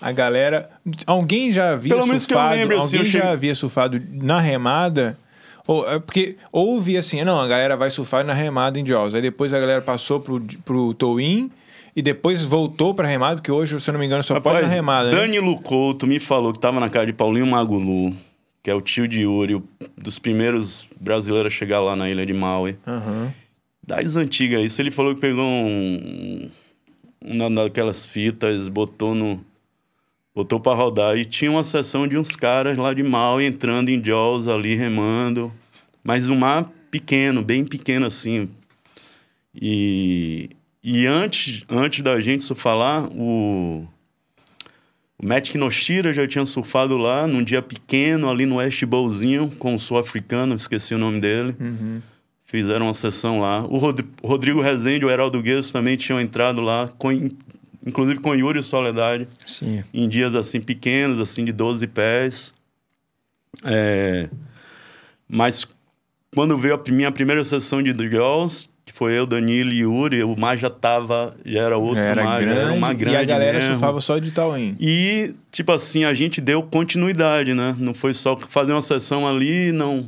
a 0.00 0.12
galera... 0.12 0.70
Alguém 1.06 1.52
já 1.52 1.72
havia 1.72 1.94
Pelo 1.94 2.06
menos 2.06 2.26
que 2.26 2.32
eu 2.32 2.38
surfado... 2.38 2.56
lembre, 2.56 2.76
assim, 2.76 2.84
alguém 2.84 3.00
eu 3.00 3.04
já 3.04 3.10
cheguei- 3.12 3.28
havia 3.32 3.54
surfado 3.54 4.02
na 4.10 4.40
remada... 4.40 5.18
Ou, 5.66 5.88
é 5.90 5.98
porque 5.98 6.36
houve 6.52 6.96
assim, 6.96 7.22
não, 7.24 7.40
a 7.40 7.46
galera 7.46 7.76
vai 7.76 7.90
surfar 7.90 8.24
na 8.24 8.32
remada 8.32 8.78
em 8.78 8.86
Jaws. 8.86 9.14
Aí 9.14 9.22
depois 9.22 9.52
a 9.52 9.58
galera 9.58 9.82
passou 9.82 10.20
pro, 10.20 10.40
pro 10.64 10.94
tow-in 10.94 11.50
e 11.94 12.02
depois 12.02 12.42
voltou 12.42 12.94
pra 12.94 13.08
remada, 13.08 13.36
porque 13.36 13.50
hoje, 13.50 13.80
se 13.80 13.88
eu 13.88 13.92
não 13.92 13.98
me 13.98 14.06
engano, 14.06 14.22
só 14.22 14.38
pode 14.38 14.62
na 14.62 14.68
remada, 14.68 15.10
né? 15.10 15.16
Danilo 15.16 15.58
Couto 15.60 16.06
me 16.06 16.20
falou 16.20 16.52
que 16.52 16.58
tava 16.58 16.78
na 16.78 16.90
casa 16.90 17.06
de 17.06 17.12
Paulinho 17.12 17.46
Magulu, 17.46 18.14
que 18.62 18.70
é 18.70 18.74
o 18.74 18.80
tio 18.80 19.08
de 19.08 19.20
Yuri, 19.20 19.62
dos 19.96 20.18
primeiros 20.18 20.86
brasileiros 21.00 21.52
a 21.52 21.56
chegar 21.56 21.80
lá 21.80 21.96
na 21.96 22.10
ilha 22.10 22.26
de 22.26 22.34
Maui. 22.34 22.76
Aham. 22.86 23.32
Das 23.86 24.16
antigas, 24.16 24.66
isso 24.66 24.82
ele 24.82 24.90
falou 24.90 25.14
que 25.14 25.20
pegou 25.20 25.44
um, 25.44 26.50
uma 27.24 27.48
daquelas 27.48 28.04
fitas, 28.04 28.68
botou 28.68 29.14
no. 29.14 29.40
Botou 30.36 30.60
pra 30.60 30.74
rodar. 30.74 31.16
E 31.16 31.24
tinha 31.24 31.50
uma 31.50 31.64
sessão 31.64 32.06
de 32.06 32.16
uns 32.18 32.36
caras 32.36 32.76
lá 32.76 32.92
de 32.92 33.02
Maui 33.02 33.46
entrando 33.46 33.88
em 33.88 34.04
Jaws 34.04 34.46
ali, 34.46 34.74
remando. 34.76 35.50
Mas 36.04 36.28
um 36.28 36.36
mar 36.36 36.70
pequeno, 36.90 37.42
bem 37.42 37.64
pequeno 37.64 38.04
assim. 38.06 38.48
E, 39.54 40.50
e 40.84 41.06
antes, 41.06 41.64
antes 41.70 42.02
da 42.02 42.20
gente 42.20 42.44
surfar 42.44 43.06
o, 43.10 43.88
o 45.18 45.26
Matt 45.26 45.50
Kinoshira 45.50 46.12
já 46.12 46.26
tinha 46.28 46.44
surfado 46.44 46.98
lá 46.98 47.26
num 47.26 47.42
dia 47.42 47.62
pequeno, 47.62 48.28
ali 48.28 48.44
no 48.44 48.56
West 48.56 48.84
Bowlzinho, 48.84 49.50
com 49.58 49.74
o 49.74 49.78
sul-africano, 49.78 50.54
esqueci 50.54 50.94
o 50.94 50.98
nome 50.98 51.18
dele. 51.20 51.56
Fizeram 52.44 52.86
uma 52.86 52.94
sessão 52.94 53.40
lá. 53.40 53.64
O 53.64 53.78
Rod- 53.78 54.04
Rodrigo 54.22 54.60
Rezende 54.60 55.04
e 55.04 55.06
o 55.06 55.10
Heraldo 55.10 55.40
Guedes 55.42 55.72
também 55.72 55.96
tinham 55.96 56.20
entrado 56.20 56.60
lá, 56.60 56.88
com, 56.98 57.10
inclusive 57.86 58.20
com 58.20 58.34
Yuri 58.34 58.62
Soledade, 58.62 59.28
Sim. 59.46 59.84
em 59.94 60.08
dias 60.08 60.34
assim 60.34 60.60
pequenos, 60.60 61.20
assim 61.20 61.44
de 61.44 61.52
12 61.52 61.86
pés. 61.86 62.52
É, 63.64 64.28
mas 65.28 65.66
quando 66.34 66.58
veio 66.58 66.74
a 66.74 66.90
minha 66.90 67.10
primeira 67.10 67.42
sessão 67.42 67.82
de 67.82 67.92
Jaws, 68.08 68.68
que 68.84 68.92
foi 68.92 69.18
eu, 69.18 69.26
Danilo 69.26 69.72
e 69.72 69.80
Yuri, 69.80 70.22
o 70.22 70.36
mar 70.36 70.58
já 70.58 70.68
tava, 70.68 71.34
já 71.44 71.62
era 71.62 71.78
outro 71.78 71.98
era 71.98 72.22
mar, 72.22 72.40
já 72.40 72.46
grande, 72.46 72.60
era 72.60 72.72
uma 72.72 72.92
grande 72.92 73.16
e 73.16 73.18
a 73.18 73.24
galera 73.24 73.58
mesmo. 73.58 73.72
surfava 73.72 74.00
só 74.00 74.18
de 74.18 74.30
tow-in. 74.30 74.76
E, 74.78 75.34
tipo 75.50 75.72
assim, 75.72 76.04
a 76.04 76.12
gente 76.12 76.40
deu 76.40 76.62
continuidade, 76.62 77.54
né? 77.54 77.74
Não 77.78 77.94
foi 77.94 78.12
só 78.12 78.36
fazer 78.36 78.72
uma 78.72 78.82
sessão 78.82 79.26
ali 79.26 79.68
e 79.68 79.72
não, 79.72 80.06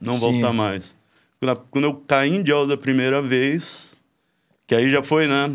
não 0.00 0.14
Sim. 0.14 0.20
voltar 0.20 0.52
mais. 0.52 0.96
Quando, 1.38 1.60
quando 1.70 1.84
eu 1.84 1.94
caí 1.94 2.34
em 2.34 2.44
Jaws 2.44 2.70
a 2.70 2.76
primeira 2.76 3.20
vez, 3.20 3.92
que 4.66 4.74
aí 4.74 4.90
já 4.90 5.02
foi, 5.02 5.28
né? 5.28 5.54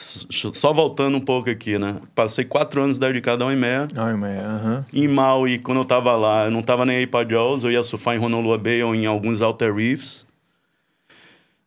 Só 0.00 0.72
voltando 0.72 1.16
um 1.16 1.20
pouco 1.20 1.50
aqui, 1.50 1.76
né? 1.76 2.00
Passei 2.14 2.44
quatro 2.44 2.80
anos 2.80 2.98
dedicado 2.98 3.42
ao 3.42 3.50
IMEA. 3.50 3.88
Ai, 3.96 4.14
mas, 4.14 4.38
aham. 4.38 4.86
Em 4.92 5.08
Maui, 5.08 5.58
quando 5.58 5.78
eu 5.78 5.84
tava 5.84 6.14
lá, 6.14 6.44
eu 6.44 6.52
não 6.52 6.62
tava 6.62 6.86
nem 6.86 6.98
aí 6.98 7.06
pra 7.06 7.28
Jaws, 7.28 7.64
eu 7.64 7.72
ia 7.72 7.82
surfar 7.82 8.14
em 8.14 8.18
Honolulu 8.20 8.56
Bay 8.58 8.80
ou 8.82 8.94
em 8.94 9.06
alguns 9.06 9.40
Outer 9.40 9.74
Reefs. 9.74 10.24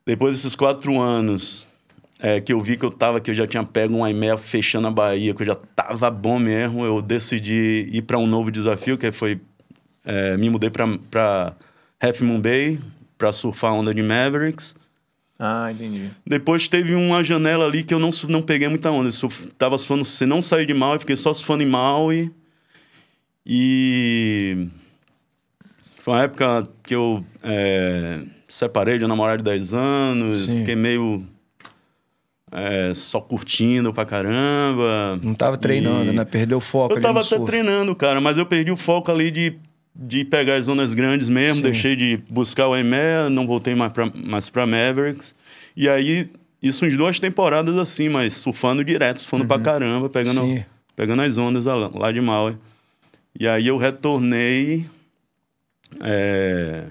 Depois 0.05 0.37
desses 0.37 0.55
quatro 0.55 0.97
anos, 0.97 1.67
é, 2.21 2.39
que 2.39 2.53
eu 2.53 2.61
vi 2.61 2.77
que 2.77 2.85
eu 2.85 2.91
tava, 2.91 3.19
que 3.19 3.31
eu 3.31 3.35
já 3.35 3.45
tinha 3.45 3.65
pego 3.65 3.97
um 3.97 4.07
IMEA 4.07 4.37
fechando 4.37 4.87
a 4.87 4.91
Bahia, 4.91 5.33
que 5.33 5.41
eu 5.41 5.47
já 5.47 5.55
tava 5.55 6.09
bom 6.09 6.39
mesmo, 6.39 6.85
eu 6.85 7.01
decidi 7.01 7.89
ir 7.91 8.03
para 8.03 8.17
um 8.17 8.25
novo 8.25 8.49
desafio, 8.49 8.97
que 8.97 9.11
foi... 9.11 9.41
é, 10.05 10.37
me 10.37 10.49
mudei 10.49 10.69
pra, 10.69 10.87
pra 11.09 11.53
Half 11.99 12.21
Moon 12.21 12.39
Bay, 12.39 12.79
pra 13.17 13.33
surfar 13.33 13.71
a 13.71 13.73
onda 13.73 13.93
de 13.93 14.01
Mavericks. 14.01 14.73
Ah, 15.43 15.71
entendi. 15.71 16.07
Depois 16.25 16.69
teve 16.69 16.93
uma 16.93 17.23
janela 17.23 17.65
ali 17.65 17.81
que 17.83 17.91
eu 17.91 17.97
não, 17.99 18.11
não 18.29 18.43
peguei 18.43 18.67
muita 18.67 18.91
onda. 18.91 19.09
Eu 19.09 19.29
tava 19.57 19.75
surfando, 19.79 20.05
você 20.05 20.23
não 20.25 20.39
saí 20.39 20.67
de 20.67 20.73
Maui, 20.75 20.99
fiquei 20.99 21.15
só 21.15 21.33
surfando 21.33 21.63
em 21.63 21.65
Maui. 21.65 22.31
E 23.43 24.67
foi 25.99 26.13
uma 26.13 26.23
época 26.23 26.67
que 26.83 26.93
eu 26.93 27.25
é, 27.41 28.19
separei 28.47 28.97
de 28.99 29.03
uma 29.03 29.09
namorada 29.09 29.39
de 29.39 29.43
10 29.43 29.73
anos, 29.73 30.45
Sim. 30.45 30.59
fiquei 30.59 30.75
meio 30.75 31.25
é, 32.51 32.91
só 32.93 33.19
curtindo 33.19 33.91
pra 33.91 34.05
caramba. 34.05 35.19
Não 35.23 35.33
tava 35.33 35.57
treinando, 35.57 36.11
E- 36.11 36.15
né? 36.15 36.23
Perdeu 36.23 36.59
o 36.59 36.61
foco 36.61 36.93
eu 36.93 36.97
ali 36.97 37.01
tava 37.03 37.19
no 37.19 37.25
até 37.25 37.35
surf. 37.35 37.45
treinando, 37.45 37.95
cara, 37.95 38.21
mas 38.21 38.37
eu 38.37 38.45
perdi 38.45 38.71
o 38.71 38.77
foco 38.77 39.11
ali 39.11 39.31
de, 39.31 39.57
de 39.95 40.23
pegar 40.23 40.55
as 40.55 40.65
zonas 40.65 40.93
grandes 40.93 41.29
mesmo, 41.29 41.57
Sim. 41.57 41.61
deixei 41.63 41.95
de 41.95 42.17
buscar 42.29 42.67
o 42.67 42.75
EME, 42.75 43.29
não 43.29 43.45
voltei 43.45 43.75
mais 43.75 43.91
pra, 43.91 44.11
mais 44.13 44.49
pra 44.49 44.65
Mavericks. 44.65 45.35
E 45.75 45.87
aí, 45.89 46.29
isso 46.61 46.85
uns 46.85 46.95
duas 46.95 47.19
temporadas 47.19 47.77
assim, 47.77 48.09
mas 48.09 48.33
surfando 48.33 48.83
direto, 48.83 49.19
surfando 49.19 49.45
pra 49.45 49.59
caramba, 49.59 50.09
pegando, 50.09 50.41
Sim. 50.41 50.63
pegando 50.95 51.21
as 51.21 51.37
ondas 51.37 51.65
lá, 51.65 52.11
de 52.11 52.21
Maui. 52.21 52.57
E 53.39 53.47
aí 53.47 53.67
eu 53.67 53.77
retornei 53.77 54.85
é, 56.01 56.85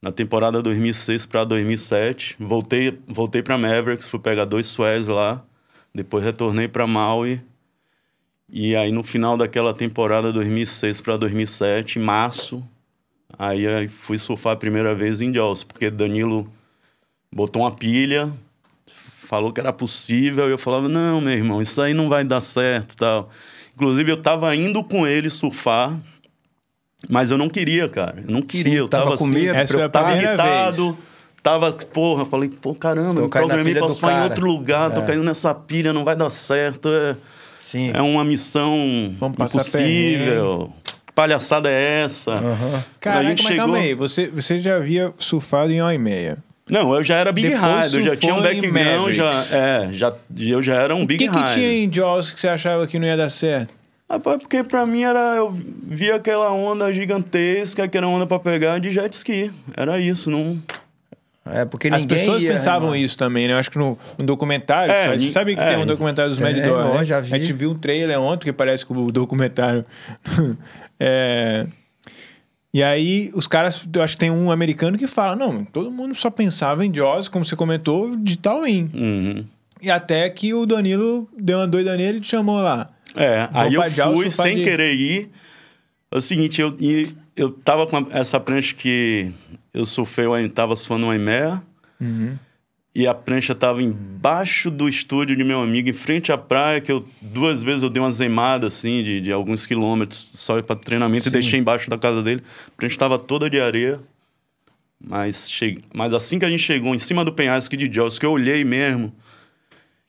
na 0.00 0.10
temporada 0.10 0.62
2006 0.62 1.26
para 1.26 1.44
2007. 1.44 2.36
Voltei, 2.38 2.98
voltei 3.06 3.42
para 3.42 3.56
Mavericks, 3.58 4.08
fui 4.08 4.20
pegar 4.20 4.44
dois 4.44 4.66
sweats 4.66 5.08
lá. 5.08 5.44
Depois 5.94 6.24
retornei 6.24 6.68
para 6.68 6.86
Maui. 6.86 7.40
E 8.54 8.76
aí 8.76 8.92
no 8.92 9.02
final 9.02 9.34
daquela 9.38 9.72
temporada 9.72 10.30
2006 10.30 11.00
para 11.00 11.16
2007, 11.16 11.98
em 11.98 12.02
março, 12.02 12.62
aí, 13.38 13.66
aí 13.66 13.88
fui 13.88 14.18
surfar 14.18 14.52
a 14.52 14.56
primeira 14.56 14.94
vez 14.94 15.22
em 15.22 15.32
Jaws, 15.32 15.64
porque 15.64 15.88
Danilo 15.90 16.46
botou 17.34 17.62
uma 17.62 17.70
pilha, 17.70 18.30
falou 19.26 19.50
que 19.54 19.58
era 19.60 19.72
possível, 19.72 20.48
e 20.48 20.52
eu 20.52 20.58
falava: 20.58 20.86
"Não, 20.86 21.18
meu 21.18 21.32
irmão, 21.32 21.62
isso 21.62 21.80
aí 21.80 21.94
não 21.94 22.10
vai 22.10 22.24
dar 22.24 22.42
certo", 22.42 22.94
tal. 22.94 23.30
Inclusive 23.74 24.12
eu 24.12 24.20
tava 24.20 24.54
indo 24.54 24.84
com 24.84 25.06
ele 25.06 25.30
surfar, 25.30 25.98
mas 27.08 27.30
eu 27.30 27.38
não 27.38 27.48
queria, 27.48 27.88
cara. 27.88 28.22
Eu 28.26 28.30
não 28.30 28.42
queria, 28.42 28.72
Sim, 28.72 28.78
eu 28.80 28.88
tava 28.88 29.04
tava, 29.04 29.16
com 29.16 29.24
assim, 29.24 29.32
medo, 29.32 29.56
a 29.56 29.88
tava 29.88 30.08
primeira 30.10 30.32
irritado. 30.34 30.92
vez. 30.92 31.12
Tava, 31.42 31.72
porra, 31.72 32.24
falei, 32.24 32.48
pô, 32.50 32.72
caramba, 32.72 33.14
Tô 33.16 33.22
me 33.22 33.28
programei 33.28 33.74
pra 33.74 33.88
surfar 33.88 34.20
em 34.20 34.24
outro 34.28 34.46
lugar, 34.46 34.92
tô 34.92 35.00
É. 35.00 35.06
caindo 35.06 35.24
nessa 35.24 35.52
pilha, 35.52 35.92
não 35.92 36.04
vai 36.04 36.14
dar 36.14 36.30
certo. 36.30 36.88
É, 36.88 37.16
Sim. 37.62 37.90
é 37.94 38.02
uma 38.02 38.24
missão 38.24 38.74
impossível. 39.40 40.72
Que 41.06 41.12
palhaçada 41.14 41.70
é 41.70 42.02
essa? 42.04 42.34
A 42.34 42.82
Caraca, 43.00 43.24
gente 43.28 43.44
mas 43.44 43.56
calma 43.56 43.74
chegou- 43.78 43.88
aí. 43.90 43.94
Você, 43.94 44.26
você 44.28 44.60
já 44.60 44.76
havia 44.76 45.12
surfado 45.18 45.72
em 45.72 45.80
hora 45.80 45.94
e 45.94 45.98
meia. 45.98 46.38
Não, 46.68 46.94
eu 46.94 47.02
já 47.02 47.16
era 47.18 47.32
Big 47.32 47.48
Depois 47.48 47.84
Rider, 47.92 48.00
eu 48.00 48.04
já 48.04 48.16
tinha 48.16 48.34
um 48.34 48.40
background, 48.42 49.12
já, 49.14 49.30
é, 49.52 49.88
já, 49.92 50.12
eu 50.38 50.62
já 50.62 50.74
era 50.76 50.94
um 50.94 51.02
O 51.02 51.06
Big 51.06 51.22
que, 51.24 51.30
que 51.30 51.36
Rider. 51.36 51.54
tinha 51.54 51.72
em 51.84 51.92
Jaws 51.92 52.30
que 52.30 52.40
você 52.40 52.48
achava 52.48 52.86
que 52.86 52.98
não 52.98 53.06
ia 53.06 53.16
dar 53.16 53.30
certo? 53.30 53.74
Rapaz, 54.08 54.38
porque 54.38 54.62
pra 54.62 54.84
mim 54.86 55.02
era. 55.02 55.36
Eu 55.36 55.50
via 55.86 56.16
aquela 56.16 56.52
onda 56.52 56.92
gigantesca, 56.92 57.88
que 57.88 57.96
era 57.96 58.06
onda 58.06 58.26
pra 58.26 58.38
pegar 58.38 58.78
de 58.78 58.90
jet 58.90 59.12
ski. 59.14 59.50
Era 59.76 59.98
isso, 59.98 60.30
não. 60.30 60.58
É 61.44 61.64
porque 61.64 61.88
As 61.88 62.04
pessoas 62.04 62.40
ia, 62.40 62.52
pensavam 62.52 62.92
né, 62.92 62.98
isso 62.98 63.18
também, 63.18 63.48
né? 63.48 63.54
Eu 63.54 63.58
acho 63.58 63.70
que 63.70 63.76
no, 63.78 63.98
no 64.16 64.24
documentário, 64.24 64.92
É, 64.92 65.08
sabe? 65.08 65.30
sabe 65.30 65.54
que 65.56 65.60
é, 65.60 65.74
tem 65.74 65.82
um 65.82 65.86
documentário 65.86 66.30
dos 66.30 66.40
Mad 66.40 66.54
Dog, 66.54 66.88
ó, 66.88 66.98
né? 66.98 67.04
já 67.04 67.20
vi. 67.20 67.34
A 67.34 67.38
gente 67.38 67.52
viu 67.52 67.72
um 67.72 67.78
trailer 67.78 68.20
ontem, 68.20 68.44
que 68.44 68.52
parece 68.52 68.86
que 68.86 68.92
o 68.92 69.10
documentário... 69.10 69.84
é... 71.00 71.66
E 72.74 72.82
aí, 72.82 73.30
os 73.34 73.46
caras, 73.46 73.86
eu 73.94 74.02
acho 74.02 74.14
que 74.14 74.20
tem 74.20 74.30
um 74.30 74.50
americano 74.50 74.96
que 74.96 75.06
fala, 75.06 75.36
não, 75.36 75.62
todo 75.62 75.90
mundo 75.90 76.14
só 76.14 76.30
pensava 76.30 76.86
em 76.86 76.94
Jaws, 76.94 77.28
como 77.28 77.44
você 77.44 77.54
comentou, 77.54 78.16
de 78.16 78.38
tal 78.38 78.66
in. 78.66 78.88
Uhum. 78.94 79.44
E 79.82 79.90
até 79.90 80.30
que 80.30 80.54
o 80.54 80.64
Danilo 80.64 81.28
deu 81.36 81.58
uma 81.58 81.66
doida 81.66 81.94
nele 81.98 82.16
e 82.18 82.20
te 82.22 82.28
chamou 82.28 82.62
lá. 82.62 82.88
É, 83.14 83.46
aí 83.52 83.74
eu 83.74 83.90
Jaws 83.90 84.14
fui 84.16 84.30
sem 84.30 84.56
de- 84.56 84.62
querer 84.62 84.94
ir. 84.94 85.28
É 86.10 86.16
o 86.16 86.22
seguinte, 86.22 86.62
eu, 86.62 86.74
eu 87.36 87.50
tava 87.50 87.86
com 87.86 88.06
essa 88.10 88.40
prancha 88.40 88.74
que 88.74 89.30
eu 89.72 89.84
surfei, 89.84 90.26
eu 90.26 90.50
tava 90.50 90.76
surfando 90.76 91.06
uma 91.06 91.14
Emea. 91.14 91.62
Uhum. 92.00 92.36
E 92.94 93.06
a 93.06 93.14
prancha 93.14 93.54
tava 93.54 93.82
embaixo 93.82 94.70
do 94.70 94.86
estúdio 94.86 95.34
de 95.34 95.42
meu 95.42 95.62
amigo, 95.62 95.88
em 95.88 95.94
frente 95.94 96.30
à 96.30 96.36
praia, 96.36 96.78
que 96.78 96.92
eu 96.92 97.08
duas 97.22 97.62
vezes 97.62 97.82
eu 97.82 97.88
dei 97.88 98.02
uma 98.02 98.12
zemada, 98.12 98.66
assim, 98.66 99.02
de, 99.02 99.20
de 99.22 99.32
alguns 99.32 99.64
quilômetros, 99.64 100.32
só 100.34 100.60
para 100.60 100.76
treinamento, 100.76 101.24
Sim. 101.24 101.30
e 101.30 101.32
deixei 101.32 101.58
embaixo 101.58 101.88
da 101.88 101.96
casa 101.96 102.22
dele. 102.22 102.42
A 102.68 102.70
prancha 102.76 102.98
tava 102.98 103.18
toda 103.18 103.48
de 103.48 103.58
areia. 103.58 103.98
Mas, 105.00 105.50
che... 105.50 105.78
mas 105.92 106.12
assim 106.12 106.38
que 106.38 106.44
a 106.44 106.50
gente 106.50 106.62
chegou 106.62 106.94
em 106.94 106.98
cima 106.98 107.24
do 107.24 107.32
penhasco 107.32 107.76
de 107.76 107.92
Jaws, 107.92 108.18
que 108.18 108.26
eu 108.26 108.30
olhei 108.30 108.62
mesmo, 108.62 109.12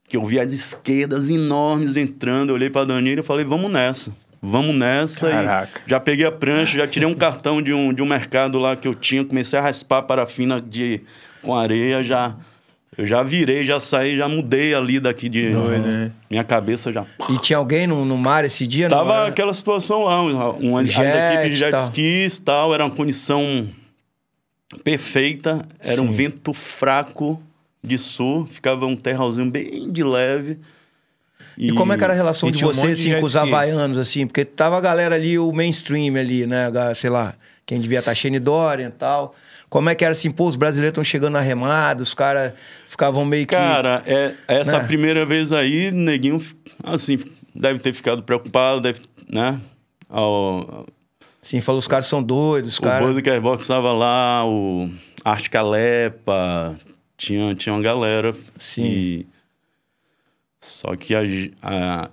que 0.08 0.18
eu 0.18 0.26
vi 0.26 0.40
as 0.40 0.54
esquerdas 0.54 1.30
enormes 1.30 1.96
entrando, 1.96 2.50
eu 2.50 2.56
olhei 2.56 2.70
pra 2.70 2.84
Danilo 2.84 3.22
e 3.22 3.24
falei, 3.24 3.46
vamos 3.46 3.72
nessa. 3.72 4.14
Vamos 4.46 4.76
nessa. 4.76 5.30
Caraca. 5.30 5.82
E 5.88 5.90
já 5.90 6.00
peguei 6.02 6.26
a 6.26 6.32
prancha, 6.32 6.78
já 6.78 6.86
tirei 6.86 7.08
um 7.08 7.14
cartão 7.14 7.62
de 7.62 7.74
um, 7.74 7.94
de 7.94 8.02
um 8.04 8.06
mercado 8.06 8.60
lá 8.60 8.76
que 8.76 8.86
eu 8.86 8.94
tinha, 8.94 9.24
comecei 9.24 9.58
a 9.58 9.62
raspar 9.62 10.00
a 10.00 10.02
parafina 10.04 10.60
de, 10.60 11.00
com 11.42 11.56
areia, 11.56 12.04
já... 12.04 12.36
Eu 12.96 13.08
já 13.08 13.24
virei, 13.24 13.64
já 13.64 13.80
saí, 13.80 14.16
já 14.16 14.30
mudei 14.30 14.76
ali 14.76 15.00
daqui 15.00 15.28
de... 15.28 15.50
Doido, 15.50 15.82
né? 15.82 16.12
Minha 16.30 16.44
cabeça 16.44 16.92
já... 16.92 17.04
E 17.28 17.40
tinha 17.40 17.58
alguém 17.58 17.88
no, 17.88 18.06
no 18.06 18.16
mar 18.16 18.46
esse 18.46 18.68
dia? 18.68 18.88
não 18.88 18.96
Tava 18.98 19.26
aquela 19.26 19.52
situação 19.52 20.04
lá, 20.04 20.22
uma, 20.22 20.50
uma, 20.52 20.82
as 20.82 20.92
Jet 20.92 21.08
equipes 21.08 21.50
de 21.50 21.56
jet 21.56 21.72
tal. 21.72 21.84
skis 21.86 22.38
e 22.38 22.42
tal, 22.44 22.72
era 22.72 22.86
uma 22.86 22.94
condição 22.94 23.68
perfeita, 24.84 25.62
era 25.80 26.02
um 26.04 26.08
Sim. 26.08 26.14
vento 26.14 26.54
fraco 26.54 27.42
de 27.84 27.98
sul, 27.98 28.46
ficava 28.46 28.86
um 28.86 28.96
terralzinho 28.96 29.50
bem 29.50 29.92
de 29.92 30.04
leve. 30.04 30.60
E 31.58 31.72
como 31.74 31.94
é 31.94 31.98
que 31.98 32.04
era 32.04 32.14
a 32.14 32.16
relação 32.16 32.50
e 32.50 32.52
de 32.52 32.60
tinha 32.60 32.68
um 32.68 32.72
assim, 32.72 33.20
com 33.20 33.26
os 33.26 33.36
havaianos, 33.36 33.98
assim? 33.98 34.26
Porque 34.26 34.44
tava 34.44 34.78
a 34.78 34.82
galera 34.82 35.16
ali, 35.16 35.38
o 35.38 35.52
mainstream 35.52 36.16
ali, 36.16 36.46
né? 36.48 36.72
Sei 36.96 37.10
lá, 37.10 37.36
quem 37.66 37.80
devia 37.80 38.00
estar 38.00 38.14
Shane 38.14 38.40
Dorian 38.40 38.88
e 38.88 38.92
tal. 38.92 39.36
Como 39.70 39.90
é 39.90 39.96
que 39.96 40.06
era 40.06 40.12
assim, 40.12 40.30
pô, 40.30 40.46
os 40.46 40.56
brasileiros 40.56 40.92
estão 40.92 41.04
chegando 41.04 41.34
na 41.34 41.42
remada, 41.42 42.04
os 42.04 42.14
caras 42.14 42.54
ficavam 42.88 43.26
meio 43.26 43.48
que... 43.48 43.56
Cara, 43.56 44.04
é, 44.06 44.34
essa 44.48 44.78
Né? 44.78 44.84
primeira 44.86 45.26
vez 45.26 45.52
aí, 45.52 45.90
neguinho, 45.90 46.40
assim, 46.84 47.18
deve 47.56 47.80
ter 47.80 47.92
ficado 47.92 48.22
preocupado, 48.22 48.82
deve, 48.82 49.00
né? 49.28 49.60
O, 50.12 50.86
Assim, 51.44 51.60
falou, 51.60 51.80
os 51.80 51.88
caras 51.88 52.06
são 52.06 52.24
doidos, 52.24 52.74
os 52.74 52.80
o 52.80 52.82
caras... 52.84 53.06
Buzz 53.14 53.40
Box 53.42 53.64
estava 53.64 53.92
lá, 53.92 54.46
o 54.46 54.90
Arte 55.26 55.50
Calepa, 55.50 56.78
tinha, 57.18 57.54
tinha 57.54 57.74
uma 57.74 57.82
galera. 57.82 58.34
Sim. 58.58 58.86
E... 58.86 59.28
Só 60.64 60.96
que 60.96 61.14
a, 61.14 61.22
a- 61.62 62.10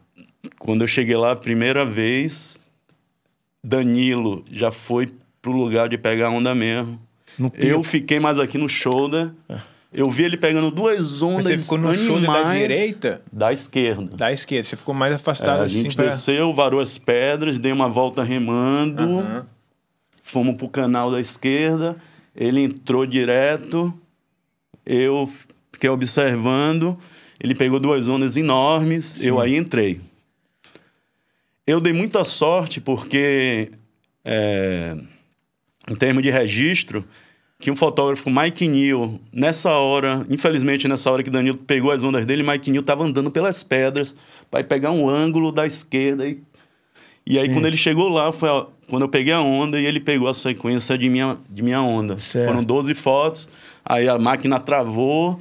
quando 0.58 0.82
eu 0.82 0.86
cheguei 0.88 1.16
lá 1.16 1.32
a 1.32 1.36
primeira 1.36 1.84
vez, 1.86 2.58
Danilo 3.62 4.44
já 4.50 4.70
foi 4.70 5.08
pro 5.40 5.52
lugar 5.52 5.88
de 5.88 5.96
pegar 5.96 6.26
a 6.26 6.30
onda 6.30 6.54
mesmo. 6.54 7.00
Eu 7.54 7.82
fiquei 7.82 8.18
mais 8.18 8.38
aqui 8.38 8.58
no 8.58 8.68
shoulder. 8.68 9.30
Eu 9.92 10.08
vi 10.10 10.24
ele 10.24 10.36
pegando 10.36 10.70
duas 10.70 11.20
ondas 11.22 11.46
Mas 11.46 11.54
você 11.56 11.58
ficou 11.58 11.78
no 11.78 11.94
shoulder 11.94 12.30
da 12.30 12.52
direita? 12.54 13.22
Da 13.32 13.52
esquerda. 13.52 14.16
Da 14.16 14.32
esquerda. 14.32 14.64
Você 14.68 14.76
ficou 14.76 14.94
mais 14.94 15.12
É, 15.12 15.16
afastado 15.16 15.60
a 15.62 15.64
assim 15.64 15.82
gente 15.82 15.96
pra... 15.96 16.06
desceu, 16.06 16.52
varou 16.52 16.80
as 16.80 16.96
pedras, 16.98 17.58
dei 17.58 17.72
uma 17.72 17.88
volta 17.88 18.22
remando, 18.22 19.02
Aham. 19.20 19.46
fomos 20.22 20.56
pro 20.56 20.68
canal 20.68 21.10
da 21.10 21.20
esquerda, 21.20 21.96
ele 22.36 22.60
entrou 22.62 23.04
direto, 23.04 23.92
eu 24.86 25.28
fiquei 25.72 25.90
observando, 25.90 26.96
ele 27.40 27.54
pegou 27.54 27.80
duas 27.80 28.08
ondas 28.08 28.36
enormes, 28.36 29.24
eu 29.24 29.40
aí 29.40 29.56
entrei. 29.56 30.00
Eu 31.66 31.80
dei 31.80 31.92
muita 31.92 32.24
sorte 32.24 32.80
porque, 32.80 33.70
é, 34.24 34.96
em 35.88 35.94
termos 35.94 36.22
de 36.22 36.30
registro, 36.30 37.04
que 37.58 37.70
um 37.70 37.76
fotógrafo, 37.76 38.30
Mike 38.30 38.66
Neal, 38.66 39.20
nessa 39.32 39.70
hora, 39.70 40.26
infelizmente 40.30 40.88
nessa 40.88 41.10
hora 41.10 41.22
que 41.22 41.30
Danilo 41.30 41.58
pegou 41.58 41.90
as 41.90 42.02
ondas 42.02 42.24
dele, 42.26 42.42
Mike 42.42 42.70
Neal 42.70 42.80
estava 42.80 43.04
andando 43.04 43.30
pelas 43.30 43.62
pedras 43.62 44.14
para 44.50 44.64
pegar 44.64 44.90
um 44.90 45.08
ângulo 45.08 45.52
da 45.52 45.66
esquerda. 45.66 46.26
E, 46.26 46.40
e 47.26 47.38
aí, 47.38 47.46
Sim. 47.46 47.52
quando 47.52 47.66
ele 47.66 47.76
chegou 47.76 48.08
lá, 48.08 48.32
foi 48.32 48.48
a- 48.48 48.66
quando 48.88 49.02
eu 49.02 49.08
peguei 49.08 49.32
a 49.32 49.40
onda 49.40 49.78
e 49.78 49.84
ele 49.86 50.00
pegou 50.00 50.26
a 50.26 50.34
sequência 50.34 50.96
de 50.98 51.08
minha, 51.08 51.36
de 51.48 51.62
minha 51.62 51.80
onda. 51.82 52.18
Certo. 52.18 52.46
Foram 52.48 52.62
12 52.64 52.94
fotos, 52.94 53.48
aí 53.84 54.08
a 54.08 54.18
máquina 54.18 54.58
travou 54.58 55.38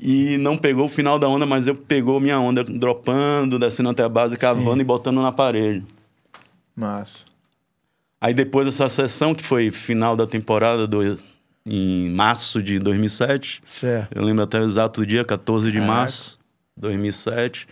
e 0.00 0.36
não 0.38 0.56
pegou 0.56 0.86
o 0.86 0.88
final 0.88 1.18
da 1.18 1.28
onda, 1.28 1.44
mas 1.46 1.68
eu 1.68 1.74
pegou 1.74 2.18
minha 2.20 2.38
onda 2.40 2.64
dropando, 2.64 3.58
descendo 3.58 3.90
até 3.90 4.02
a 4.02 4.08
base, 4.08 4.36
cavando 4.36 4.80
e 4.80 4.84
botando 4.84 5.20
na 5.20 5.30
parede. 5.32 5.84
Massa. 6.74 7.18
Aí 8.20 8.34
depois 8.34 8.66
dessa 8.66 8.88
sessão, 8.88 9.34
que 9.34 9.42
foi 9.42 9.70
final 9.70 10.14
da 10.16 10.26
temporada, 10.26 10.86
do, 10.86 11.18
em 11.66 12.10
março 12.10 12.62
de 12.62 12.78
2007, 12.78 13.62
Certo. 13.64 14.16
eu 14.16 14.22
lembro 14.24 14.42
até 14.44 14.60
o 14.60 14.64
exato 14.64 15.04
dia, 15.06 15.24
14 15.24 15.66
de 15.70 15.78
Caraca. 15.78 15.92
março 15.92 16.38
de 16.76 16.82
2007. 16.82 17.66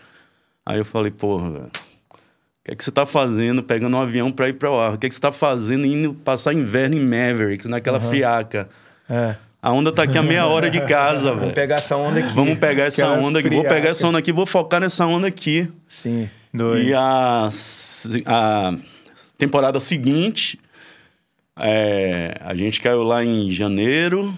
Aí 0.65 0.79
eu 0.79 0.85
falei, 0.85 1.11
porra, 1.11 1.51
velho, 1.51 1.65
o 1.67 2.19
que 2.65 2.73
é 2.73 2.75
que 2.75 2.85
você 2.85 2.91
tá 2.91 3.07
fazendo 3.07 3.63
pegando 3.63 3.97
um 3.97 4.01
avião 4.01 4.31
pra 4.31 4.49
ir 4.49 4.55
pra 4.55 4.69
ar? 4.71 4.95
O 4.95 4.99
que 4.99 5.07
é 5.07 5.09
que 5.09 5.15
você 5.15 5.21
tá 5.21 5.33
fazendo 5.33 5.87
indo 5.87 6.13
passar 6.13 6.53
inverno 6.53 6.95
em 6.97 7.01
Mavericks, 7.01 7.67
naquela 7.67 7.99
friaca? 8.01 8.69
É. 9.09 9.37
A 9.61 9.73
onda 9.73 9.93
tá 9.93 10.05
aqui 10.05 10.17
a 10.17 10.23
meia 10.23 10.47
hora 10.47 10.71
de 10.71 10.81
casa, 10.87 11.31
Vamos 11.31 11.41
velho. 11.41 11.53
pegar 11.55 11.77
essa 11.77 11.97
onda 11.97 12.21
aqui. 12.21 12.33
Vamos 12.33 12.59
pegar 12.59 12.85
essa 12.85 13.11
onda 13.13 13.39
aqui. 13.41 13.51
Vou 13.51 13.65
pegar 13.65 13.89
essa 13.91 14.07
onda 14.07 14.19
aqui, 14.19 14.33
vou 14.33 14.47
focar 14.47 14.81
nessa 14.81 15.05
onda 15.07 15.27
aqui. 15.27 15.69
Sim. 15.89 16.31
Doido. 16.55 16.89
E 16.89 16.95
a, 16.95 17.49
a 18.27 18.75
temporada 19.37 19.81
seguinte, 19.81 20.59
é, 21.59 22.35
a 22.41 22.55
gente 22.55 22.81
caiu 22.81 23.03
lá 23.03 23.25
em 23.25 23.51
janeiro. 23.51 24.33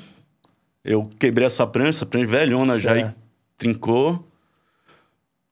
Eu 0.83 1.09
quebrei 1.19 1.47
essa 1.47 1.67
prancha, 1.67 1.91
essa 1.91 2.07
prancha 2.07 2.27
velhona 2.27 2.79
já 2.79 2.97
e 2.97 3.01
Certo. 3.03 3.15
trincou. 3.59 4.27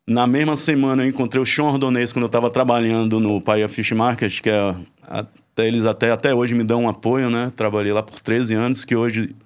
Na 0.07 0.27
mesma 0.27 0.57
semana 0.57 1.05
eu 1.05 1.09
encontrei 1.11 1.43
o 1.43 1.45
Sean 1.45 1.65
Ordonez 1.67 2.11
quando 2.15 2.23
eu 2.23 2.29
estava 2.29 2.49
trabalhando 2.51 3.21
no 3.21 3.39
Paia 3.43 3.69
Fish 3.69 3.93
Market, 3.93 4.41
que 4.41 4.49
é 4.49 4.75
até 5.03 5.67
eles 5.69 5.85
até, 5.85 6.11
até 6.11 6.35
hoje 6.35 6.55
me 6.55 6.65
dão 6.65 6.85
um 6.85 6.89
apoio, 6.89 7.29
né? 7.29 7.53
Trabalhei 7.55 7.93
lá 7.93 8.03
por 8.03 8.19
13 8.21 8.55
anos, 8.55 8.87
que 8.87 8.97
hoje 8.97 9.37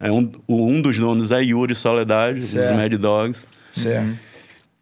é 0.00 0.10
um, 0.10 0.32
um 0.48 0.80
dos 0.80 0.98
donos 0.98 1.30
é 1.30 1.42
Yuri 1.42 1.74
Soledade, 1.74 2.40
dos 2.40 2.48
Certo. 2.48 2.74
Mad 2.74 2.92
Dogs. 2.94 3.46
Certo. 3.70 4.18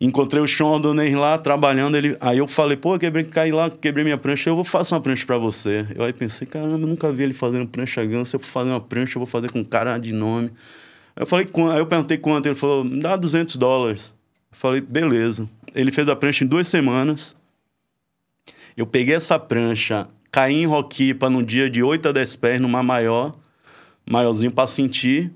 Encontrei 0.00 0.40
o 0.40 0.46
Sean 0.46 0.66
Ordonez 0.66 1.12
lá, 1.16 1.36
trabalhando, 1.36 1.96
ele... 1.96 2.16
aí 2.20 2.38
eu 2.38 2.46
falei, 2.46 2.76
pô, 2.76 2.94
eu 2.94 3.00
quebrei, 3.00 3.24
caí 3.24 3.50
lá, 3.50 3.68
quebrei 3.68 4.04
minha 4.04 4.16
prancha, 4.16 4.48
eu 4.48 4.54
vou 4.54 4.62
fazer 4.62 4.94
uma 4.94 5.00
prancha 5.00 5.26
pra 5.26 5.36
você. 5.38 5.84
Eu 5.92 6.04
aí 6.04 6.12
pensei, 6.12 6.46
caramba, 6.46 6.74
eu 6.74 6.86
nunca 6.86 7.10
vi 7.10 7.24
ele 7.24 7.32
fazendo 7.32 7.66
prancha 7.66 8.04
ganso, 8.04 8.30
se 8.30 8.36
eu 8.36 8.40
for 8.40 8.46
fazer 8.46 8.70
uma 8.70 8.80
prancha, 8.80 9.16
eu 9.16 9.20
vou 9.20 9.26
fazer 9.26 9.50
com 9.50 9.64
cara 9.64 9.98
de 9.98 10.12
nome. 10.12 10.52
Aí 11.16 11.24
eu 11.24 11.26
falei, 11.26 11.48
aí 11.72 11.78
eu 11.80 11.86
perguntei 11.86 12.16
quanto, 12.16 12.46
ele 12.46 12.54
falou, 12.54 12.84
me 12.84 13.00
dá 13.00 13.16
200 13.16 13.56
dólares. 13.56 14.14
Falei, 14.52 14.80
beleza. 14.80 15.48
Ele 15.74 15.90
fez 15.90 16.08
a 16.08 16.14
prancha 16.14 16.44
em 16.44 16.46
duas 16.46 16.68
semanas. 16.68 17.34
Eu 18.76 18.86
peguei 18.86 19.16
essa 19.16 19.36
prancha, 19.36 20.06
caí 20.30 20.62
em 20.62 20.66
Roquipa 20.66 21.28
num 21.28 21.42
dia 21.42 21.68
de 21.68 21.82
8 21.82 22.08
a 22.08 22.12
10 22.12 22.36
pés, 22.36 22.60
numa 22.60 22.84
maior, 22.84 23.34
maiorzinho 24.10 24.50
para 24.52 24.66
sentir. 24.66 25.30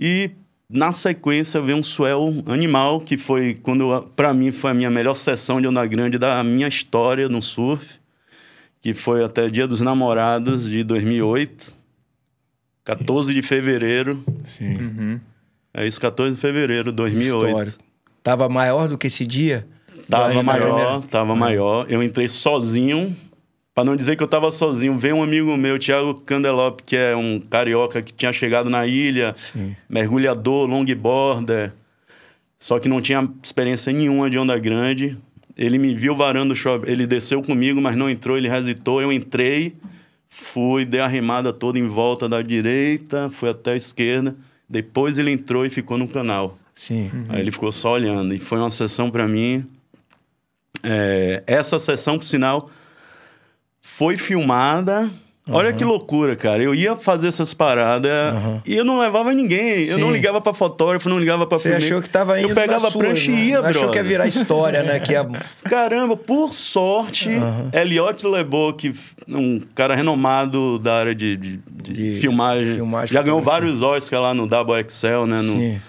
E 0.00 0.30
na 0.68 0.92
sequência 0.92 1.60
veio 1.60 1.78
um 1.78 1.82
swell 1.82 2.42
animal, 2.46 3.00
que 3.00 3.16
foi 3.18 3.54
quando, 3.54 4.02
para 4.14 4.32
mim, 4.32 4.52
foi 4.52 4.70
a 4.70 4.74
minha 4.74 4.90
melhor 4.90 5.14
sessão 5.14 5.60
de 5.60 5.66
onda 5.66 5.84
grande 5.86 6.18
da 6.18 6.42
minha 6.44 6.68
história 6.68 7.28
no 7.28 7.42
surf, 7.42 7.98
que 8.80 8.94
foi 8.94 9.24
até 9.24 9.48
Dia 9.48 9.66
dos 9.66 9.80
Namorados 9.80 10.68
de 10.68 10.82
2008, 10.84 11.74
14 12.84 13.34
de 13.34 13.42
fevereiro. 13.42 14.24
Sim. 14.46 14.76
Uhum. 14.76 15.20
É 15.74 15.86
isso, 15.86 16.00
14 16.00 16.34
de 16.34 16.40
fevereiro 16.40 16.90
de 16.90 16.96
2008. 16.96 17.46
História. 17.46 17.74
Tava 18.22 18.48
maior 18.48 18.88
do 18.88 18.98
que 18.98 19.06
esse 19.06 19.26
dia? 19.26 19.66
Tava 20.08 20.42
maior, 20.42 20.74
primeira- 20.74 21.00
tava 21.08 21.36
maior. 21.36 21.86
Eu 21.88 22.02
entrei 22.02 22.26
sozinho. 22.26 23.16
Pra 23.80 23.84
não 23.86 23.96
dizer 23.96 24.14
que 24.14 24.22
eu 24.22 24.28
tava 24.28 24.50
sozinho, 24.50 24.98
veio 24.98 25.16
um 25.16 25.22
amigo 25.22 25.56
meu, 25.56 25.78
Thiago 25.78 26.12
Candelope, 26.12 26.82
que 26.82 26.94
é 26.94 27.16
um 27.16 27.40
carioca 27.40 28.02
que 28.02 28.12
tinha 28.12 28.30
chegado 28.30 28.68
na 28.68 28.86
ilha, 28.86 29.32
Sim. 29.34 29.74
mergulhador, 29.88 30.68
longboarder, 30.68 31.72
só 32.58 32.78
que 32.78 32.90
não 32.90 33.00
tinha 33.00 33.26
experiência 33.42 33.90
nenhuma 33.90 34.28
de 34.28 34.38
onda 34.38 34.58
grande. 34.58 35.16
Ele 35.56 35.78
me 35.78 35.94
viu 35.94 36.14
varando 36.14 36.52
o 36.52 36.54
shopping, 36.54 36.90
ele 36.90 37.06
desceu 37.06 37.40
comigo, 37.40 37.80
mas 37.80 37.96
não 37.96 38.10
entrou, 38.10 38.36
ele 38.36 38.48
hesitou, 38.54 39.00
eu 39.00 39.10
entrei, 39.10 39.74
fui, 40.28 40.84
dei 40.84 41.00
a 41.00 41.06
remada 41.06 41.50
toda 41.50 41.78
em 41.78 41.88
volta 41.88 42.28
da 42.28 42.42
direita, 42.42 43.30
fui 43.32 43.48
até 43.48 43.72
a 43.72 43.76
esquerda, 43.76 44.36
depois 44.68 45.16
ele 45.16 45.30
entrou 45.30 45.64
e 45.64 45.70
ficou 45.70 45.96
no 45.96 46.06
canal. 46.06 46.58
Sim. 46.74 47.10
Aí 47.30 47.40
ele 47.40 47.50
ficou 47.50 47.72
só 47.72 47.92
olhando. 47.92 48.34
E 48.34 48.38
foi 48.38 48.58
uma 48.58 48.70
sessão 48.70 49.10
para 49.10 49.26
mim. 49.26 49.64
é, 50.82 51.42
essa 51.46 51.78
sessão, 51.78 52.18
por 52.18 52.26
sinal, 52.26 52.70
foi 53.82 54.16
filmada. 54.16 55.10
Olha 55.52 55.72
que 55.72 55.84
loucura, 55.84 56.36
cara. 56.36 56.62
Eu 56.62 56.72
ia 56.72 56.94
fazer 56.94 57.26
essas 57.26 57.52
paradas 57.52 58.10
e 58.64 58.76
eu 58.76 58.84
não 58.84 59.00
levava 59.00 59.32
ninguém. 59.32 59.82
Eu 59.84 59.98
não 59.98 60.08
Sim. 60.08 60.12
ligava 60.12 60.40
pra 60.40 60.54
fotógrafo, 60.54 61.08
não 61.08 61.18
ligava 61.18 61.44
pra 61.44 61.58
Você 61.58 61.70
filme. 61.70 61.84
achou 61.86 62.00
que 62.00 62.08
tava 62.08 62.38
indo 62.38 62.50
Eu 62.50 62.54
pegava 62.54 62.86
a 62.86 62.90
prancha 62.92 63.32
né? 63.32 63.36
e 63.38 63.48
ia, 63.48 63.58
Achou 63.58 63.72
brother. 63.72 63.90
que 63.90 63.96
ia 63.96 64.04
virar 64.04 64.26
história, 64.28 64.82
né? 64.84 65.00
Que 65.00 65.12
ia... 65.12 65.26
Caramba, 65.68 66.16
por 66.16 66.54
sorte, 66.54 67.30
Elliot 67.72 68.24
Lebo, 68.28 68.74
que 68.74 68.94
um 69.26 69.60
cara 69.74 69.96
renomado 69.96 70.78
da 70.78 70.94
área 70.94 71.14
de, 71.16 71.36
de- 71.36 71.60
de 71.82 71.92
De 72.14 72.20
filmagem, 72.20 72.74
filmagem, 72.74 73.12
já 73.12 73.20
ganhou 73.20 73.42
vários 73.42 73.82
Oscars 73.82 74.22
lá 74.22 74.32
no 74.32 74.46
Double 74.46 74.78
Excel, 74.78 75.26
né? 75.26 75.38
No, 75.42 75.52
Sim. 75.54 75.80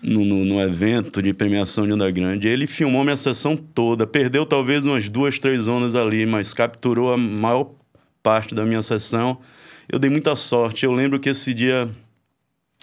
No, 0.00 0.24
no- 0.24 0.44
no 0.44 0.60
evento 0.60 1.20
de 1.20 1.34
premiação 1.34 1.86
de 1.86 1.92
onda 1.92 2.10
grande. 2.10 2.46
Ele 2.48 2.66
filmou 2.66 3.02
minha 3.04 3.16
sessão 3.16 3.56
toda. 3.56 4.06
Perdeu 4.06 4.46
talvez 4.46 4.84
umas 4.84 5.08
duas, 5.08 5.38
três 5.38 5.66
ondas 5.68 5.94
ali, 5.96 6.24
mas 6.24 6.54
capturou 6.54 7.12
a 7.12 7.16
maior 7.16 7.70
parte 8.22 8.54
da 8.54 8.64
minha 8.64 8.82
sessão. 8.82 9.38
Eu 9.90 9.98
dei 9.98 10.08
muita 10.10 10.34
sorte. 10.36 10.84
Eu 10.86 10.92
lembro 10.92 11.18
que 11.18 11.28
esse 11.28 11.52
dia 11.52 11.90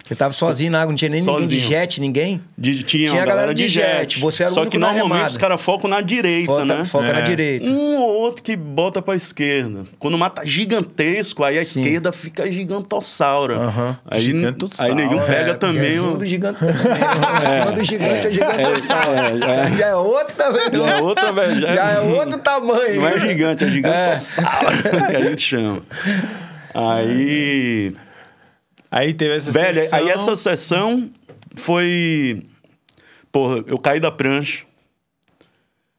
Você 0.04 0.14
tava 0.14 0.32
sozinho 0.32 0.72
na 0.72 0.80
água, 0.82 0.90
não 0.92 0.96
tinha 0.96 1.08
nem 1.08 1.20
ninguém 1.20 1.36
de 1.46 1.54
Sozinho. 1.56 1.68
jet, 1.68 2.00
ninguém? 2.00 2.42
de- 2.58 2.82
tinha, 2.82 3.10
Tinha 3.10 3.22
a 3.22 3.26
galera 3.26 3.54
de 3.54 3.68
jet, 3.68 4.18
você 4.18 4.42
era 4.42 4.50
o 4.50 4.54
Só 4.54 4.60
único 4.62 4.72
que 4.72 4.78
na 4.78 4.86
normalmente 4.88 5.12
remada. 5.14 5.30
os 5.30 5.36
caras 5.36 5.60
focam 5.60 5.88
na 5.88 6.00
direita, 6.00 6.46
Foca, 6.50 6.64
né? 6.64 6.84
foca 6.84 7.12
na 7.12 7.18
É. 7.20 7.22
direita. 7.22 7.66
Um 7.70 7.96
ou 7.98 8.08
outro 8.20 8.42
que 8.42 8.56
bota 8.56 9.00
pra 9.00 9.14
esquerda. 9.14 9.84
Quando 9.98 10.14
o 10.14 10.18
mar 10.18 10.30
tá 10.30 10.44
gigantesco, 10.44 11.44
aí 11.44 11.58
a 11.58 11.64
Sim. 11.64 11.82
esquerda 11.82 12.10
fica 12.12 12.50
gigantossaura. 12.50 13.56
Aham. 13.58 13.96
Aí, 14.04 14.20
Gigantossauro, 14.22 14.92
aí 14.92 14.96
nenhum 14.96 15.20
pega 15.24 15.50
É, 15.52 15.54
também. 15.54 15.90
acima 15.90 16.08
o- 16.12 16.16
do 16.18 16.26
gigante. 16.26 16.58
Acima 16.64 17.72
do 17.72 17.84
gigante 17.84 18.26
é 18.26 18.30
gigantossauro. 18.32 19.44
é, 19.44 19.76
Já 19.78 19.86
é 19.86 19.94
outra, 19.94 20.52
velho. 20.52 20.86
é 20.86 21.00
outra, 21.00 21.32
velho. 21.32 21.60
Já 21.60 21.90
é 21.92 22.00
outro 22.00 22.38
tamanho. 22.38 23.00
Não 23.00 23.08
é 23.08 23.20
gigante, 23.20 23.64
é 23.64 23.68
gigantossauro 23.70 24.48
que 25.10 25.16
a 25.16 25.20
gente 25.20 25.42
chama. 25.42 25.80
Aí. 26.74 27.94
Aí 28.90 29.14
teve 29.14 29.34
essa 29.36 29.52
Velho, 29.52 29.82
sessão. 29.82 29.98
aí 29.98 30.08
essa 30.08 30.36
sessão 30.36 31.10
foi. 31.54 32.42
Porra, 33.30 33.62
eu 33.66 33.78
caí 33.78 34.00
da 34.00 34.10
prancha. 34.10 34.64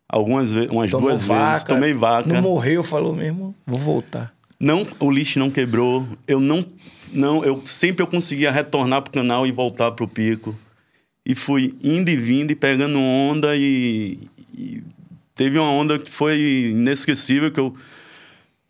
Algumas 0.10 0.52
vezes, 0.52 0.70
umas 0.70 0.92
Tomou 0.92 1.10
duas 1.10 1.22
vezes. 1.22 1.28
vaca. 1.28 1.74
Tomei 1.74 1.94
vaca. 1.94 2.28
Não 2.34 2.42
morreu, 2.42 2.84
falou 2.84 3.16
mesmo, 3.16 3.56
vou 3.66 3.80
voltar. 3.80 4.34
Não, 4.60 4.86
o 5.00 5.10
lixo 5.10 5.40
não 5.40 5.50
quebrou. 5.50 6.06
Eu 6.28 6.40
não, 6.42 6.66
não, 7.14 7.44
eu 7.46 7.64
sempre 7.66 8.04
eu 8.04 8.08
conseguia 8.08 8.52
retornar 8.52 9.02
pro 9.02 9.12
canal 9.14 9.48
e 9.48 9.52
voltar 9.52 9.92
pro 9.92 10.08
pico. 10.08 10.54
E 11.26 11.34
fui 11.34 11.76
indo 11.82 12.10
e 12.10 12.18
vindo 12.18 12.52
e 12.52 12.56
pegando 12.56 13.00
onda 13.00 13.56
e, 13.56 14.20
e 14.58 14.84
teve 15.34 15.58
uma 15.58 15.72
onda 15.72 15.98
que 15.98 16.12
foi 16.12 16.70
inesquecível 16.72 17.50
que 17.52 17.60
eu 17.60 17.74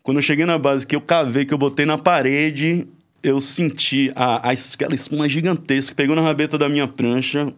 quando 0.02 0.18
eu 0.18 0.22
cheguei 0.22 0.44
na 0.44 0.58
base 0.58 0.86
que 0.86 0.96
eu 0.96 1.00
cavei, 1.00 1.44
que 1.44 1.54
eu 1.54 1.58
botei 1.58 1.86
na 1.86 1.96
parede, 1.96 2.86
eu 3.22 3.40
senti 3.40 4.10
a, 4.14 4.48
a 4.48 4.52
aquela 4.52 4.94
espuma 4.94 5.28
gigantesca 5.28 5.90
que 5.92 5.96
pegou 5.96 6.16
na 6.16 6.22
rabeta 6.22 6.56
da 6.58 6.68
minha 6.68 6.88
prancha. 6.88 7.52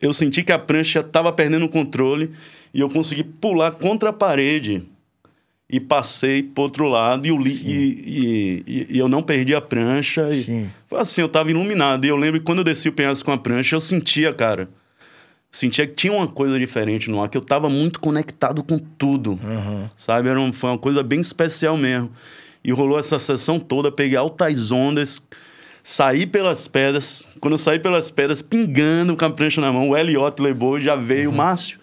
Eu 0.00 0.12
senti 0.12 0.42
que 0.42 0.52
a 0.52 0.58
prancha 0.58 1.00
estava 1.00 1.32
perdendo 1.32 1.64
o 1.64 1.68
controle 1.68 2.30
e 2.72 2.80
eu 2.80 2.88
consegui 2.88 3.24
pular 3.24 3.72
contra 3.72 4.10
a 4.10 4.12
parede 4.12 4.82
e 5.68 5.80
passei 5.80 6.42
pro 6.42 6.62
outro 6.62 6.88
lado 6.88 7.26
e, 7.26 7.36
li- 7.36 7.62
e, 7.66 8.62
e- 8.66 8.86
e- 8.94 8.98
eu 8.98 9.08
não 9.08 9.20
perdi 9.22 9.54
a 9.54 9.60
prancha. 9.60 10.28
E 10.30 10.42
Sim. 10.42 10.70
Foi 10.86 11.00
assim, 11.00 11.20
eu 11.20 11.28
tava 11.28 11.50
iluminado. 11.50 12.04
E 12.04 12.08
eu 12.08 12.16
lembro 12.16 12.38
que 12.40 12.46
quando 12.46 12.58
eu 12.58 12.64
desci 12.64 12.88
o 12.88 12.92
penhasco 12.92 13.24
com 13.24 13.32
a 13.32 13.38
prancha, 13.38 13.74
eu 13.76 13.80
sentia, 13.80 14.32
cara. 14.32 14.68
Sentia 15.50 15.86
que 15.86 15.94
tinha 15.94 16.12
uma 16.12 16.26
coisa 16.28 16.58
diferente 16.58 17.10
no 17.10 17.22
ar, 17.22 17.28
que 17.28 17.36
eu 17.36 17.40
tava 17.40 17.68
muito 17.70 17.98
conectado 18.00 18.62
com 18.62 18.78
tudo. 18.78 19.38
Sabe? 19.96 20.28
Era 20.28 20.52
foi 20.52 20.70
uma 20.70 20.78
coisa 20.78 21.02
bem 21.02 21.20
especial 21.20 21.76
mesmo. 21.76 22.10
E 22.64 22.72
rolou 22.72 22.98
essa 22.98 23.18
sessão 23.18 23.58
toda, 23.58 23.90
peguei 23.90 24.16
altas 24.16 24.70
ondas, 24.70 25.22
saí 25.82 26.26
pelas 26.26 26.68
pedras. 26.68 27.28
Quando 27.40 27.54
eu 27.54 27.58
saí 27.58 27.78
pelas 27.78 28.10
pedras, 28.10 28.42
pingando 28.42 29.16
com 29.16 29.24
a 29.24 29.30
prancha 29.30 29.60
na 29.60 29.72
mão, 29.72 29.90
o 29.90 29.96
Elliot 29.96 30.40
levou, 30.40 30.78
já 30.78 30.96
veio, 30.96 31.32
Márcio. 31.32 31.78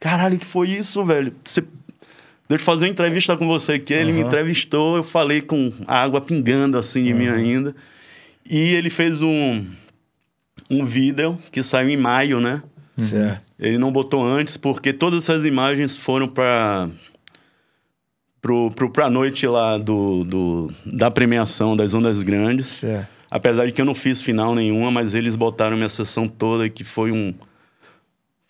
Caralho, 0.00 0.38
que 0.38 0.46
foi 0.46 0.70
isso, 0.70 1.04
velho? 1.04 1.34
Você 1.44 1.62
Deixa 2.48 2.62
eu 2.62 2.64
fazer 2.64 2.86
uma 2.86 2.90
entrevista 2.90 3.36
com 3.36 3.46
você 3.46 3.74
aqui. 3.74 3.92
Ele 3.92 4.10
me 4.10 4.20
entrevistou, 4.20 4.96
eu 4.96 5.04
falei 5.04 5.42
com 5.42 5.70
a 5.86 6.02
água 6.02 6.18
pingando 6.18 6.78
assim 6.78 7.04
de 7.04 7.12
mim 7.12 7.28
ainda. 7.28 7.76
E 8.48 8.74
ele 8.74 8.88
fez 8.88 9.20
um, 9.20 9.66
um 10.70 10.82
vídeo 10.82 11.38
que 11.52 11.62
saiu 11.62 11.90
em 11.90 11.96
maio, 11.96 12.40
né? 12.40 12.62
Certo. 12.96 13.42
Ele 13.58 13.76
não 13.76 13.92
botou 13.92 14.24
antes, 14.24 14.56
porque 14.56 14.94
todas 14.94 15.24
essas 15.24 15.44
imagens 15.44 15.94
foram 15.94 16.26
para 16.26 16.88
pro, 18.40 18.70
pro, 18.70 18.90
pra 18.90 19.10
noite 19.10 19.46
lá 19.46 19.78
do, 19.78 20.24
do, 20.24 20.72
da 20.84 21.10
premiação 21.10 21.76
das 21.76 21.94
Ondas 21.94 22.22
Grandes. 22.22 22.66
Certo. 22.66 23.08
Apesar 23.30 23.66
de 23.66 23.72
que 23.72 23.80
eu 23.80 23.84
não 23.84 23.94
fiz 23.94 24.22
final 24.22 24.54
nenhuma, 24.54 24.90
mas 24.90 25.14
eles 25.14 25.36
botaram 25.36 25.76
minha 25.76 25.88
sessão 25.88 26.26
toda, 26.26 26.68
que 26.68 26.84
foi 26.84 27.12
um. 27.12 27.34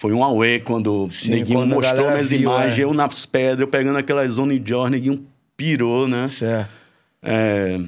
Foi 0.01 0.13
um 0.13 0.23
away 0.23 0.61
quando 0.61 1.07
o 1.07 1.11
Sim, 1.11 1.31
Neguinho 1.31 1.59
quando 1.59 1.75
mostrou 1.75 2.07
minhas 2.07 2.31
viu, 2.31 2.43
imagens, 2.43 2.79
é. 2.79 2.85
eu 2.85 2.95
nas 2.95 3.27
pedras, 3.27 3.61
eu 3.61 3.67
pegando 3.67 3.99
aquelas 3.99 4.35
zona 4.35 4.57
de 4.57 4.71
Jordan, 4.71 4.91
Neguinho 4.91 5.27
pirou, 5.57 6.07
né? 6.07 6.29
Certo. 6.29 6.71
É, 7.21 7.81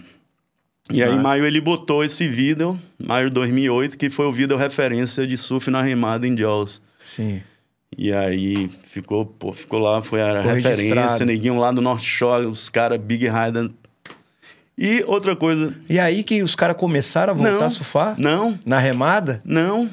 E 0.91 1.01
aí, 1.01 1.15
em 1.15 1.21
maio, 1.21 1.47
ele 1.47 1.61
botou 1.61 2.03
esse 2.03 2.27
vídeo, 2.27 2.77
maio 2.99 3.29
de 3.29 3.35
2008, 3.35 3.97
que 3.97 4.11
foi 4.11 4.27
o 4.27 4.33
vídeo 4.33 4.57
referência 4.57 5.25
de 5.25 5.37
surf 5.37 5.71
na 5.71 5.81
remada 5.81 6.27
em 6.27 6.37
Jaws. 6.37 6.83
Sim. 7.05 7.41
E 7.99 8.13
aí 8.13 8.71
ficou, 8.85 9.27
pô, 9.27 9.53
ficou 9.53 9.79
lá, 9.81 10.01
foi 10.03 10.23
a 10.23 10.37
Ficou 10.43 10.55
referência, 10.55 10.95
registrado. 10.95 11.25
neguinho 11.27 11.59
lá 11.59 11.73
do 11.73 11.81
North 11.81 12.03
Shore, 12.03 12.47
os 12.47 12.69
caras 12.69 12.99
Big 13.01 13.27
Rider. 13.29 13.71
E 14.79 15.05
outra 15.07 15.37
coisa, 15.37 15.75
E 15.91 15.99
aí 15.99 16.23
que 16.23 16.43
os 16.43 16.55
caras 16.55 16.77
começaram 16.77 17.33
a 17.33 17.37
voltar 17.37 17.59
Não. 17.59 17.67
a 17.67 17.71
surfar? 17.71 18.15
não, 18.19 18.59
Na 18.65 18.79
remada? 18.79 19.43
não, 19.45 19.91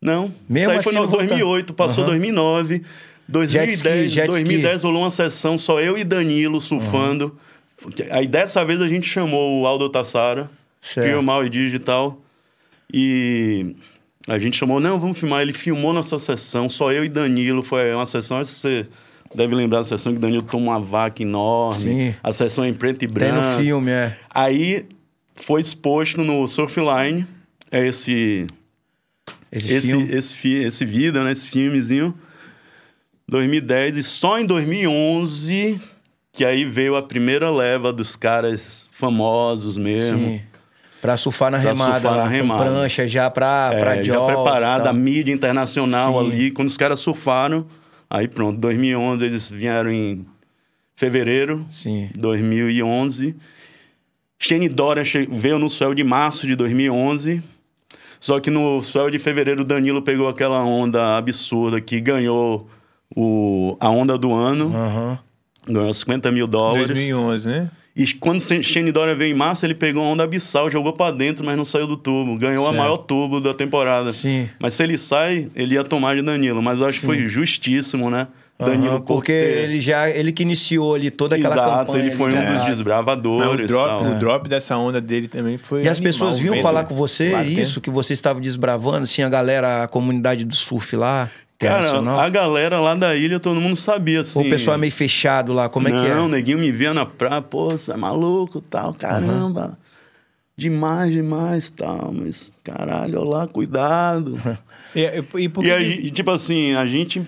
não. 0.00 0.32
Mesmo 0.48 0.58
Isso 0.58 0.70
aí 0.70 0.76
assim 0.76 0.82
foi 0.84 0.92
no 0.94 1.00
não 1.00 1.06
voltou? 1.08 1.26
2008, 1.28 1.74
passou 1.74 2.04
Aham. 2.04 2.10
2009, 2.12 2.82
2010, 3.28 3.50
Jet 3.50 3.72
ski, 3.74 4.08
jet 4.08 4.26
2010 4.28 4.82
rolou 4.84 5.02
uma 5.02 5.10
sessão 5.10 5.56
só 5.56 5.80
eu 5.80 5.96
e 5.96 6.04
Danilo 6.04 6.60
surfando. 6.60 7.36
Aí 8.10 8.26
dessa 8.28 8.64
vez 8.64 8.80
a 8.80 8.86
gente 8.88 9.08
chamou 9.08 9.60
o 9.62 9.66
Aldo 9.66 9.88
Tassara, 9.88 10.48
Certo. 10.80 11.06
filmar 11.08 11.44
e 11.44 11.48
digital. 11.50 12.20
E 12.92 13.74
a 14.26 14.38
gente 14.38 14.56
chamou, 14.56 14.78
não, 14.80 14.98
vamos 15.00 15.18
filmar. 15.18 15.42
Ele 15.42 15.52
filmou 15.52 15.92
nossa 15.92 16.18
sessão, 16.18 16.68
só 16.68 16.92
eu 16.92 17.04
e 17.04 17.08
Danilo. 17.08 17.62
Foi 17.62 17.92
uma 17.94 18.06
sessão, 18.06 18.38
acho 18.38 18.52
que 18.52 18.58
você 18.58 18.86
deve 19.34 19.54
lembrar 19.54 19.78
da 19.78 19.84
sessão 19.84 20.12
que 20.12 20.18
Danilo 20.18 20.42
toma 20.42 20.72
uma 20.72 20.80
vaca 20.80 21.22
enorme. 21.22 21.80
Sim. 21.82 22.14
A 22.22 22.32
sessão 22.32 22.64
em 22.66 22.72
preto 22.74 22.96
e 23.04 23.08
Tem 23.08 23.08
branco. 23.08 23.46
no 23.46 23.58
filme, 23.64 23.90
é. 23.90 24.16
Aí 24.30 24.86
foi 25.36 25.60
exposto 25.60 26.22
no 26.22 26.46
Surfline, 26.46 27.26
é 27.70 27.86
esse 27.86 28.46
Esse, 29.50 29.74
esse, 29.74 29.86
filme. 29.88 30.08
esse, 30.12 30.34
fi- 30.34 30.62
esse 30.64 30.84
vídeo, 30.84 31.22
né? 31.24 31.32
Esse 31.32 31.46
filmezinho. 31.46 32.14
2010. 33.28 33.96
E 33.96 34.02
só 34.02 34.38
em 34.38 34.46
2011 34.46 35.80
que 36.34 36.44
aí 36.46 36.64
veio 36.64 36.96
a 36.96 37.02
primeira 37.02 37.50
leva 37.50 37.92
dos 37.92 38.16
caras 38.16 38.88
famosos 38.90 39.76
mesmo. 39.76 40.18
Sim. 40.18 40.40
Pra 41.02 41.16
surfar 41.18 41.50
na 41.50 41.58
Pra 41.60 41.68
remada, 41.70 42.00
surfar 42.00 42.16
na 42.16 42.28
remada. 42.28 42.64
com 42.64 42.70
prancha 42.70 43.06
já 43.08 43.28
pra, 43.28 43.70
pra 43.78 43.96
É, 43.96 44.04
já 44.04 44.14
Jaws 44.14 44.30
e 44.30 44.34
preparada, 44.34 44.88
a 44.88 44.92
mídia 44.92 45.32
internacional 45.34 46.12
Sim. 46.22 46.30
ali. 46.30 46.50
Quando 46.52 46.68
os 46.68 46.76
caras 46.78 47.00
surfaram, 47.00 47.66
aí 48.08 48.26
pronto, 48.28 48.58
2011 48.60 49.24
eles 49.24 49.50
vieram 49.50 49.90
em 49.90 50.24
fevereiro, 50.96 51.66
Sim. 51.70 52.08
2011. 52.16 53.34
Shane 54.38 54.68
che- 55.04 55.28
veio 55.30 55.58
no 55.58 55.68
swell 55.68 55.92
de 55.94 56.04
março 56.04 56.46
de 56.46 56.54
2011. 56.56 57.42
Só 58.20 58.38
que 58.38 58.50
no 58.50 58.80
swell 58.80 59.10
de 59.10 59.18
fevereiro, 59.18 59.62
o 59.62 59.64
Danilo 59.64 60.02
pegou 60.02 60.28
aquela 60.28 60.62
onda 60.64 61.16
absurda 61.16 61.80
que 61.80 62.00
ganhou 62.00 62.68
o, 63.14 63.76
a 63.80 63.90
onda 63.90 64.16
do 64.16 64.32
ano. 64.32 64.72
Aham. 64.74 65.18
Ganhou 65.66 65.92
50 65.92 66.30
mil 66.30 66.46
dólares. 66.46 66.86
2011, 66.86 67.48
né? 67.48 67.70
E 67.94 68.06
quando 68.14 68.40
Shane 68.40 68.90
Dorian 68.90 69.14
veio 69.14 69.32
em 69.32 69.36
março, 69.36 69.66
ele 69.66 69.74
pegou 69.74 70.02
a 70.02 70.06
onda 70.06 70.24
abissal, 70.24 70.70
jogou 70.70 70.94
pra 70.94 71.10
dentro, 71.10 71.44
mas 71.44 71.56
não 71.58 71.64
saiu 71.64 71.86
do 71.86 71.96
tubo. 71.96 72.36
Ganhou 72.38 72.64
Certo. 72.64 72.74
a 72.74 72.78
maior 72.78 72.96
tubo 72.96 73.38
da 73.40 73.52
temporada. 73.52 74.12
Sim. 74.12 74.48
Mas 74.58 74.72
se 74.74 74.82
ele 74.82 74.96
sai, 74.96 75.50
ele 75.54 75.74
ia 75.74 75.84
tomar 75.84 76.16
de 76.16 76.22
Danilo. 76.22 76.62
Mas 76.62 76.80
eu 76.80 76.86
acho 76.86 77.00
que 77.00 77.06
foi 77.06 77.18
justíssimo, 77.26 78.08
né? 78.10 78.28
Danilo 78.58 79.00
por 79.00 79.16
porque 79.16 79.32
ter- 79.32 79.64
ele 79.64 79.80
já 79.80 80.08
ele 80.08 80.30
que 80.30 80.42
iniciou 80.42 80.94
ali 80.94 81.10
toda 81.10 81.34
aquela 81.34 81.52
Exato, 81.54 81.86
campanha. 81.86 82.04
ele 82.04 82.14
foi 82.14 82.30
ali, 82.30 82.36
um 82.36 82.40
né? 82.42 82.46
dos 82.46 82.58
Mas 82.58 82.66
o 82.66 82.70
desbravadores. 82.70 83.66
drop, 83.66 84.04
tal. 84.04 84.12
o 84.12 84.18
drop 84.20 84.48
dessa 84.48 84.76
onda 84.76 85.00
dele 85.00 85.26
também 85.26 85.58
foi. 85.58 85.82
E 85.82 85.88
as 85.88 85.98
animal, 85.98 86.12
pessoas 86.12 86.38
vinham 86.38 86.54
vento 86.54 86.62
falar 86.62 86.84
com 86.84 86.94
você 86.94 87.30
batendo. 87.32 87.60
isso, 87.60 87.80
que 87.80 87.90
você 87.90 88.12
estava 88.12 88.40
desbravando, 88.40 88.98
assim, 89.02 89.22
a 89.22 89.28
galera, 89.28 89.82
a 89.82 89.88
comunidade 89.88 90.44
do 90.44 90.54
surf 90.54 90.94
lá, 90.94 91.28
Cara, 91.62 92.22
a 92.22 92.28
galera 92.28 92.80
lá 92.80 92.94
da 92.94 93.14
ilha, 93.14 93.38
todo 93.38 93.60
mundo 93.60 93.76
sabia, 93.76 94.20
assim. 94.20 94.38
Ou 94.38 94.44
o 94.44 94.50
pessoal 94.50 94.74
é 94.74 94.78
meio 94.78 94.92
fechado 94.92 95.52
lá, 95.52 95.68
como 95.68 95.88
é 95.88 95.90
que 95.90 96.06
é? 96.06 96.14
Não, 96.14 96.28
neguinho 96.28 96.58
me 96.58 96.70
via 96.72 96.92
na 96.92 97.06
praia, 97.06 97.40
pô, 97.40 97.70
você 97.70 97.92
é 97.92 97.96
maluco, 97.96 98.60
tal, 98.60 98.92
caramba. 98.94 99.78
Demais, 100.56 101.12
demais, 101.12 101.70
tal, 101.70 102.12
mas 102.12 102.52
caralho, 102.62 103.20
olha 103.20 103.28
lá, 103.28 103.46
cuidado. 103.46 104.38
E, 104.94 105.00
e, 105.00 105.44
e 105.44 105.48
por 105.48 105.64
E 105.64 105.72
aí, 105.72 106.10
tipo 106.10 106.30
assim, 106.30 106.74
a 106.74 106.86
gente, 106.86 107.22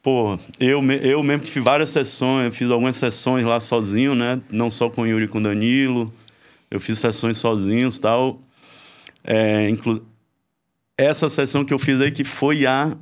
pô, 0.00 0.38
eu, 0.60 0.80
eu 1.02 1.20
mesmo 1.20 1.42
que 1.42 1.50
fiz 1.50 1.64
várias 1.64 1.90
sessões, 1.90 2.44
eu 2.44 2.52
fiz 2.52 2.70
algumas 2.70 2.94
sessões 2.94 3.44
lá 3.44 3.58
sozinho, 3.58 4.14
né? 4.14 4.40
Não 4.48 4.70
só 4.70 4.88
com 4.88 5.02
o 5.02 5.06
Yuri 5.06 5.24
e 5.24 5.28
com 5.28 5.38
o 5.38 5.42
Danilo. 5.42 6.12
Eu 6.70 6.78
fiz 6.78 6.98
sessões 6.98 7.38
sozinhos 7.38 7.96
e 7.96 8.00
tal. 8.00 8.40
É, 9.24 9.68
inclu... 9.68 10.06
Essa 10.96 11.28
sessão 11.28 11.64
que 11.64 11.74
eu 11.74 11.78
fiz 11.78 12.00
aí 12.00 12.12
que 12.12 12.24
foi 12.24 12.66
a, 12.66 12.96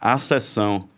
a 0.00 0.18
sessão. 0.18 0.88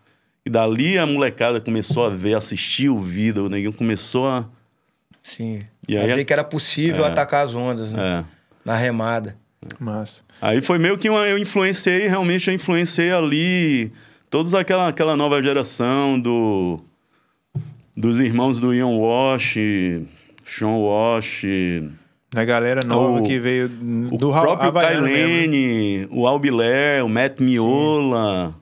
E 0.45 0.51
dali 0.51 0.99
a 0.99 1.07
molecada 1.07 1.61
começou 1.61 2.07
a 2.07 2.11
ver, 2.11 2.35
assistir 2.35 2.89
o 2.89 2.99
vídeo, 2.99 3.47
o 3.47 3.49
neguinho 3.49 3.73
começou 3.73 4.27
a. 4.27 4.47
Sim. 5.23 5.61
E 5.89 5.97
aí- 5.97 6.07
ver 6.15 6.25
que 6.25 6.33
era 6.33 6.45
possível 6.45 7.05
atacar 7.05 7.45
as 7.45 7.55
ondas, 7.55 7.93
né? 7.93 8.21
É. 8.21 8.25
Na 8.65 8.75
remada. 8.77 9.37
Massa. 9.79 10.23
Aí 10.41 10.63
foi 10.63 10.79
meio 10.79 10.97
que 10.97 11.11
uma, 11.11 11.27
eu 11.27 11.37
influenciei, 11.37 12.09
realmente 12.09 12.49
eu 12.49 12.55
influenciei 12.55 13.13
ali 13.13 13.93
todos 14.31 14.55
aquela, 14.55 14.89
aquela 14.89 15.15
nova 15.17 15.43
geração 15.43 16.19
do 16.19 16.81
dos 17.95 18.19
irmãos 18.19 18.59
do 18.59 18.73
Ian 18.73 18.87
Walsh, 18.87 19.57
Sean 20.47 20.77
Walsh, 20.79 21.43
Da 22.33 22.45
galera 22.45 22.81
nova 22.87 23.21
O- 23.21 23.23
que 23.27 23.39
veio 23.39 23.67
o 24.11 24.17
do 24.17 24.31
Ra- 24.31 24.41
próprio 24.41 24.73
mesmo, 24.73 25.03
né? 25.03 25.11
Kailene, 25.13 26.09
o 26.11 26.27
Albiler, 26.27 27.05
o 27.05 27.09
Matt 27.09 27.41
Miola, 27.41 28.55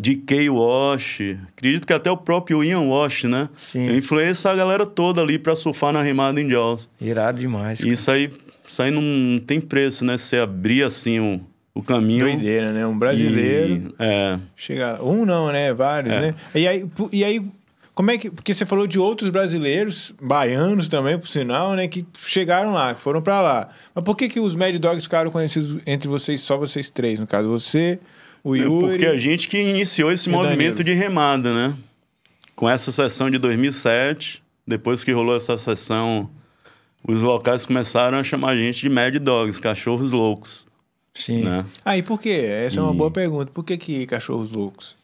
DK 0.00 0.48
Walsh, 0.48 1.20
acredito 1.56 1.86
que 1.86 1.92
até 1.92 2.10
o 2.10 2.16
próprio 2.16 2.64
Ian 2.64 2.80
Walsh, 2.80 3.24
né? 3.24 3.48
Sim. 3.56 3.86
Eu 3.88 3.98
influenciei 3.98 4.30
essa 4.30 4.54
galera 4.54 4.86
toda 4.86 5.20
ali 5.20 5.38
pra 5.38 5.54
surfar 5.54 5.92
na 5.92 6.00
remada 6.00 6.40
em 6.40 6.48
Jaws. 6.48 6.88
Irado 7.00 7.38
demais. 7.38 7.80
E 7.80 7.90
Isso 7.90 8.10
aí, 8.10 8.32
isso 8.66 8.82
aí 8.82 8.90
não 8.90 9.38
tem 9.40 9.60
preço, 9.60 10.04
né? 10.04 10.16
Você 10.16 10.38
abrir 10.38 10.82
assim 10.84 11.18
o, 11.20 11.40
o 11.74 11.82
caminho. 11.82 12.24
Doideira, 12.24 12.72
né? 12.72 12.86
Um 12.86 12.98
brasileiro. 12.98 13.74
E, 13.74 13.94
é, 13.98 14.38
Chega... 14.56 15.04
Um 15.04 15.26
não, 15.26 15.52
né? 15.52 15.72
Vários, 15.74 16.12
É. 16.12 16.20
né? 16.20 16.34
E 16.54 16.66
aí, 16.66 16.86
e 17.12 17.22
aí, 17.24 17.44
como 17.94 18.10
é 18.10 18.16
que. 18.16 18.30
Porque 18.30 18.54
você 18.54 18.64
falou 18.64 18.86
de 18.86 18.98
outros 18.98 19.28
brasileiros, 19.28 20.14
baianos 20.22 20.88
também, 20.88 21.18
por 21.18 21.28
sinal, 21.28 21.74
né? 21.74 21.86
Que 21.88 22.06
chegaram 22.24 22.72
lá, 22.72 22.94
que 22.94 23.00
foram 23.02 23.20
pra 23.20 23.42
lá. 23.42 23.68
Mas 23.94 24.02
por 24.02 24.16
que, 24.16 24.28
que 24.30 24.40
os 24.40 24.54
Mad 24.54 24.74
Dogs 24.76 25.02
ficaram 25.04 25.30
conhecidos 25.30 25.76
entre 25.84 26.08
vocês, 26.08 26.40
só 26.40 26.56
vocês 26.56 26.88
três? 26.88 27.20
No 27.20 27.26
caso, 27.26 27.48
você, 27.48 27.98
o 28.42 28.54
É 28.56 28.60
Yuri. 28.60 28.86
porque 28.88 29.06
a 29.06 29.16
gente 29.16 29.48
que 29.48 29.58
iniciou 29.58 30.10
esse 30.12 30.28
E 30.28 30.32
o 30.32 30.36
movimento 30.36 30.78
Danilo. 30.78 30.84
de 30.84 30.92
remada, 30.94 31.52
né? 31.54 31.74
Com 32.56 32.68
essa 32.68 32.90
sessão 32.92 33.30
de 33.30 33.38
2007, 33.38 34.42
depois 34.66 35.02
que 35.04 35.12
rolou 35.12 35.34
essa 35.36 35.56
sessão, 35.56 36.28
os 37.06 37.22
locais 37.22 37.64
começaram 37.64 38.18
a 38.18 38.24
chamar 38.24 38.50
a 38.50 38.56
gente 38.56 38.80
de 38.80 38.88
Mad 38.88 39.16
Dogs, 39.16 39.60
cachorros 39.60 40.12
loucos, 40.12 40.66
Sim. 41.14 41.42
né? 41.44 41.64
Ah, 41.84 41.96
e 41.96 42.02
por 42.02 42.20
quê? 42.20 42.30
Essa 42.30 42.80
é 42.80 42.82
uma 42.82 42.92
E- 42.92 42.96
boa 42.96 43.10
pergunta. 43.10 43.50
Por 43.52 43.64
que, 43.64 43.76
que 43.78 44.06
cachorros 44.06 44.50
loucos? 44.50 44.94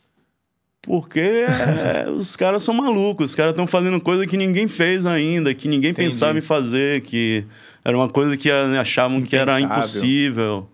Porque 0.83 1.18
é, 1.18 2.09
os 2.14 2.37
caras 2.37 2.62
são 2.62 2.72
malucos, 2.75 3.31
os 3.31 3.35
caras 3.35 3.53
estão 3.53 3.66
fazendo 3.66 4.01
coisa 4.01 4.27
que 4.27 4.37
ninguém 4.37 4.68
fez 4.68 5.05
ainda, 5.07 5.53
que 5.55 5.66
ninguém 5.66 5.90
Entendi. 5.90 6.11
pensava 6.11 6.38
em 6.38 6.42
fazer, 6.42 7.01
que 7.01 7.44
era 7.85 7.96
uma 7.96 8.09
coisa 8.09 8.37
que 8.37 8.51
achavam 8.51 9.20
que 9.22 9.35
era 9.35 9.59
Impensável. 9.59 9.79
impossível, 9.88 10.68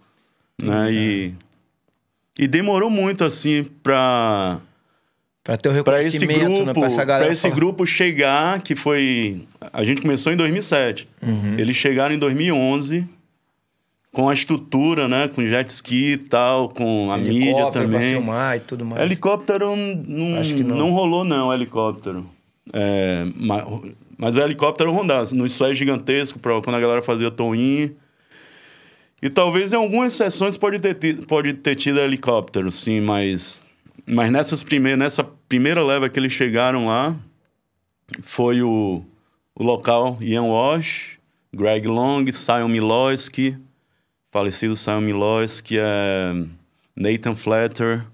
né? 0.60 0.92
E, 0.92 1.34
e 2.38 2.46
demorou 2.46 2.90
muito, 2.90 3.24
assim, 3.24 3.64
pra... 3.82 4.60
Pra 5.44 5.56
ter 5.56 5.68
o 5.70 5.82
para 5.84 6.00
esse 6.02 6.18
reconhecimento, 6.18 6.50
grupo, 6.54 6.66
né? 6.66 6.72
Pra 6.74 6.84
essa 6.86 7.04
galera 7.04 7.24
pra 7.26 7.32
esse 7.32 7.42
falar. 7.42 7.54
grupo 7.56 7.84
chegar, 7.84 8.62
que 8.62 8.76
foi, 8.76 9.42
a 9.72 9.82
gente 9.82 10.00
começou 10.00 10.32
em 10.32 10.36
2007. 10.36 11.08
Uhum. 11.20 11.56
Eles 11.58 11.74
chegaram 11.74 12.14
em 12.14 12.18
2011 12.18 13.04
com 14.12 14.28
a 14.28 14.32
estrutura, 14.32 15.08
né, 15.08 15.26
com 15.26 15.44
jet 15.44 15.68
ski 15.70 16.12
e 16.12 16.16
tal, 16.16 16.68
com 16.68 17.10
a 17.10 17.16
mídia 17.18 17.32
Helicóptero 17.50 17.88
pra 17.88 17.98
também. 17.98 18.12
filmar 18.14 18.56
e 18.56 18.60
tudo 18.60 18.84
mais. 18.84 19.02
Helicóptero 19.02 19.74
não, 19.74 20.38
Acho 20.40 20.54
que 20.54 20.62
não. 20.62 20.76
não 20.76 20.90
rolou 20.92 21.24
não, 21.24 21.52
helicóptero. 21.52 22.24
É, 22.72 23.24
mas, 23.34 23.64
mas 24.16 24.36
o 24.36 24.40
helicóptero 24.40 24.92
rondava, 24.92 25.28
no 25.34 25.44
isso 25.44 25.64
é 25.64 25.74
gigantesco, 25.74 26.38
pra, 26.38 26.60
quando 26.60 26.76
a 26.76 26.80
galera 26.80 27.02
fazia 27.02 27.30
toinho. 27.30 27.96
E 29.22 29.30
talvez 29.30 29.72
em 29.72 29.76
algumas 29.76 30.12
sessões 30.14 30.58
pode 30.58 30.80
ter, 30.80 30.94
ti- 30.94 31.14
pode 31.26 31.52
ter 31.54 31.76
tido 31.76 32.00
helicóptero, 32.00 32.72
sim, 32.72 33.00
mas, 33.00 33.62
mas 34.04 34.32
nessas 34.32 34.62
primeiras, 34.64 34.98
nessa 34.98 35.22
primeira 35.48 35.82
leva 35.84 36.08
que 36.08 36.18
eles 36.18 36.32
chegaram 36.32 36.86
lá, 36.86 37.14
foi 38.22 38.62
o, 38.62 39.04
o 39.54 39.62
local 39.62 40.18
Ian 40.20 40.42
Walsh, 40.44 41.18
Greg 41.54 41.86
Long, 41.86 42.24
Sion 42.32 42.66
Miloski, 42.68 43.56
falecido 44.32 44.74
Sion 44.74 45.00
Miloski, 45.00 45.76
é, 45.78 46.44
Nathan 46.96 47.36
Flatter. 47.36 48.04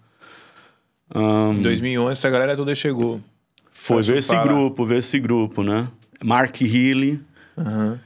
ahn, 1.14 1.54
Em 1.58 1.62
2011, 1.62 2.12
essa 2.12 2.28
galera 2.28 2.54
toda 2.54 2.74
chegou. 2.74 3.20
foi 3.72 4.02
ver 4.02 4.18
esse 4.18 4.36
grupo, 4.36 4.84
ver 4.84 4.98
esse 4.98 5.18
grupo, 5.18 5.62
né? 5.62 5.88
Mark 6.22 6.60
Healy. 6.60 7.20
Aham. 7.56 7.98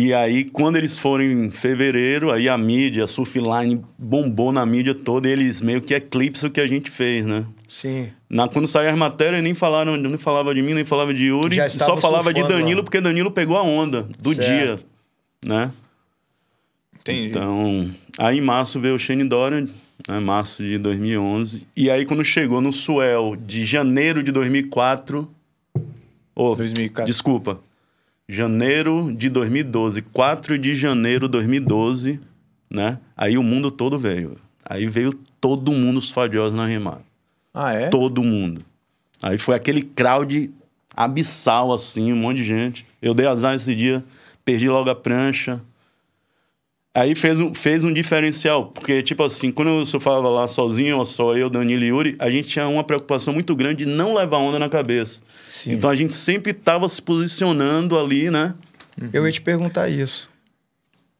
E 0.00 0.14
aí, 0.14 0.44
quando 0.44 0.76
eles 0.76 0.96
foram 0.96 1.24
em 1.24 1.50
fevereiro, 1.50 2.30
aí 2.30 2.48
a 2.48 2.56
mídia, 2.56 3.02
a 3.02 3.08
Surfline 3.08 3.84
bombou 3.98 4.52
na 4.52 4.64
mídia 4.64 4.94
toda 4.94 5.28
e 5.28 5.32
eles 5.32 5.60
meio 5.60 5.82
que 5.82 5.92
eclipsam 5.92 6.48
o 6.48 6.52
que 6.52 6.60
a 6.60 6.68
gente 6.68 6.88
fez, 6.88 7.26
né? 7.26 7.44
Sim. 7.68 8.08
Na, 8.30 8.46
quando 8.46 8.68
saiu 8.68 8.90
as 8.90 8.96
matérias, 8.96 9.42
nem 9.42 9.54
falaram, 9.54 9.96
nem 9.96 10.16
falava 10.16 10.54
de 10.54 10.62
mim, 10.62 10.72
nem 10.72 10.84
falava 10.84 11.12
de 11.12 11.24
Yuri, 11.24 11.56
só 11.70 11.96
falava 11.96 12.32
de 12.32 12.44
Danilo, 12.44 12.76
lá. 12.78 12.84
porque 12.84 13.00
Danilo 13.00 13.32
pegou 13.32 13.56
a 13.56 13.62
onda 13.64 14.08
do 14.20 14.32
Certo. 14.32 14.48
dia, 14.48 14.78
né? 15.44 15.72
Entendi. 17.00 17.30
Então, 17.30 17.90
aí 18.16 18.38
em 18.38 18.40
março 18.40 18.78
veio 18.78 18.94
o 18.94 18.98
Shane 19.00 19.28
Dorian, 19.28 19.66
né, 20.08 20.20
março 20.20 20.62
de 20.62 20.78
2011. 20.78 21.66
E 21.76 21.90
aí 21.90 22.06
quando 22.06 22.24
chegou 22.24 22.60
no 22.60 22.72
Suel 22.72 23.34
de 23.34 23.64
janeiro 23.64 24.22
de 24.22 24.30
2004... 24.30 25.28
Oh, 26.36 26.54
2004. 26.54 27.04
Desculpa. 27.12 27.60
Janeiro 28.28 29.10
de 29.16 29.30
2012. 29.30 30.02
4 30.02 30.58
de 30.58 30.76
janeiro 30.76 31.26
de 31.26 31.32
2012, 31.32 32.20
né? 32.70 32.98
Aí 33.16 33.38
o 33.38 33.42
mundo 33.42 33.70
todo 33.70 33.98
veio. 33.98 34.36
Aí 34.62 34.86
veio 34.86 35.14
todo 35.40 35.72
mundo 35.72 35.96
os 35.96 36.10
fadiosos 36.10 36.54
na 36.54 36.66
remada. 36.66 37.04
Ah, 37.54 37.72
é? 37.72 37.88
Todo 37.88 38.22
mundo. 38.22 38.62
Aí 39.22 39.38
foi 39.38 39.54
aquele 39.54 39.82
crowd 39.82 40.50
abissal, 40.94 41.72
assim, 41.72 42.12
um 42.12 42.16
monte 42.16 42.38
de 42.38 42.44
gente. 42.44 42.86
Eu 43.00 43.14
dei 43.14 43.26
azar 43.26 43.54
esse 43.54 43.74
dia, 43.74 44.04
perdi 44.44 44.68
logo 44.68 44.90
a 44.90 44.94
prancha. 44.94 45.60
Aí 46.94 47.14
fez 47.14 47.38
um, 47.38 47.54
fez 47.54 47.84
um 47.84 47.92
diferencial, 47.92 48.66
porque, 48.66 49.02
tipo 49.02 49.22
assim, 49.22 49.52
quando 49.52 49.68
eu 49.68 49.86
surfava 49.86 50.28
lá 50.28 50.48
sozinho, 50.48 51.04
só 51.04 51.36
eu, 51.36 51.48
Danilo 51.48 51.84
e 51.84 51.88
Yuri, 51.88 52.16
a 52.18 52.30
gente 52.30 52.48
tinha 52.48 52.66
uma 52.66 52.82
preocupação 52.82 53.32
muito 53.32 53.54
grande 53.54 53.84
de 53.84 53.90
não 53.90 54.14
levar 54.14 54.38
onda 54.38 54.58
na 54.58 54.68
cabeça. 54.68 55.20
Sim. 55.48 55.72
Então 55.72 55.88
a 55.88 55.94
gente 55.94 56.14
sempre 56.14 56.52
estava 56.52 56.88
se 56.88 57.00
posicionando 57.00 57.98
ali, 57.98 58.30
né? 58.30 58.54
Eu 59.12 59.24
ia 59.24 59.32
te 59.32 59.40
perguntar 59.40 59.88
isso. 59.88 60.28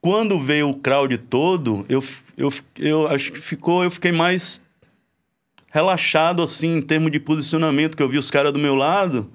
Quando 0.00 0.38
veio 0.38 0.70
o 0.70 0.74
crowd 0.74 1.16
todo, 1.18 1.84
eu, 1.88 2.02
eu, 2.36 2.52
eu 2.78 3.06
acho 3.08 3.32
que 3.32 3.40
ficou, 3.40 3.84
eu 3.84 3.90
fiquei 3.90 4.10
mais 4.10 4.60
relaxado, 5.70 6.42
assim, 6.42 6.76
em 6.76 6.80
termos 6.80 7.12
de 7.12 7.20
posicionamento, 7.20 7.96
que 7.96 8.02
eu 8.02 8.08
vi 8.08 8.18
os 8.18 8.30
caras 8.30 8.52
do 8.52 8.58
meu 8.58 8.74
lado. 8.74 9.30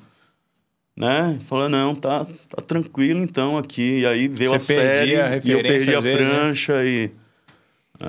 Né? 0.96 1.39
Falou, 1.48 1.68
não, 1.68 1.96
tá, 1.96 2.26
tá 2.26 2.62
tranquilo 2.62 3.22
então 3.22 3.58
aqui. 3.58 4.02
E 4.02 4.06
aí 4.06 4.28
veio 4.28 4.52
Você 4.52 4.74
a 4.74 4.78
série 4.78 5.22
a 5.22 5.38
e 5.38 5.52
eu 5.52 5.62
perdi 5.62 5.96
a 5.96 6.00
vezes, 6.00 6.20
né? 6.20 6.28
prancha 6.28 6.86
e... 6.86 7.12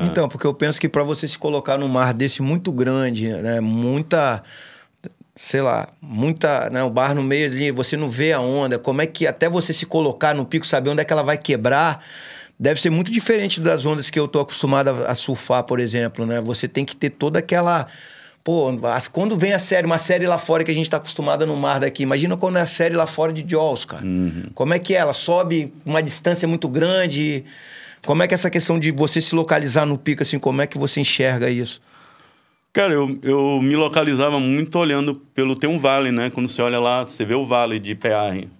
Então, 0.03 0.29
porque 0.29 0.47
eu 0.47 0.55
penso 0.55 0.81
que 0.81 0.89
para 0.89 1.03
você 1.03 1.29
se 1.29 1.39
colocar 1.39 1.79
num 1.79 1.89
mar 1.89 2.13
desse 2.13 2.43
muito 2.43 2.73
grande, 2.73 3.29
né? 3.29 3.61
Muita. 3.61 4.43
Sei 5.37 5.61
lá, 5.61 5.89
muita. 6.01 6.71
Né, 6.71 6.83
o 6.83 6.91
bar 6.91 7.15
no 7.15 7.23
meio 7.23 7.47
ali, 7.47 7.71
você 7.71 7.97
não 7.97 8.09
vê 8.09 8.33
a 8.33 8.41
onda. 8.41 8.79
Como 8.79 9.03
é 9.03 9.07
que 9.07 9.27
até 9.27 9.49
você 9.49 9.73
se 9.73 9.87
colocar 9.87 10.35
no 10.35 10.47
pico, 10.47 10.67
saber 10.67 10.91
onde 10.91 11.03
é 11.03 11.05
que 11.05 11.13
ela 11.13 11.23
vai 11.23 11.37
quebrar, 11.37 12.05
deve 12.59 12.81
ser 12.81 12.91
muito 12.91 13.13
diferente 13.13 13.61
das 13.61 13.85
ondas 13.85 14.11
que 14.11 14.19
eu 14.19 14.27
tô 14.27 14.41
acostumado 14.41 14.89
a, 14.89 15.13
a 15.13 15.15
surfar, 15.15 15.65
por 15.65 15.79
exemplo, 15.79 16.27
né? 16.27 16.41
Você 16.41 16.67
tem 16.67 16.85
que 16.85 16.97
ter 16.97 17.11
toda 17.11 17.39
aquela. 17.39 17.87
Pô, 18.45 18.67
quando 19.11 19.39
vem 19.39 19.55
a 19.55 19.59
série, 19.59 19.87
uma 19.87 19.97
série 19.97 20.27
lá 20.27 20.37
fora 20.37 20.63
que 20.63 20.71
a 20.71 20.75
gente 20.75 20.91
tá 20.91 20.99
acostumado 20.99 21.47
no 21.47 21.57
mar 21.57 21.81
daqui, 21.81 22.03
imagina 22.03 22.37
quando 22.37 22.59
é 22.59 22.61
a 22.61 22.67
série 22.67 22.95
lá 22.95 23.07
fora 23.07 23.33
de 23.33 23.43
Jaws, 23.49 23.87
cara. 23.87 24.05
Como 24.55 24.75
é 24.75 24.79
que 24.79 24.95
é? 24.95 24.99
Ela 24.99 25.15
sobe 25.15 25.73
uma 25.83 26.03
distância 26.03 26.47
muito 26.47 26.69
grande. 26.69 27.43
Como 28.05 28.23
é 28.23 28.29
que 28.29 28.35
é 28.35 28.37
essa 28.37 28.51
questão 28.51 28.79
de 28.79 28.91
você 28.91 29.19
se 29.19 29.35
localizar 29.35 29.87
no 29.87 29.97
pico, 29.97 30.23
assim, 30.23 30.39
como 30.39 30.61
é 30.61 30.67
que 30.67 30.77
você 30.77 31.01
enxerga 31.01 31.49
isso? 31.49 31.81
Cara, 32.71 32.93
eu, 32.93 33.19
eu 33.23 33.63
me 33.63 33.77
localizava 33.77 34.39
muito 34.39 34.79
olhando 34.79 35.15
pelo... 35.15 35.57
Tem 35.57 35.71
um 35.71 35.79
vale, 35.79 36.13
né? 36.13 36.29
Quando 36.29 36.47
você 36.47 36.61
olha 36.61 36.79
lá, 36.79 37.03
você 37.03 37.25
vê 37.25 37.35
o 37.35 37.47
vale 37.47 37.79
de 37.79 37.95
Pearre. 37.95 38.51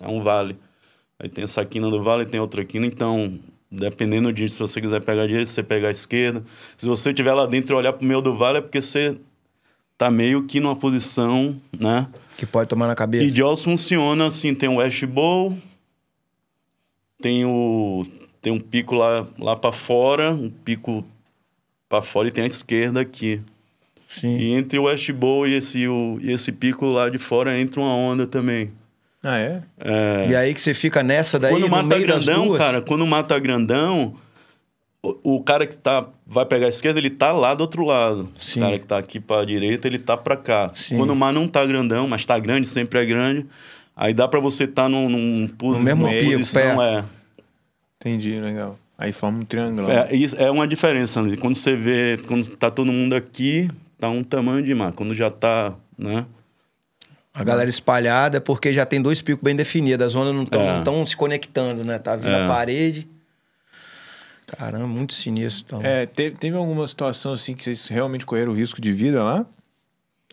É 0.00 0.08
um 0.08 0.22
vale. 0.22 0.56
Aí 1.18 1.28
tem 1.28 1.44
essa 1.44 1.62
quina 1.66 1.90
do 1.90 2.02
vale, 2.02 2.24
tem 2.24 2.40
outra 2.40 2.64
quina. 2.64 2.86
Então, 2.86 3.38
dependendo 3.70 4.32
disso, 4.32 4.54
se 4.54 4.60
você 4.62 4.80
quiser 4.80 5.02
pegar 5.02 5.24
a 5.24 5.26
direita, 5.26 5.50
você 5.50 5.62
pegar 5.62 5.88
a 5.88 5.90
esquerda. 5.90 6.42
Se 6.78 6.86
você 6.86 7.10
estiver 7.10 7.34
lá 7.34 7.44
dentro 7.44 7.74
e 7.74 7.78
olhar 7.78 7.92
pro 7.92 8.06
meio 8.06 8.22
do 8.22 8.34
vale, 8.34 8.58
é 8.58 8.60
porque 8.62 8.80
você 8.80 9.18
tá 9.96 10.10
meio 10.10 10.44
que 10.44 10.60
numa 10.60 10.76
posição, 10.76 11.56
né? 11.78 12.08
Que 12.36 12.46
pode 12.46 12.68
tomar 12.68 12.86
na 12.86 12.94
cabeça. 12.94 13.24
E 13.24 13.30
Jaws 13.30 13.62
funciona 13.62 14.26
assim, 14.26 14.54
tem 14.54 14.68
o 14.68 14.76
West 14.76 15.04
Bowl, 15.06 15.56
tem 17.20 17.44
o 17.44 18.06
tem 18.42 18.52
um 18.52 18.60
pico 18.60 18.94
lá 18.94 19.26
lá 19.38 19.56
para 19.56 19.72
fora, 19.72 20.32
um 20.32 20.50
pico 20.50 21.04
para 21.88 22.02
fora 22.02 22.28
e 22.28 22.30
tem 22.30 22.44
a 22.44 22.48
esquerda 22.48 23.00
aqui. 23.00 23.40
Sim. 24.08 24.36
E 24.36 24.52
entre 24.52 24.78
o 24.78 24.84
West 24.84 25.10
Bowl 25.12 25.46
e 25.46 25.54
esse 25.54 25.88
o, 25.88 26.18
e 26.20 26.30
esse 26.30 26.52
pico 26.52 26.86
lá 26.86 27.08
de 27.08 27.18
fora 27.18 27.58
entra 27.58 27.80
uma 27.80 27.94
onda 27.94 28.26
também. 28.26 28.70
Ah, 29.22 29.38
é? 29.38 29.62
E 30.28 30.36
aí 30.36 30.52
que 30.52 30.60
você 30.60 30.74
fica 30.74 31.02
nessa 31.02 31.38
daí, 31.38 31.52
quando 31.52 31.68
mata 31.68 31.98
grandão, 31.98 32.52
cara, 32.58 32.82
quando 32.82 33.06
mata 33.06 33.38
grandão, 33.38 34.14
o, 35.24 35.42
cara 35.42 35.66
que 35.66 35.76
tá 35.76 36.06
vai 36.26 36.46
pegar 36.46 36.66
a 36.66 36.68
esquerda, 36.68 36.98
ele 36.98 37.10
tá 37.10 37.32
lá 37.32 37.54
do 37.54 37.60
outro 37.60 37.84
lado. 37.84 38.28
Sim. 38.40 38.60
O 38.60 38.62
cara 38.62 38.78
que 38.78 38.86
tá 38.86 38.98
aqui 38.98 39.20
para 39.20 39.44
direita, 39.44 39.86
ele 39.86 39.98
tá 39.98 40.16
para 40.16 40.36
cá. 40.36 40.72
Sim. 40.74 40.96
Quando 40.96 41.10
o 41.10 41.16
mar 41.16 41.32
não 41.32 41.46
tá 41.46 41.64
grandão, 41.66 42.08
mas 42.08 42.24
tá 42.24 42.38
grande, 42.38 42.66
sempre 42.68 42.98
é 43.00 43.04
grande, 43.04 43.46
aí 43.96 44.14
dá 44.14 44.26
para 44.26 44.40
você 44.40 44.64
estar 44.64 44.84
tá 44.84 44.88
num, 44.88 45.08
num 45.08 45.46
posi- 45.48 45.80
mesmo 45.80 46.02
numa 46.06 46.12
pico, 46.18 46.32
posição, 46.32 46.62
perto. 46.76 46.82
é. 46.82 47.04
Entendi, 48.00 48.38
legal. 48.40 48.78
Aí 48.96 49.12
forma 49.12 49.38
um 49.38 49.42
triângulo. 49.44 49.90
É, 49.90 50.14
isso 50.14 50.36
é 50.38 50.50
uma 50.50 50.68
diferença, 50.68 51.20
né? 51.20 51.36
Quando 51.36 51.56
você 51.56 51.74
vê, 51.74 52.18
quando 52.26 52.46
tá 52.56 52.70
todo 52.70 52.92
mundo 52.92 53.14
aqui, 53.14 53.68
tá 53.98 54.08
um 54.08 54.22
tamanho 54.22 54.62
de 54.62 54.74
mar. 54.74 54.92
Quando 54.92 55.14
já 55.14 55.30
tá, 55.30 55.74
né? 55.98 56.24
A 57.32 57.42
galera 57.42 57.68
espalhada 57.68 58.36
é 58.36 58.40
porque 58.40 58.72
já 58.72 58.86
tem 58.86 59.02
dois 59.02 59.20
picos 59.20 59.42
bem 59.42 59.56
definidos. 59.56 60.06
As 60.06 60.14
ondas 60.14 60.32
não 60.34 60.44
estão 60.44 61.02
É. 61.02 61.06
se 61.06 61.16
conectando, 61.16 61.82
né? 61.84 61.98
Tá 61.98 62.14
vindo 62.14 62.28
É. 62.30 62.44
a 62.44 62.46
parede. 62.46 63.08
Caramba, 64.46 64.86
muito 64.86 65.12
sinistro. 65.14 65.78
Então. 65.78 65.82
É, 65.82 66.06
teve, 66.06 66.36
teve 66.36 66.56
alguma 66.56 66.86
situação 66.86 67.32
assim 67.32 67.54
que 67.54 67.64
vocês 67.64 67.88
realmente 67.88 68.26
correram 68.26 68.52
risco 68.52 68.80
de 68.80 68.92
vida 68.92 69.22
lá? 69.22 69.46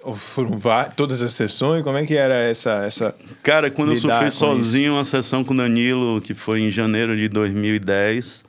Ou 0.04 0.16
foram 0.16 0.60
todas 0.96 1.22
as 1.22 1.34
sessões? 1.34 1.84
Como 1.84 1.98
é 1.98 2.06
que 2.06 2.16
era 2.16 2.36
essa. 2.36 2.84
essa... 2.86 3.16
Cara, 3.44 3.70
quando 3.70 3.92
eu 3.92 3.96
surfei 3.96 4.32
sozinho 4.32 4.94
uma 4.94 5.06
sessão 5.06 5.44
com 5.44 5.54
o 5.54 5.58
Danilo, 5.58 6.20
que 6.22 6.34
foi 6.34 6.62
em 6.62 6.72
janeiro 6.72 7.16
de 7.16 7.30
2010, 7.30 8.44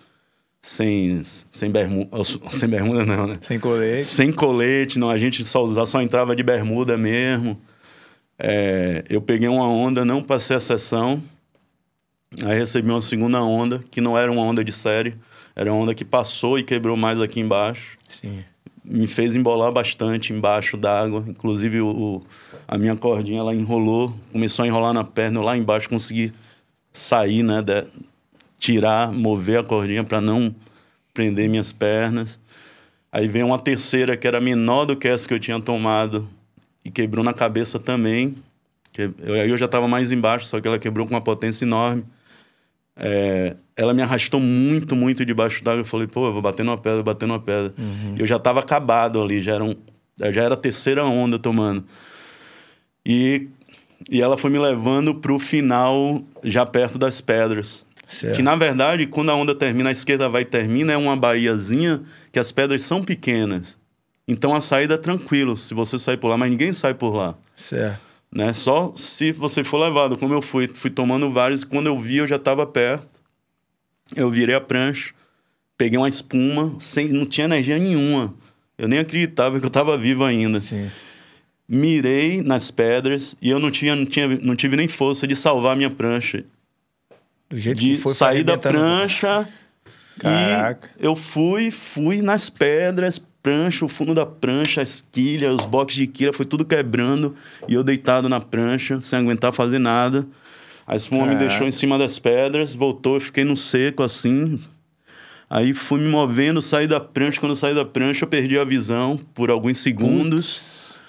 sem, 0.62 1.22
sem, 1.50 1.70
bermuda, 1.70 2.24
sem 2.50 2.68
bermuda 2.68 3.04
não, 3.04 3.26
né? 3.26 3.38
Sem 3.42 3.60
colete? 3.60 4.06
Sem 4.06 4.32
colete, 4.32 4.98
não, 4.98 5.10
a 5.10 5.18
gente 5.18 5.44
só 5.44 5.62
usava, 5.62 5.86
só 5.86 6.00
entrava 6.00 6.34
de 6.34 6.42
bermuda 6.42 6.96
mesmo. 6.96 7.60
É, 8.38 9.04
eu 9.10 9.20
peguei 9.20 9.48
uma 9.48 9.68
onda, 9.68 10.04
não 10.04 10.22
passei 10.22 10.56
a 10.56 10.60
sessão, 10.60 11.22
aí 12.42 12.56
recebi 12.56 12.88
uma 12.88 13.02
segunda 13.02 13.42
onda, 13.42 13.84
que 13.90 14.00
não 14.00 14.16
era 14.16 14.32
uma 14.32 14.42
onda 14.42 14.64
de 14.64 14.72
série, 14.72 15.14
era 15.54 15.72
uma 15.72 15.82
onda 15.82 15.94
que 15.94 16.04
passou 16.04 16.58
e 16.58 16.62
quebrou 16.62 16.96
mais 16.96 17.20
aqui 17.20 17.40
embaixo 17.40 17.98
Sim. 18.08 18.42
me 18.84 19.06
fez 19.06 19.36
embolar 19.36 19.70
bastante 19.72 20.32
embaixo 20.32 20.76
d'água. 20.76 21.24
Inclusive, 21.26 21.80
o, 21.80 21.88
o- 21.88 22.22
a 22.66 22.78
minha 22.78 22.96
cordinha 22.96 23.40
ela 23.40 23.54
enrolou, 23.54 24.14
começou 24.32 24.64
a 24.64 24.66
enrolar 24.68 24.92
na 24.94 25.04
perna. 25.04 25.38
Eu 25.40 25.44
lá 25.44 25.56
embaixo 25.56 25.88
consegui 25.88 26.32
sair, 26.92 27.42
né? 27.42 27.60
de- 27.62 27.86
tirar, 28.58 29.12
mover 29.12 29.58
a 29.58 29.64
cordinha 29.64 30.04
para 30.04 30.20
não 30.20 30.54
prender 31.12 31.48
minhas 31.48 31.72
pernas. 31.72 32.38
Aí 33.10 33.28
veio 33.28 33.46
uma 33.46 33.58
terceira 33.58 34.16
que 34.16 34.26
era 34.26 34.40
menor 34.40 34.84
do 34.86 34.96
que 34.96 35.06
essa 35.08 35.26
que 35.28 35.34
eu 35.34 35.38
tinha 35.40 35.60
tomado 35.60 36.26
e 36.84 36.90
quebrou 36.90 37.22
na 37.24 37.32
cabeça 37.34 37.78
também. 37.78 38.34
Que, 38.92 39.10
eu, 39.20 39.34
aí 39.34 39.50
eu 39.50 39.58
já 39.58 39.66
estava 39.66 39.86
mais 39.88 40.10
embaixo, 40.12 40.46
só 40.46 40.60
que 40.60 40.66
ela 40.68 40.78
quebrou 40.78 41.06
com 41.06 41.12
uma 41.14 41.20
potência 41.20 41.64
enorme. 41.64 42.04
É, 42.96 43.56
ela 43.76 43.94
me 43.94 44.02
arrastou 44.02 44.38
muito, 44.38 44.94
muito 44.94 45.24
debaixo 45.24 45.62
d'água. 45.64 45.80
Eu 45.80 45.86
falei, 45.86 46.06
pô, 46.06 46.26
eu 46.26 46.32
vou 46.32 46.42
bater 46.42 46.64
numa 46.64 46.78
pedra, 46.78 47.02
bater 47.02 47.26
numa 47.26 47.40
pedra. 47.40 47.74
E 48.16 48.20
eu 48.20 48.26
já 48.26 48.38
tava 48.38 48.60
acabado 48.60 49.20
ali, 49.20 49.40
já 49.40 49.54
era, 49.54 49.64
um, 49.64 49.74
já 50.18 50.42
era 50.42 50.54
a 50.54 50.56
terceira 50.56 51.04
onda 51.04 51.38
tomando. 51.38 51.84
E, 53.04 53.48
e 54.10 54.20
ela 54.20 54.36
foi 54.36 54.50
me 54.50 54.58
levando 54.58 55.14
pro 55.14 55.38
final, 55.38 56.22
já 56.44 56.64
perto 56.66 56.98
das 56.98 57.20
pedras. 57.20 57.84
Certo. 58.06 58.36
Que 58.36 58.42
na 58.42 58.54
verdade, 58.54 59.06
quando 59.06 59.30
a 59.30 59.34
onda 59.34 59.54
termina, 59.54 59.88
a 59.88 59.92
esquerda 59.92 60.28
vai 60.28 60.42
e 60.42 60.44
termina, 60.44 60.92
é 60.92 60.96
uma 60.96 61.16
baiazinha 61.16 62.02
que 62.30 62.38
as 62.38 62.52
pedras 62.52 62.82
são 62.82 63.02
pequenas. 63.02 63.78
Então 64.28 64.54
a 64.54 64.60
saída 64.60 64.94
é 64.94 64.98
tranquilo, 64.98 65.56
se 65.56 65.74
você 65.74 65.98
sair 65.98 66.18
por 66.18 66.28
lá, 66.28 66.36
mas 66.36 66.50
ninguém 66.50 66.72
sai 66.72 66.94
por 66.94 67.14
lá 67.14 67.36
Certo. 67.56 68.11
Né? 68.32 68.52
Só 68.52 68.92
se 68.96 69.30
você 69.32 69.62
for 69.62 69.78
levado, 69.78 70.16
como 70.16 70.32
eu 70.34 70.40
fui, 70.42 70.66
fui 70.68 70.90
tomando 70.90 71.30
vários, 71.30 71.62
e 71.62 71.66
quando 71.66 71.86
eu 71.86 71.98
vi 71.98 72.16
eu 72.16 72.26
já 72.26 72.36
estava 72.36 72.66
perto. 72.66 73.06
Eu 74.14 74.30
virei 74.30 74.54
a 74.54 74.60
prancha, 74.60 75.14
peguei 75.78 75.98
uma 75.98 76.08
espuma, 76.08 76.74
sem, 76.80 77.08
não 77.08 77.24
tinha 77.24 77.44
energia 77.46 77.78
nenhuma. 77.78 78.34
Eu 78.76 78.88
nem 78.88 78.98
acreditava 78.98 79.58
que 79.58 79.64
eu 79.64 79.68
estava 79.68 79.96
vivo 79.96 80.24
ainda. 80.24 80.60
Sim. 80.60 80.90
Mirei 81.68 82.42
nas 82.42 82.70
pedras 82.70 83.34
e 83.40 83.48
eu 83.48 83.58
não 83.58 83.70
tinha, 83.70 83.94
não 83.96 84.04
tinha, 84.04 84.28
não 84.28 84.54
tive 84.56 84.76
nem 84.76 84.88
força 84.88 85.26
de 85.26 85.34
salvar 85.36 85.72
a 85.72 85.76
minha 85.76 85.88
prancha, 85.90 86.44
Do 87.48 87.58
jeito 87.58 87.80
de 87.80 87.94
que 87.94 87.96
foi 88.02 88.12
sair 88.14 88.42
da 88.42 88.54
arrebentando- 88.54 88.78
prancha. 88.78 89.48
Caraca. 90.18 90.90
E 91.00 91.04
eu 91.06 91.16
fui, 91.16 91.70
fui 91.70 92.20
nas 92.20 92.50
pedras, 92.50 93.18
prancha, 93.42 93.84
o 93.84 93.88
fundo 93.88 94.14
da 94.14 94.24
prancha, 94.24 94.80
as 94.80 95.04
quilhas, 95.12 95.56
os 95.56 95.64
boxes 95.66 95.96
de 95.96 96.06
quilha, 96.06 96.32
foi 96.32 96.46
tudo 96.46 96.64
quebrando. 96.64 97.34
E 97.66 97.74
eu 97.74 97.82
deitado 97.82 98.28
na 98.28 98.40
prancha, 98.40 99.00
sem 99.02 99.18
aguentar 99.18 99.52
fazer 99.52 99.78
nada. 99.78 100.26
A 100.86 100.96
espuma 100.96 101.22
me 101.22 101.34
Caraca. 101.34 101.48
deixou 101.48 101.66
em 101.66 101.70
cima 101.70 101.98
das 101.98 102.18
pedras, 102.18 102.74
voltou, 102.74 103.14
eu 103.14 103.20
fiquei 103.20 103.44
no 103.44 103.56
seco 103.56 104.02
assim. 104.02 104.60
Aí 105.48 105.74
fui 105.74 106.00
me 106.00 106.08
movendo, 106.08 106.62
saí 106.62 106.86
da 106.86 106.98
prancha. 106.98 107.38
Quando 107.38 107.54
saí 107.54 107.74
da 107.74 107.84
prancha, 107.84 108.24
eu 108.24 108.28
perdi 108.28 108.58
a 108.58 108.64
visão 108.64 109.20
por 109.34 109.50
alguns 109.50 109.78
segundos. 109.78 111.00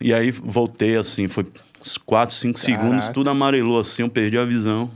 E 0.00 0.12
aí 0.12 0.30
voltei 0.30 0.96
assim, 0.96 1.28
foi 1.28 1.46
uns 1.80 1.98
4, 1.98 2.34
5 2.34 2.58
segundos, 2.58 3.08
tudo 3.10 3.28
amarelou 3.28 3.78
assim, 3.78 4.02
eu 4.02 4.08
perdi 4.08 4.38
a 4.38 4.44
visão. 4.44 4.90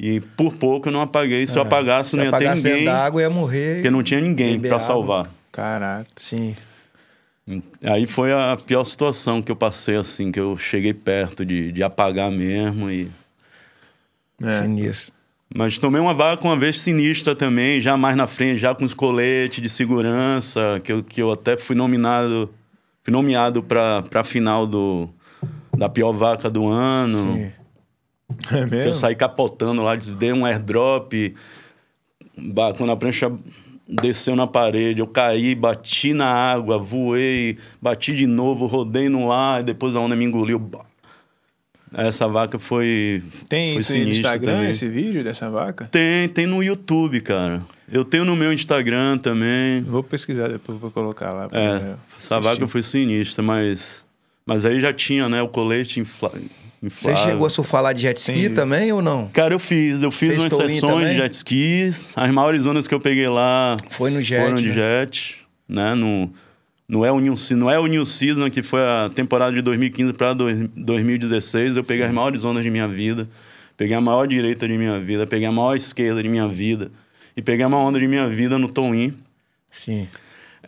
E 0.00 0.20
por 0.20 0.54
pouco 0.54 0.88
eu 0.88 0.92
não 0.92 1.00
apaguei. 1.00 1.44
Se 1.44 1.58
eu 1.58 1.62
apagasse, 1.62 2.10
Se 2.10 2.16
não 2.16 2.24
ia 2.24 2.30
ter 2.30 2.36
apagasse 2.36 2.62
dentro 2.62 2.78
ninguém. 2.78 2.94
da 2.94 3.04
água, 3.04 3.20
ia 3.20 3.28
morrer. 3.28 3.74
Porque 3.74 3.90
não 3.90 4.02
tinha 4.02 4.20
ninguém 4.20 4.60
para 4.60 4.78
salvar. 4.78 5.28
Caraca. 5.50 6.06
Sim. 6.16 6.54
Aí 7.82 8.06
foi 8.06 8.32
a 8.32 8.56
pior 8.64 8.84
situação 8.84 9.42
que 9.42 9.50
eu 9.50 9.56
passei, 9.56 9.96
assim, 9.96 10.30
que 10.30 10.38
eu 10.38 10.56
cheguei 10.56 10.94
perto 10.94 11.44
de, 11.44 11.72
de 11.72 11.82
apagar 11.82 12.30
mesmo. 12.30 12.88
E... 12.88 13.08
É. 14.40 14.62
Sinistro. 14.62 15.12
Mas 15.52 15.78
tomei 15.78 16.00
uma 16.00 16.14
vaca 16.14 16.44
uma 16.44 16.56
vez 16.56 16.80
sinistra 16.80 17.34
também, 17.34 17.80
já 17.80 17.96
mais 17.96 18.14
na 18.16 18.26
frente, 18.26 18.58
já 18.58 18.74
com 18.74 18.84
os 18.84 18.92
coletes 18.92 19.62
de 19.62 19.68
segurança, 19.68 20.80
que 20.84 20.92
eu, 20.92 21.02
que 21.02 21.22
eu 21.22 21.32
até 21.32 21.56
fui 21.56 21.74
nominado, 21.74 22.52
fui 23.02 23.10
nomeado 23.10 23.62
para 23.62 24.04
a 24.14 24.24
final 24.24 24.66
do, 24.66 25.08
da 25.76 25.88
pior 25.88 26.12
vaca 26.12 26.50
do 26.50 26.68
ano. 26.68 27.32
Sim. 27.32 27.57
É 28.28 28.46
Que 28.46 28.54
eu 28.54 28.66
mesmo? 28.66 28.92
saí 28.94 29.14
capotando 29.14 29.82
lá, 29.82 29.96
dei 29.96 30.32
um 30.32 30.44
airdrop, 30.44 31.34
quando 32.76 32.92
a 32.92 32.96
prancha 32.96 33.32
desceu 33.88 34.36
na 34.36 34.46
parede, 34.46 35.00
eu 35.00 35.06
caí, 35.06 35.54
bati 35.54 36.12
na 36.12 36.26
água, 36.26 36.78
voei, 36.78 37.56
bati 37.80 38.14
de 38.14 38.26
novo, 38.26 38.66
rodei 38.66 39.08
no 39.08 39.32
ar, 39.32 39.60
e 39.60 39.64
depois 39.64 39.96
a 39.96 40.00
onda 40.00 40.14
me 40.14 40.24
engoliu. 40.24 40.70
Essa 41.94 42.28
vaca 42.28 42.58
foi. 42.58 43.22
Tem 43.48 43.72
foi 43.72 43.80
isso 43.80 43.92
no 44.06 44.10
Instagram, 44.10 44.52
também. 44.56 44.70
esse 44.70 44.86
vídeo 44.86 45.24
dessa 45.24 45.48
vaca? 45.48 45.86
Tem, 45.86 46.28
tem 46.28 46.46
no 46.46 46.62
YouTube, 46.62 47.18
cara. 47.22 47.62
Eu 47.90 48.04
tenho 48.04 48.26
no 48.26 48.36
meu 48.36 48.52
Instagram 48.52 49.16
também. 49.16 49.80
Vou 49.84 50.02
pesquisar 50.02 50.48
depois 50.48 50.78
pra 50.78 50.90
colocar 50.90 51.32
lá. 51.32 51.48
pra 51.48 51.58
É, 51.58 51.94
essa 52.18 52.38
vaca 52.38 52.68
foi 52.68 52.82
sinistra, 52.82 53.42
mas. 53.42 54.04
Mas 54.44 54.66
aí 54.66 54.80
já 54.80 54.92
tinha, 54.92 55.28
né, 55.28 55.42
o 55.42 55.48
colete 55.48 56.00
infla... 56.00 56.32
Você 56.80 56.86
inflável. 56.86 57.24
chegou 57.32 57.46
a 57.46 57.50
surfar 57.50 57.92
de 57.94 58.02
jet 58.02 58.16
ski 58.18 58.32
Entendi. 58.32 58.54
também 58.54 58.92
ou 58.92 59.02
não? 59.02 59.28
Cara, 59.32 59.52
eu 59.54 59.58
fiz. 59.58 60.02
Eu 60.02 60.10
fiz 60.10 60.28
Fez 60.28 60.40
umas 60.40 60.52
sessões 60.72 61.08
de 61.10 61.16
jet 61.16 61.32
skis. 61.34 62.12
As 62.14 62.30
maiores 62.30 62.62
zonas 62.62 62.86
que 62.86 62.94
eu 62.94 63.00
peguei 63.00 63.26
lá 63.26 63.76
Foi 63.90 64.10
no 64.10 64.20
jet. 64.22 64.42
foram 64.44 64.56
de 64.56 64.68
né? 64.68 64.74
jet, 64.74 65.36
né? 65.68 65.94
No, 65.94 66.32
no 66.88 67.04
El 67.04 67.18
New, 67.20 67.36
Se- 67.36 67.54
no 67.56 67.68
El 67.68 67.86
New 67.86 68.06
Season, 68.06 68.48
que 68.48 68.62
foi 68.62 68.80
a 68.80 69.10
temporada 69.12 69.52
de 69.54 69.60
2015 69.62 70.12
para 70.12 70.32
2016, 70.34 71.76
eu 71.76 71.84
peguei 71.84 72.04
as 72.06 72.12
maiores 72.12 72.40
zonas 72.42 72.62
de 72.62 72.70
minha 72.70 72.86
vida. 72.88 73.28
Peguei 73.76 73.94
a 73.96 74.00
maior 74.00 74.26
direita 74.26 74.66
de 74.66 74.76
minha 74.78 74.98
vida, 75.00 75.26
peguei 75.26 75.46
a 75.46 75.52
maior 75.52 75.76
esquerda 75.76 76.22
de 76.22 76.28
minha 76.28 76.48
vida. 76.48 76.90
E 77.36 77.42
peguei 77.42 77.64
a 77.64 77.68
maior 77.68 77.84
onda 77.88 77.98
de 78.00 78.08
minha 78.08 78.26
vida 78.28 78.58
no 78.58 78.68
Tom-In. 78.68 79.14
Sim. 79.70 80.08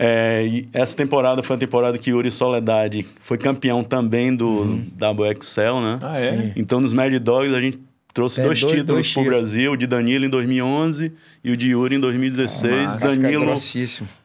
É, 0.02 0.46
e 0.46 0.68
essa 0.72 0.96
temporada 0.96 1.42
foi 1.42 1.56
a 1.56 1.58
temporada 1.58 1.98
que 1.98 2.08
Yuri 2.10 2.30
Soledade 2.30 3.06
foi 3.20 3.36
campeão 3.36 3.84
também 3.84 4.34
do 4.34 4.48
Uhum. 4.48 4.86
WXL, 4.98 5.80
né? 5.82 5.98
Ah, 6.00 6.18
é? 6.18 6.30
Sim. 6.32 6.52
Então, 6.56 6.80
nos 6.80 6.94
Mad 6.94 7.12
Dogs, 7.18 7.54
a 7.54 7.60
gente 7.60 7.78
trouxe 8.14 8.36
Tem 8.36 8.44
dois, 8.46 8.58
dois- 8.60 8.72
títulos 8.72 8.94
dois 8.94 9.12
pro 9.12 9.22
títulos. 9.24 9.40
Brasil, 9.42 9.72
o 9.72 9.76
de 9.76 9.86
Danilo 9.86 10.24
em 10.24 10.30
2011 10.30 11.12
e 11.44 11.50
o 11.52 11.56
de 11.56 11.68
Yuri 11.68 11.96
em 11.96 12.00
2016. 12.00 12.86
Casca 12.96 13.08
Danilo, 13.16 13.54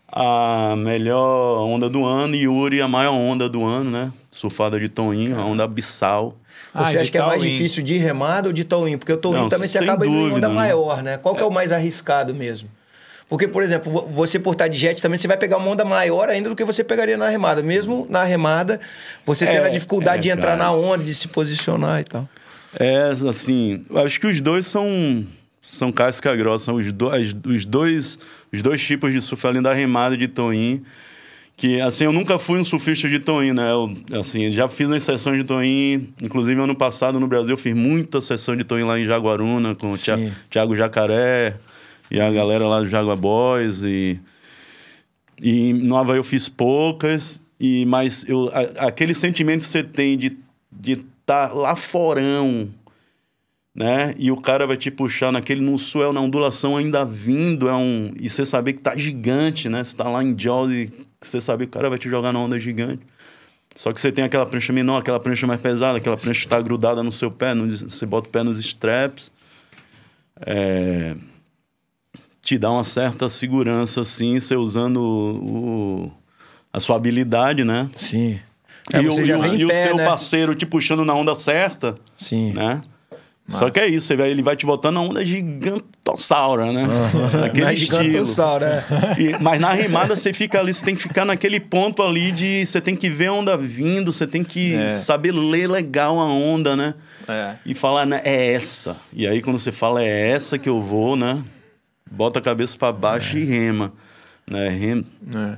a 0.08 0.76
melhor 0.78 1.62
onda 1.68 1.90
do 1.90 2.06
ano 2.06 2.36
e 2.36 2.44
Yuri, 2.44 2.82
a 2.82 2.88
maior 2.88 3.14
onda 3.14 3.50
do 3.50 3.64
ano, 3.66 3.92
né? 3.92 4.14
Surfada 4.32 4.80
de 4.80 4.88
Toninho, 4.88 5.38
a 5.38 5.44
onda 5.46 5.66
abissal. 5.66 6.38
Ah, 6.74 6.86
Você 6.90 6.98
acha 7.00 7.12
que 7.12 7.18
é 7.18 7.22
mais 7.22 7.42
difícil 7.42 7.84
de 7.84 7.98
remada 7.98 8.48
ou 8.48 8.54
de 8.54 8.64
towing? 8.64 8.98
Porque 8.98 9.12
o 9.12 9.18
towing 9.18 9.50
também 9.50 9.68
você 9.68 9.78
acaba 9.78 10.06
indo 10.06 10.16
em 10.16 10.20
onda 10.20 10.30
dúvida, 10.30 10.48
né? 10.48 10.54
maior, 10.54 11.04
né? 11.04 11.18
Qual 11.18 11.36
que 11.36 11.42
é 11.42 11.46
o 11.46 11.52
mais 11.52 11.72
arriscado 11.72 12.34
mesmo? 12.34 12.70
Porque, 13.28 13.48
por 13.48 13.64
exemplo, 13.64 13.92
vo- 13.92 14.02
você 14.08 14.38
por 14.38 14.52
estar 14.54 14.68
de 14.68 14.78
jet 14.78 15.02
também 15.02 15.18
você 15.18 15.28
vai 15.28 15.36
pegar 15.38 15.58
uma 15.58 15.68
onda 15.70 15.84
maior 15.84 16.30
ainda 16.30 16.50
do 16.50 16.56
que 16.56 16.64
você 16.64 16.84
pegaria 16.84 17.18
na 17.18 17.28
remada. 17.28 17.64
Mesmo 17.64 18.06
na 18.10 18.24
remada, 18.24 18.80
você 19.26 19.46
É, 19.46 19.52
tendo 19.54 19.66
a 19.66 19.70
dificuldade 19.70 20.20
é, 20.20 20.22
de 20.22 20.30
entrar 20.30 20.58
cara. 20.58 20.64
na 20.64 20.72
onda, 20.72 21.04
de 21.04 21.14
se 21.16 21.28
posicionar 21.28 22.02
e 22.02 22.04
tal. 22.04 22.30
É, 22.80 22.98
assim, 23.28 23.84
acho 23.96 24.20
que 24.20 24.28
os 24.28 24.40
dois 24.42 24.68
são 24.68 25.26
são 25.62 25.92
casca 25.92 26.36
grossa, 26.36 26.66
são 26.66 26.76
os, 26.76 26.92
do, 26.92 27.10
os 27.50 27.66
dois 27.66 28.20
os 28.54 28.62
dois 28.62 28.82
tipos 28.82 29.12
de 29.12 29.20
surf 29.22 29.46
além 29.48 29.62
da 29.62 29.74
remada 29.74 30.16
de 30.16 30.28
toin, 30.28 30.84
que 31.58 31.82
assim, 31.82 32.04
eu 32.04 32.12
nunca 32.12 32.38
fui 32.38 32.60
um 32.60 32.64
surfista 32.64 33.10
de 33.10 33.18
toin, 33.18 33.54
né? 33.54 33.72
Eu, 33.72 33.92
assim, 34.20 34.52
já 34.52 34.70
fiz 34.70 34.92
as 34.92 35.02
sessões 35.02 35.38
de 35.40 35.44
toin, 35.46 36.14
inclusive 36.22 36.62
ano 36.62 36.76
passado 36.76 37.20
no 37.20 37.28
Brasil 37.28 37.50
eu 37.52 37.58
fiz 37.58 37.74
muita 37.76 38.22
sessão 38.22 38.56
de 38.56 38.64
toin 38.64 38.84
lá 38.84 39.00
em 39.00 39.04
Jaguaruna 39.06 39.74
com 39.74 39.92
o. 39.92 39.96
Thiago 39.98 40.76
Jacaré 40.76 41.56
e 42.12 42.20
a 42.20 42.32
galera 42.32 42.68
lá 42.68 42.80
do 42.82 42.88
Jaguar 42.88 43.18
Boys 43.18 43.82
e 43.84 44.20
e 45.42 45.74
no 45.74 45.98
Havaí 45.98 46.18
eu 46.18 46.24
fiz 46.24 46.48
poucas, 46.48 47.42
e, 47.60 47.86
mas 47.86 48.24
eu, 48.28 48.50
a- 48.54 48.88
aquele 48.88 49.14
sentimento 49.14 49.62
que 49.62 49.68
você 49.68 49.84
tem 49.84 50.18
de 50.18 50.38
estar 50.86 51.54
lá 51.54 51.76
forão, 51.76 52.70
né? 53.76 54.16
E 54.18 54.32
o 54.32 54.38
cara 54.38 54.66
vai 54.66 54.78
te 54.78 54.90
puxar 54.90 55.34
naquele 55.34 55.60
no 55.60 55.78
swell, 55.78 56.14
na 56.14 56.22
ondulação 56.22 56.78
ainda 56.78 57.04
vindo, 57.04 57.68
é 57.68 57.74
um, 57.76 58.14
e 58.18 58.30
você 58.30 58.46
saber 58.46 58.74
que 58.74 58.82
tá 58.82 58.96
gigante, 58.96 59.68
né? 59.68 59.84
Você 59.84 59.94
tá 59.96 60.08
lá 60.08 60.24
em 60.24 60.38
Jaws 60.38 60.72
e 60.72 60.92
você 61.22 61.42
saber 61.42 61.66
que 61.66 61.72
o 61.72 61.74
cara 61.74 61.90
vai 61.90 62.00
te 62.00 62.10
jogar 62.10 62.32
na 62.32 62.40
onda 62.40 62.58
gigante. 62.58 63.02
Só 63.76 63.92
que 63.92 64.00
você 64.00 64.10
tem 64.14 64.24
aquela 64.24 64.46
prancha 64.46 64.72
menor, 64.72 65.00
aquela 65.00 65.20
prancha 65.20 65.46
mais 65.46 65.60
pesada, 65.60 65.98
aquela 65.98 66.16
prancha 66.16 66.40
está 66.46 66.62
grudada 66.62 67.04
no 67.04 67.12
seu 67.12 67.30
pé, 67.30 67.54
no- 67.54 67.70
você 67.70 68.06
bota 68.06 68.30
o 68.30 68.32
pé 68.32 68.42
nos 68.42 68.58
straps. 68.58 69.30
É, 70.46 71.14
te 72.46 72.58
dá 72.58 72.72
uma 72.72 72.84
certa 72.86 73.28
segurança, 73.28 74.02
assim, 74.02 74.40
você 74.40 74.56
usando 74.56 74.98
o, 74.98 76.04
o- 76.06 76.12
a 76.72 76.80
sua 76.80 76.96
habilidade, 76.96 77.64
né? 77.66 77.90
Sim. 77.98 78.40
É, 78.94 79.02
e 79.02 79.08
o, 79.10 79.14
e 79.20 79.34
o- 79.34 79.56
e 79.56 79.66
o 79.66 79.70
seu 79.70 79.96
né? 79.98 80.06
parceiro 80.06 80.54
te 80.54 80.64
puxando 80.66 81.04
na 81.04 81.14
onda 81.16 81.34
certa, 81.36 81.98
Sim. 82.16 82.54
né? 82.54 82.82
Só 83.48 83.70
que 83.70 83.80
é 83.80 83.88
isso, 83.88 84.12
ele 84.14 84.42
vai 84.42 84.56
te 84.56 84.66
botando 84.66 84.96
na 84.96 85.02
onda 85.02 85.24
gigantossaura, 85.24 86.72
né? 86.72 86.88
Naquele 87.42 87.66
Na 87.66 87.74
estilo. 87.74 88.04
gigantossauro, 88.04 88.66
é. 88.66 88.84
E- 89.20 89.38
mas 89.42 89.60
na 89.60 89.72
remada 89.72 90.16
você 90.16 90.34
fica 90.34 90.60
ali, 90.60 90.74
você 90.74 90.84
tem 90.84 90.96
que 90.96 91.02
ficar 91.04 91.26
naquele 91.26 91.60
ponto 91.60 92.02
ali 92.02 92.32
de. 92.32 92.66
Você 92.66 92.82
tem 92.82 92.96
que 92.96 93.10
ver 93.10 93.28
a 93.28 93.34
onda 93.34 93.56
vindo, 93.58 94.12
você 94.12 94.26
tem 94.26 94.44
que 94.44 94.74
É. 94.74 94.90
saber 94.90 95.32
ler 95.32 95.68
legal 95.70 96.20
a 96.20 96.26
onda, 96.26 96.76
né? 96.76 96.94
É. 97.28 97.54
E 97.66 97.74
falar, 97.76 98.06
né, 98.06 98.22
é 98.24 98.54
essa. 98.54 98.98
E 99.14 99.28
aí 99.28 99.42
quando 99.42 99.60
você 99.60 99.72
fala 99.72 100.04
é 100.04 100.30
essa 100.30 100.58
que 100.58 100.70
eu 100.70 100.82
vou, 100.82 101.16
né? 101.16 101.44
Bota 102.10 102.40
a 102.40 102.42
cabeça 102.42 102.78
pra 102.78 102.92
baixo 102.92 103.38
e 103.38 103.44
rema. 103.44 103.92
Né? 104.48 104.70
Rem... 104.70 105.06
É. 105.34 105.58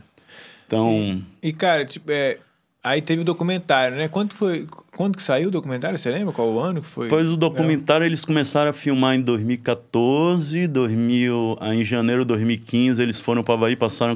Então. 0.66 1.24
E, 1.42 1.54
cara, 1.54 1.86
tipo, 1.86 2.12
é, 2.12 2.40
aí 2.84 3.02
teve 3.02 3.22
o 3.22 3.26
documentário, 3.26 3.98
né? 3.98 4.08
Quando 4.08 4.34
foi. 4.34 4.68
Quando 4.96 5.16
que 5.16 5.24
saiu 5.24 5.48
o 5.48 5.52
documentário? 5.52 5.98
Você 5.98 6.10
lembra 6.10 6.34
qual 6.34 6.50
o 6.50 6.60
ano 6.60 6.82
que 6.82 6.88
foi? 6.88 7.06
Depois 7.06 7.26
do 7.26 7.38
documentário, 7.38 8.06
eles 8.06 8.26
começaram 8.26 8.70
a 8.70 8.74
filmar 8.74 9.16
em 9.16 9.22
2014, 9.22 10.68
2000, 10.68 11.58
aí 11.60 11.82
em 11.82 11.86
janeiro 11.86 12.24
de 12.24 12.28
2015, 12.30 13.02
eles 13.02 13.22
foram 13.22 13.44
para 13.44 13.54
Havaí, 13.54 13.76
passaram 13.76 14.16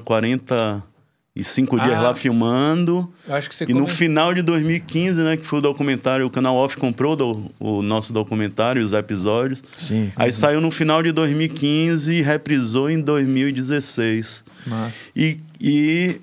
45 1.35 1.79
dias 1.79 1.97
Ah. 1.97 2.01
lá 2.01 2.15
filmando. 2.15 3.09
Eu 3.27 3.35
acho 3.35 3.49
que 3.49 3.55
você 3.55 3.63
E 3.67 3.73
no 3.73 3.87
final 3.87 4.33
de 4.33 4.41
2015, 4.41 5.21
né, 5.23 5.37
que 5.37 5.45
foi 5.45 5.59
o 5.59 5.61
documentário, 5.61 6.25
o 6.25 6.29
canal 6.29 6.55
Off 6.55 6.75
comprou 6.77 7.15
do- 7.15 7.51
o 7.59 7.81
nosso 7.81 8.11
documentário, 8.11 8.83
os 8.83 8.91
episódios. 8.91 9.63
Sim. 9.77 10.11
Aí 10.17 10.31
saiu 10.31 10.59
no 10.59 10.69
final 10.71 11.01
de 11.01 11.11
2015 11.13 12.13
e 12.15 12.21
reprisou 12.21 12.89
em 12.89 12.99
2016. 12.99 14.43
Massa. 14.67 14.93
E, 15.15 15.39
e 15.59 16.19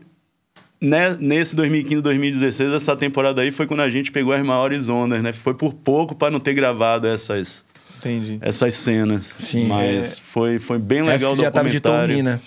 né, 0.80 1.16
nesse 1.18 1.56
2015, 1.56 2.02
2016, 2.02 2.70
essa 2.74 2.94
temporada 2.94 3.40
aí 3.40 3.50
foi 3.50 3.66
quando 3.66 3.80
a 3.80 3.88
gente 3.88 4.12
pegou 4.12 4.34
as 4.34 4.44
maiores 4.44 4.88
ondas, 4.90 5.22
né? 5.22 5.32
Foi 5.32 5.54
por 5.54 5.72
pouco 5.72 6.14
para 6.14 6.30
não 6.30 6.38
ter 6.38 6.52
gravado 6.52 7.06
essas, 7.06 7.64
Entendi. 7.98 8.38
essas 8.42 8.74
cenas. 8.74 9.34
Sim, 9.38 9.66
Mas 9.68 10.18
foi, 10.18 10.58
foi 10.58 10.78
bem 10.78 11.00
legal 11.02 11.32
o 11.32 11.36
já 11.36 11.50
tava 11.50 11.70
de 11.70 11.80
documentário. 11.80 12.14
Tomin, 12.14 12.22
né? 12.22 12.40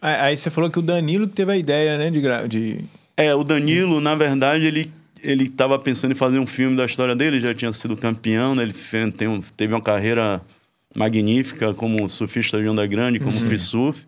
Aí, 0.00 0.36
você 0.36 0.50
falou 0.50 0.70
que 0.70 0.78
o 0.78 0.82
Danilo 0.82 1.26
que 1.26 1.34
teve 1.34 1.52
a 1.52 1.56
ideia, 1.56 1.98
né? 1.98 2.10
De, 2.10 2.20
gra... 2.20 2.46
de... 2.46 2.84
É, 3.16 3.34
o 3.34 3.42
Danilo, 3.42 4.00
na 4.00 4.14
verdade, 4.14 4.64
ele 4.66 4.90
ele 5.20 5.44
estava 5.46 5.76
pensando 5.80 6.12
em 6.12 6.14
fazer 6.14 6.38
um 6.38 6.46
filme 6.46 6.76
da 6.76 6.86
história 6.86 7.16
dele, 7.16 7.40
já 7.40 7.52
tinha 7.52 7.72
sido 7.72 7.96
campeão, 7.96 8.54
né? 8.54 8.62
Ele 8.62 8.72
tem 9.12 9.26
um- 9.26 9.40
teve 9.40 9.74
uma 9.74 9.80
carreira 9.80 10.40
magnífica 10.94 11.74
como 11.74 12.08
surfista 12.08 12.60
de 12.62 12.68
onda 12.68 12.86
grande, 12.86 13.18
como 13.18 13.32
free 13.36 13.58
surf. 13.58 14.06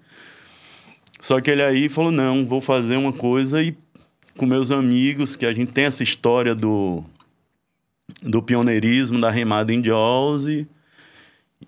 Só 1.20 1.40
que 1.40 1.50
ele 1.50 1.62
aí 1.62 1.88
falou: 1.88 2.12
não, 2.12 2.46
vou 2.46 2.60
fazer 2.60 2.96
uma 2.96 3.12
coisa 3.12 3.60
e 3.62 3.74
com 4.36 4.46
meus 4.46 4.70
amigos, 4.70 5.34
que 5.36 5.44
a 5.44 5.52
gente 5.52 5.72
tem 5.72 5.84
essa 5.84 6.02
história 6.04 6.54
do, 6.54 7.04
do 8.22 8.40
pioneirismo, 8.42 9.20
da 9.20 9.30
remada 9.30 9.72
em 9.74 9.84
Jaws. 9.84 10.46
E, 10.46 10.66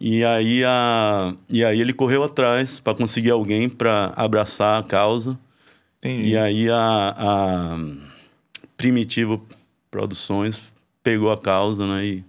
e, 0.05 0.25
aí 0.25 0.65
a, 0.65 1.35
e 1.49 1.65
aí 1.65 1.81
ele 1.81 1.93
correu 1.93 2.25
atrás 2.25 2.81
para 2.81 2.95
conseguir 2.95 3.31
alguém 3.31 3.69
para 3.69 4.13
abraçar 4.17 4.81
a 4.81 4.83
causa. 4.83 5.39
Entendi. 5.99 6.31
E 6.31 6.37
aí 6.37 6.69
a, 6.69 7.15
a 7.17 7.79
Primitivo 8.77 9.47
Produções 9.91 10.63
pegou 11.03 11.31
a 11.31 11.39
causa, 11.39 11.87
né? 11.87 12.05
E, 12.05 12.25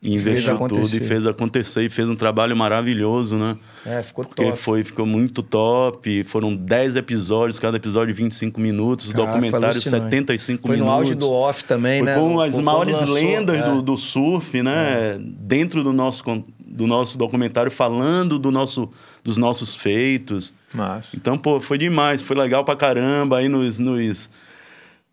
e 0.00 0.14
investiu 0.14 0.56
tudo 0.56 0.78
e 0.84 1.00
fez 1.00 1.26
acontecer 1.26 1.82
e 1.84 1.90
fez 1.90 2.08
um 2.08 2.14
trabalho 2.14 2.56
maravilhoso, 2.56 3.34
né? 3.36 3.56
É, 3.84 4.00
ficou 4.02 4.24
Porque 4.24 4.44
top. 4.44 4.56
foi, 4.56 4.84
ficou 4.84 5.04
muito 5.04 5.42
top. 5.42 6.22
Foram 6.24 6.54
10 6.54 6.94
episódios, 6.96 7.58
cada 7.58 7.76
episódio 7.76 8.14
25 8.14 8.60
minutos, 8.60 9.08
o 9.08 9.12
Caraca, 9.12 9.32
foi 9.32 9.40
documentário 9.40 9.74
alucinante. 9.74 10.04
75 10.04 10.66
Foi 10.68 10.76
no 10.76 10.84
minutos. 10.84 11.02
auge 11.02 11.14
do 11.16 11.30
off 11.32 11.64
também, 11.64 11.98
Foi 11.98 12.06
né? 12.06 12.14
com 12.14 12.28
No- 12.34 12.40
as 12.40 12.54
quando 12.54 12.64
maiores 12.64 12.94
lançou, 13.00 13.14
lendas 13.16 13.58
é. 13.60 13.64
do, 13.70 13.82
do 13.82 13.96
surf, 13.98 14.62
né? 14.62 15.18
Dentro 15.20 15.82
do 15.82 15.92
nosso, 15.92 16.22
do 16.68 16.86
nosso 16.86 17.16
documentário, 17.16 17.70
falando 17.70 18.38
do 18.38 18.50
nosso, 18.50 18.90
dos 19.24 19.36
nossos 19.36 19.74
feitos. 19.74 20.52
Massa. 20.74 21.16
Então, 21.16 21.38
pô, 21.38 21.60
foi 21.60 21.78
demais, 21.78 22.20
foi 22.20 22.36
legal 22.36 22.64
pra 22.64 22.76
caramba 22.76 23.38
aí 23.38 23.48
nos, 23.48 23.78
nos, 23.78 24.28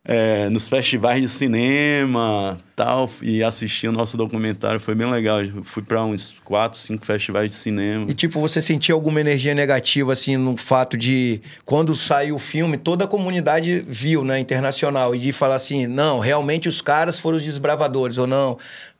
é, 0.05 0.47
nos 0.49 0.67
festivais 0.67 1.21
de 1.21 1.27
cinema 1.27 2.57
tal, 2.75 3.09
e 3.21 3.41
assistir 3.41 3.87
o 3.87 3.91
nosso 3.91 4.17
documentário, 4.17 4.79
foi 4.81 4.93
bem 4.93 5.09
legal. 5.09 5.41
Eu 5.41 5.63
fui 5.63 5.81
pra 5.81 6.03
uns 6.03 6.35
quatro, 6.43 6.77
cinco 6.77 7.05
festivais 7.05 7.49
de 7.49 7.55
cinema. 7.55 8.05
E 8.09 8.13
tipo, 8.13 8.39
você 8.39 8.61
sentia 8.61 8.93
alguma 8.93 9.21
energia 9.21 9.55
negativa, 9.55 10.11
assim, 10.11 10.35
no 10.35 10.57
fato 10.57 10.97
de 10.97 11.41
quando 11.63 11.95
saiu 11.95 12.35
o 12.35 12.39
filme, 12.39 12.75
toda 12.75 13.05
a 13.05 13.07
comunidade 13.07 13.85
viu, 13.87 14.25
né, 14.25 14.39
internacional, 14.39 15.15
e 15.15 15.19
de 15.19 15.31
falar 15.31 15.55
assim, 15.55 15.87
não, 15.87 16.19
realmente 16.19 16.67
os 16.67 16.81
caras 16.81 17.17
foram 17.17 17.37
os 17.37 17.43
desbravadores, 17.43 18.17
ou 18.17 18.27
não, 18.27 18.57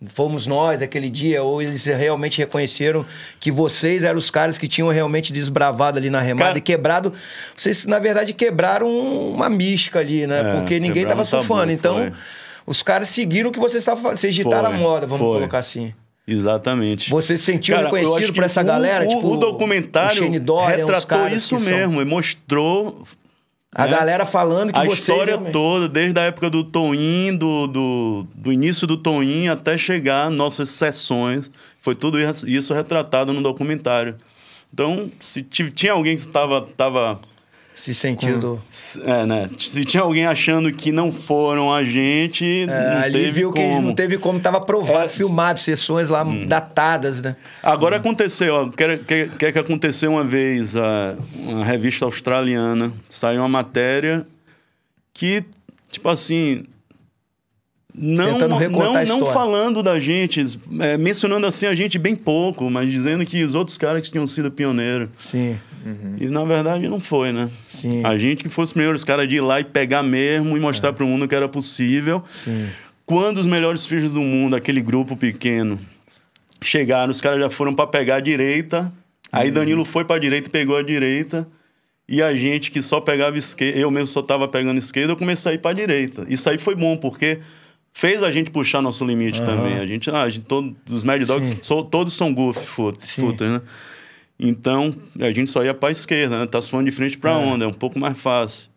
fomos 0.08 0.48
nós 0.48 0.82
aquele 0.82 1.10
dia, 1.10 1.44
ou 1.44 1.62
eles 1.62 1.84
realmente 1.84 2.38
reconheceram 2.38 3.06
que 3.42 3.52
vocês 3.52 4.04
eram 4.04 4.18
os 4.18 4.30
caras 4.32 4.58
que 4.58 4.70
tinham 4.70 4.88
realmente 4.88 5.34
desbravado 5.34 5.98
ali 5.98 6.10
na 6.10 6.22
remada 6.22 6.46
Cara- 6.46 6.58
e 6.60 6.62
quebrado. 6.62 7.14
Vocês, 7.58 7.86
na 7.86 8.00
verdade, 8.00 8.34
quebraram 8.34 8.88
uma 8.88 9.50
mística 9.50 10.00
ali, 10.00 10.26
né? 10.26 10.40
É, 10.40 10.56
Porque 10.56 10.80
ninguém 10.80 10.95
quebraram 11.00 11.24
tava 11.24 11.28
um 11.28 11.32
tabu, 11.32 11.44
surfando. 11.44 11.72
Então, 11.72 11.96
foi. 11.96 12.12
os 12.66 12.82
caras 12.84 13.08
seguiram 13.10 13.50
o 13.50 13.54
que 13.54 13.60
vocês 13.60 13.82
estavam 13.82 14.02
fazendo. 14.04 14.18
Vocês 14.20 14.34
agitaram 14.34 14.68
a 14.70 14.72
moda, 14.72 15.06
vamos 15.08 15.26
foi. 15.26 15.38
colocar 15.38 15.60
assim. 15.60 15.94
Exatamente. 16.28 17.10
Você 17.12 17.38
se 17.38 17.44
sentiu 17.44 17.76
Cara, 17.76 17.88
reconhecido 17.88 18.34
por 18.34 18.44
essa 18.44 18.62
o- 18.62 18.66
galera? 18.66 19.06
O, 19.06 19.10
tipo, 19.10 19.28
o 19.34 19.38
documentário 19.38 20.26
o 20.32 20.40
Dorian, 20.40 20.86
os 20.86 20.92
retratou 21.04 21.28
isso 21.28 21.56
que 21.56 21.62
são- 21.62 21.72
mesmo, 21.78 22.02
e 22.02 22.06
mostrou 22.06 23.04
A 23.74 23.86
né? 23.86 23.92
galera 23.92 24.26
falando 24.26 24.74
que 24.74 24.80
a 24.80 24.84
vocês... 24.86 25.00
história 25.00 25.34
realmente- 25.34 25.52
toda, 25.54 25.88
desde 25.88 26.20
a 26.20 26.24
época 26.24 26.50
do 26.50 26.64
Toim, 26.64 27.36
do, 27.38 27.68
do, 27.68 28.28
do 28.34 28.52
início 28.52 28.88
do 28.88 28.98
Toim 28.98 29.48
até 29.50 29.78
chegar 29.78 30.32
nossas 30.32 30.70
sessões, 30.70 31.52
foi 31.82 31.94
tudo 31.94 32.18
isso 32.48 32.74
retratado 32.74 33.32
no 33.32 33.44
documentário. 33.44 34.16
Então, 34.74 35.12
se 35.20 35.44
ti- 35.44 35.70
tinha 35.72 35.92
alguém 35.94 36.16
que 36.16 36.22
estava 36.22 36.62
tava, 36.76 37.20
Se 37.86 37.94
sentindo... 37.94 38.60
é, 39.06 39.26
né? 39.28 39.48
Se 39.60 39.86
tinha 39.86 40.02
alguém 40.02 40.26
achando 40.26 40.72
que 40.74 40.92
não 40.92 41.12
foram 41.12 41.72
a 41.72 41.84
gente, 41.84 42.64
É, 42.64 42.66
não 42.66 43.02
ali 43.04 43.12
teve 43.14 43.32
viu 43.32 43.54
que 43.54 43.62
como. 43.62 43.82
não 43.82 43.94
teve 43.94 44.18
como, 44.18 44.40
tava 44.40 44.60
provado, 44.60 45.06
É. 45.06 45.08
filmado, 45.08 45.60
sessões 45.60 46.10
lá 46.10 46.24
Hum. 46.24 46.48
datadas, 46.48 47.22
né? 47.22 47.36
Agora 47.62 47.98
aconteceu, 47.98 48.56
ó, 48.56 48.70
quer, 48.70 48.98
quer, 49.04 49.30
quer 49.38 49.52
que 49.52 49.60
aconteceu 49.60 50.14
uma 50.14 50.24
vez, 50.24 50.76
a, 50.76 51.16
uma 51.36 51.64
revista 51.64 52.06
australiana, 52.06 52.92
saiu 53.08 53.42
uma 53.42 53.48
matéria 53.48 54.26
que, 55.14 55.44
tipo 55.92 56.10
assim, 56.10 56.64
não, 57.94 58.38
não, 58.38 58.60
não 59.08 59.26
falando 59.28 59.82
da 59.84 60.00
gente, 60.00 60.44
é, 60.80 60.98
mencionando 60.98 61.46
assim 61.48 61.66
a 61.68 61.76
gente 61.76 61.98
bem 62.00 62.16
pouco, 62.16 62.68
mas 62.70 62.90
dizendo 62.90 63.24
que 63.26 63.44
os 63.44 63.54
outros 63.56 63.78
caras 63.78 64.02
que 64.02 64.12
tinham 64.12 64.26
sido 64.28 64.52
pioneiros. 64.52 65.08
Sim, 65.20 65.58
E 66.20 66.26
na 66.28 66.44
verdade 66.44 66.88
não 66.88 67.00
foi, 67.00 67.32
né? 67.32 67.50
sim, 67.68 68.04
A 68.04 68.18
gente 68.18 68.44
que 68.44 68.50
fosse 68.50 68.70
os 68.70 68.74
primeiros 68.74 69.04
caras 69.04 69.28
de 69.28 69.36
ir 69.36 69.42
lá 69.42 69.60
e 69.60 69.64
pegar 69.64 70.02
mesmo 70.04 70.58
e 70.58 70.60
mostrar 70.60 70.90
É. 70.90 70.92
para 70.92 71.04
o 71.04 71.08
mundo 71.08 71.28
que 71.28 71.36
era 71.36 71.48
possível. 71.48 72.24
sim. 72.30 72.68
Quando 73.06 73.38
os 73.38 73.46
melhores 73.46 73.86
filhos 73.86 74.12
do 74.12 74.22
mundo, 74.22 74.56
aquele 74.56 74.82
grupo 74.82 75.16
pequeno, 75.16 75.80
chegaram, 76.62 77.12
os 77.12 77.22
caras 77.22 77.40
já 77.40 77.50
foram 77.52 77.74
para 77.74 77.86
pegar 77.88 78.16
a 78.16 78.20
direita. 78.20 78.92
Aí 79.32 79.52
Danilo 79.52 79.86
foi 79.86 80.04
para 80.06 80.16
a 80.16 80.20
direita 80.20 80.48
e 80.48 80.52
pegou 80.52 80.76
a 80.76 80.82
direita. 80.82 81.48
E 82.10 82.22
a 82.22 82.34
gente 82.36 82.72
que 82.72 82.82
só 82.82 83.00
pegava 83.02 83.38
esquerda, 83.38 83.80
eu 83.80 83.92
mesmo 83.92 84.08
só 84.08 84.22
tava 84.22 84.48
pegando 84.48 84.78
esquerda, 84.80 85.12
eu 85.14 85.18
comecei 85.18 85.52
a 85.52 85.56
ir 85.56 85.60
para 85.60 85.72
a 85.72 85.74
direita. 85.74 86.26
Isso 86.30 86.50
aí 86.50 86.58
foi 86.58 86.76
bom, 86.76 86.96
porque 86.98 87.40
fez 87.94 88.22
a 88.24 88.32
gente 88.32 88.50
puxar 88.52 88.82
nosso 88.82 89.04
limite 89.06 89.40
também. 89.44 89.78
A 89.80 89.86
gente, 89.86 90.10
ah, 90.10 90.24
a 90.24 90.30
gente 90.30 90.46
todo, 90.46 90.76
os 90.90 91.04
Mad 91.04 91.24
Dogs, 91.26 91.58
so- 91.64 91.84
todos 91.84 92.14
são 92.14 92.34
goof 92.34 92.60
footers, 92.66 93.52
né? 93.52 93.62
Então, 94.40 94.94
a 95.20 95.32
gente 95.32 95.50
só 95.50 95.64
ia 95.64 95.74
para 95.74 95.90
a 95.90 95.92
esquerda, 95.92 96.38
né? 96.40 96.46
Tá 96.46 96.62
se 96.62 96.70
falando 96.70 96.86
de 96.88 96.92
frente 96.92 97.18
para 97.18 97.38
onda, 97.38 97.64
é 97.66 97.68
um 97.68 97.74
pouco 97.74 97.98
mais 97.98 98.18
fácil. 98.18 98.70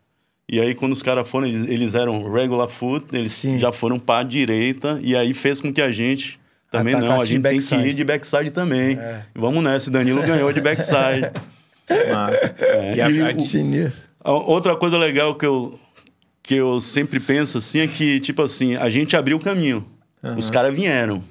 E 0.49 0.61
aí, 0.61 0.75
quando 0.75 0.93
os 0.93 1.03
caras 1.03 1.29
foram, 1.29 1.47
eles, 1.47 1.69
eles 1.69 1.95
eram 1.95 2.31
regular 2.33 2.69
foot, 2.69 3.07
eles 3.13 3.33
Sim. 3.33 3.59
já 3.59 3.71
foram 3.73 3.99
para 3.99 4.21
a 4.21 4.23
direita, 4.23 4.99
e 5.03 5.15
aí 5.17 5.35
fez 5.35 5.61
com 5.61 5.73
que 5.73 5.83
a 5.83 5.91
gente 5.93 6.39
também 6.71 6.95
Atacasse 6.95 7.15
não, 7.17 7.23
a 7.23 7.27
gente 7.27 7.43
tem 7.43 7.61
que 7.83 7.89
ir 7.89 7.95
de 7.95 8.05
backside 8.05 8.51
também. 8.51 8.97
É. 8.99 9.23
Vamos 9.35 9.63
nessa, 9.63 9.91
Danilo 9.91 10.23
ganhou 10.23 10.53
de 10.53 10.61
backside. 10.61 11.31
Massa. 12.15 12.55
É, 12.61 12.95
E 12.97 13.01
a- 13.01 13.11
e 13.11 13.21
a- 13.23 13.35
o- 13.37 13.41
Sinistro. 13.41 14.03
a- 14.23 14.33
Outra 14.33 14.77
coisa 14.77 14.97
legal 14.97 15.35
que 15.35 15.45
eu, 15.47 15.79
que 16.43 16.55
eu 16.55 16.81
sempre 16.81 17.19
penso 17.21 17.59
assim 17.59 17.81
é 17.81 17.87
que, 17.87 18.21
tipo 18.21 18.41
assim, 18.43 18.77
a 18.77 18.89
gente 18.89 19.17
abriu 19.17 19.37
o 19.37 19.41
caminho. 19.41 19.85
Os 20.37 20.51
caras 20.51 20.75
vieram. 20.75 21.23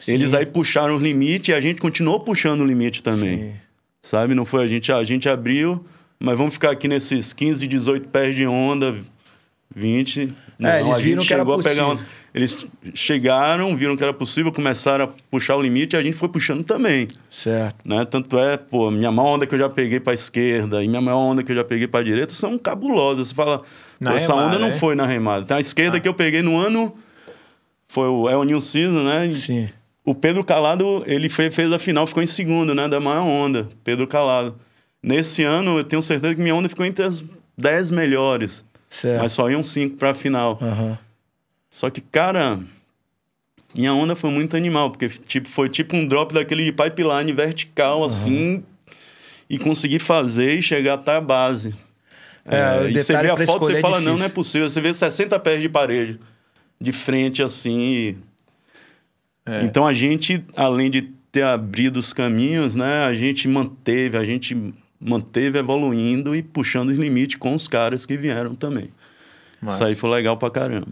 Sim. 0.00 0.14
Eles 0.14 0.34
aí 0.34 0.44
puxaram 0.46 0.96
os 0.96 1.02
limites 1.02 1.48
e 1.50 1.52
a 1.54 1.60
gente 1.60 1.80
continuou 1.80 2.18
puxando 2.18 2.62
o 2.62 2.66
limite 2.66 3.02
também. 3.02 3.38
Sim. 3.38 3.52
Sabe? 4.02 4.34
Não 4.34 4.44
foi 4.44 4.64
a 4.64 4.66
gente, 4.66 4.90
a 4.90 5.04
gente 5.04 5.28
abriu, 5.28 5.84
mas 6.18 6.36
vamos 6.36 6.54
ficar 6.54 6.70
aqui 6.70 6.88
nesses 6.88 7.32
15, 7.32 7.66
18 7.66 8.08
pés 8.08 8.34
de 8.34 8.46
onda, 8.46 8.96
20. 9.74 10.32
Não, 10.58 10.68
É, 10.68 10.80
eles 10.80 11.00
viram 11.00 11.22
que 11.22 11.32
era 11.32 11.44
possível. 11.44 11.90
uma- 11.90 12.20
Eles 12.32 12.64
chegaram, 12.94 13.76
viram 13.76 13.96
que 13.96 14.02
era 14.04 14.12
possível, 14.14 14.52
começaram 14.52 15.04
a 15.06 15.08
puxar 15.30 15.56
o 15.56 15.60
limite 15.62 15.96
e 15.96 15.98
a 15.98 16.02
gente 16.02 16.16
foi 16.16 16.28
puxando 16.28 16.62
também. 16.62 17.08
Certo. 17.28 17.76
Né? 17.84 18.04
Tanto 18.04 18.38
é, 18.38 18.56
pô, 18.56 18.88
minha 18.90 19.10
maior 19.10 19.30
onda 19.34 19.46
que 19.48 19.54
eu 19.54 19.58
já 19.58 19.68
peguei 19.68 19.98
para 19.98 20.14
esquerda 20.14 20.82
e 20.82 20.86
minha 20.88 21.00
maior 21.00 21.18
onda 21.18 21.42
que 21.42 21.50
eu 21.50 21.56
já 21.56 21.64
peguei 21.64 21.88
para 21.88 22.04
direita 22.04 22.32
são 22.32 22.56
cabulosas. 22.56 23.28
Você 23.28 23.34
fala, 23.34 23.62
essa 24.14 24.32
onda 24.32 24.58
não 24.60 24.68
né? 24.68 24.74
foi 24.74 24.94
na 24.94 25.06
remada. 25.06 25.42
Então, 25.42 25.56
a 25.56 25.60
esquerda 25.60 25.98
que 25.98 26.06
eu 26.08 26.14
peguei 26.14 26.40
no 26.40 26.56
ano 26.56 26.94
foi 27.88 28.06
o 28.06 28.28
El 28.30 28.60
Season, 28.60 29.02
né? 29.02 29.32
Sim. 29.32 29.68
O 30.10 30.14
Pedro 30.14 30.42
Calado, 30.42 31.04
ele 31.06 31.28
fez, 31.28 31.54
fez 31.54 31.72
a 31.72 31.78
final, 31.78 32.04
ficou 32.04 32.20
em 32.20 32.26
segundo, 32.26 32.74
né? 32.74 32.88
Da 32.88 32.98
maior 32.98 33.22
onda, 33.22 33.68
Pedro 33.84 34.08
Calado. 34.08 34.58
Nesse 35.00 35.44
ano, 35.44 35.78
eu 35.78 35.84
tenho 35.84 36.02
certeza 36.02 36.34
que 36.34 36.40
minha 36.40 36.54
onda 36.54 36.68
ficou 36.68 36.84
entre 36.84 37.04
as 37.04 37.22
10 37.56 37.92
melhores. 37.92 38.64
Certo. 38.90 39.22
Mas 39.22 39.32
só 39.32 39.48
iam 39.48 39.62
5 39.62 39.96
pra 39.96 40.12
final. 40.12 40.58
Aham. 40.60 40.98
Só 41.70 41.88
que, 41.88 42.00
cara, 42.00 42.58
minha 43.72 43.94
onda 43.94 44.16
foi 44.16 44.30
muito 44.30 44.56
animal, 44.56 44.90
porque 44.90 45.08
tipo, 45.08 45.48
foi 45.48 45.68
tipo 45.68 45.96
um 45.96 46.04
drop 46.04 46.34
daquele 46.34 46.64
de 46.64 46.72
pipeline 46.72 47.32
vertical, 47.32 48.02
assim, 48.02 48.64
e 49.48 49.58
consegui 49.58 50.00
fazer 50.00 50.58
e 50.58 50.62
chegar 50.62 50.94
até 50.94 51.12
a 51.12 51.20
base. 51.20 51.72
É, 52.44 52.80
o 52.80 52.88
e 52.88 52.94
você 52.94 53.16
vê 53.16 53.30
a 53.30 53.36
foto, 53.36 53.42
escolher 53.42 53.74
você 53.74 53.78
é 53.78 53.80
fala, 53.80 54.00
não, 54.00 54.18
não 54.18 54.26
é 54.26 54.28
possível. 54.28 54.68
Você 54.68 54.80
vê 54.80 54.92
60 54.92 55.38
pés 55.38 55.62
de 55.62 55.68
parede 55.68 56.18
de 56.80 56.92
frente, 56.92 57.42
assim, 57.42 57.80
e... 57.80 58.29
É. 59.50 59.62
Então 59.64 59.86
a 59.86 59.92
gente, 59.92 60.44
além 60.56 60.90
de 60.90 61.02
ter 61.32 61.42
abrido 61.42 61.98
os 61.98 62.12
caminhos, 62.12 62.74
né, 62.74 63.04
a 63.04 63.14
gente 63.14 63.46
manteve, 63.48 64.16
a 64.16 64.24
gente 64.24 64.74
manteve 65.00 65.58
evoluindo 65.58 66.34
e 66.36 66.42
puxando 66.42 66.90
os 66.90 66.96
limites 66.96 67.36
com 67.36 67.54
os 67.54 67.66
caras 67.68 68.04
que 68.04 68.16
vieram 68.16 68.54
também. 68.54 68.84
Isso 68.84 68.92
Massa. 69.62 69.86
aí 69.86 69.94
foi 69.94 70.10
legal 70.10 70.36
pra 70.36 70.50
caramba. 70.50 70.88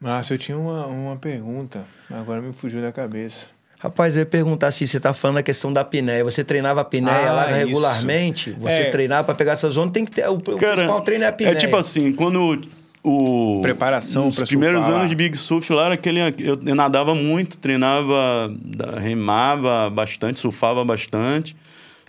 Massa, 0.00 0.34
eu 0.34 0.38
tinha 0.38 0.58
uma, 0.58 0.86
uma 0.86 1.16
pergunta, 1.16 1.84
agora 2.10 2.40
me 2.42 2.52
fugiu 2.52 2.80
da 2.82 2.92
cabeça. 2.92 3.46
Rapaz, 3.78 4.16
eu 4.16 4.20
ia 4.20 4.26
perguntar 4.26 4.70
se 4.70 4.86
você 4.86 4.98
tá 4.98 5.12
falando 5.12 5.36
da 5.36 5.42
questão 5.42 5.70
da 5.72 5.82
apneia. 5.82 6.24
Você 6.24 6.42
treinava 6.42 6.80
a 6.80 6.82
apneia 6.82 7.28
Ah, 7.28 7.32
lá 7.32 7.50
isso. 7.50 7.58
regularmente? 7.66 8.50
Você 8.52 8.82
É. 8.82 8.90
treinava 8.90 9.24
pra 9.24 9.34
pegar 9.34 9.52
essa 9.52 9.68
zona? 9.68 9.92
Tem 9.92 10.04
que 10.04 10.10
ter. 10.12 10.26
O, 10.28 10.34
o 10.34 10.40
Cara, 10.56 10.76
principal 10.76 11.00
treino 11.02 11.24
é 11.24 11.26
a 11.26 11.30
apneia. 11.30 11.52
É 11.52 11.54
tipo 11.56 11.76
assim, 11.76 12.10
quando 12.12 12.62
o. 13.06 13.60
Preparação 13.62 14.28
Os 14.28 14.42
primeiros 14.42 14.80
surfar 14.80 14.98
anos 14.98 15.08
de 15.08 15.14
Big 15.14 15.36
Surf 15.36 15.72
lá 15.72 15.86
era 15.86 15.94
aquele. 15.94 16.20
Eu, 16.20 16.58
eu 16.66 16.74
nadava 16.74 17.14
muito, 17.14 17.56
treinava, 17.56 18.52
remava 18.98 19.88
bastante, 19.88 20.40
surfava 20.40 20.84
bastante. 20.84 21.54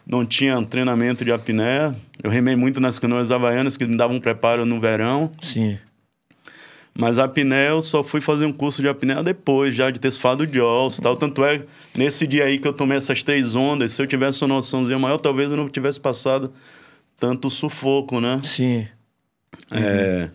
Não 0.06 0.26
tinha 0.26 0.60
treinamento 0.64 1.24
de 1.24 1.32
apneia. 1.32 1.96
Eu 2.24 2.32
remei 2.32 2.56
muito 2.56 2.80
nas 2.80 2.98
canoas 2.98 3.32
havaianas, 3.32 3.78
que 3.78 3.86
me 3.86 3.96
davam 3.96 4.18
um 4.18 4.20
preparo 4.20 4.66
no 4.66 4.80
verão. 4.80 5.32
Sim. 5.42 5.78
Mas 6.96 7.20
a 7.20 7.26
apneia 7.26 7.70
eu 7.70 7.82
só 7.82 8.04
fui 8.04 8.20
fazer 8.20 8.46
um 8.46 8.52
curso 8.52 8.82
de 8.82 8.88
apneia 8.88 9.22
depois, 9.22 9.76
já 9.76 9.92
de 9.92 10.00
ter 10.00 10.10
surfado 10.10 10.46
o 10.46 10.52
Jaws 10.52 11.00
tal. 11.00 11.16
Tanto 11.16 11.46
é, 11.46 11.62
nesse 11.94 12.26
dia 12.26 12.46
aí 12.46 12.58
que 12.58 12.68
eu 12.68 12.74
tomei 12.74 12.98
essas 12.98 13.22
três 13.22 13.56
ondas, 13.56 13.92
se 13.92 14.02
eu 14.02 14.08
tivesse 14.08 14.44
uma 14.44 14.56
noçãozinha 14.56 14.98
maior, 14.98 15.20
talvez 15.20 15.52
eu 15.52 15.58
não 15.58 15.70
tivesse 15.70 16.00
passado 16.00 16.52
tanto 17.20 17.52
sufoco, 17.52 18.20
né? 18.20 18.42
Sim. 18.44 18.88
É, 19.70 20.30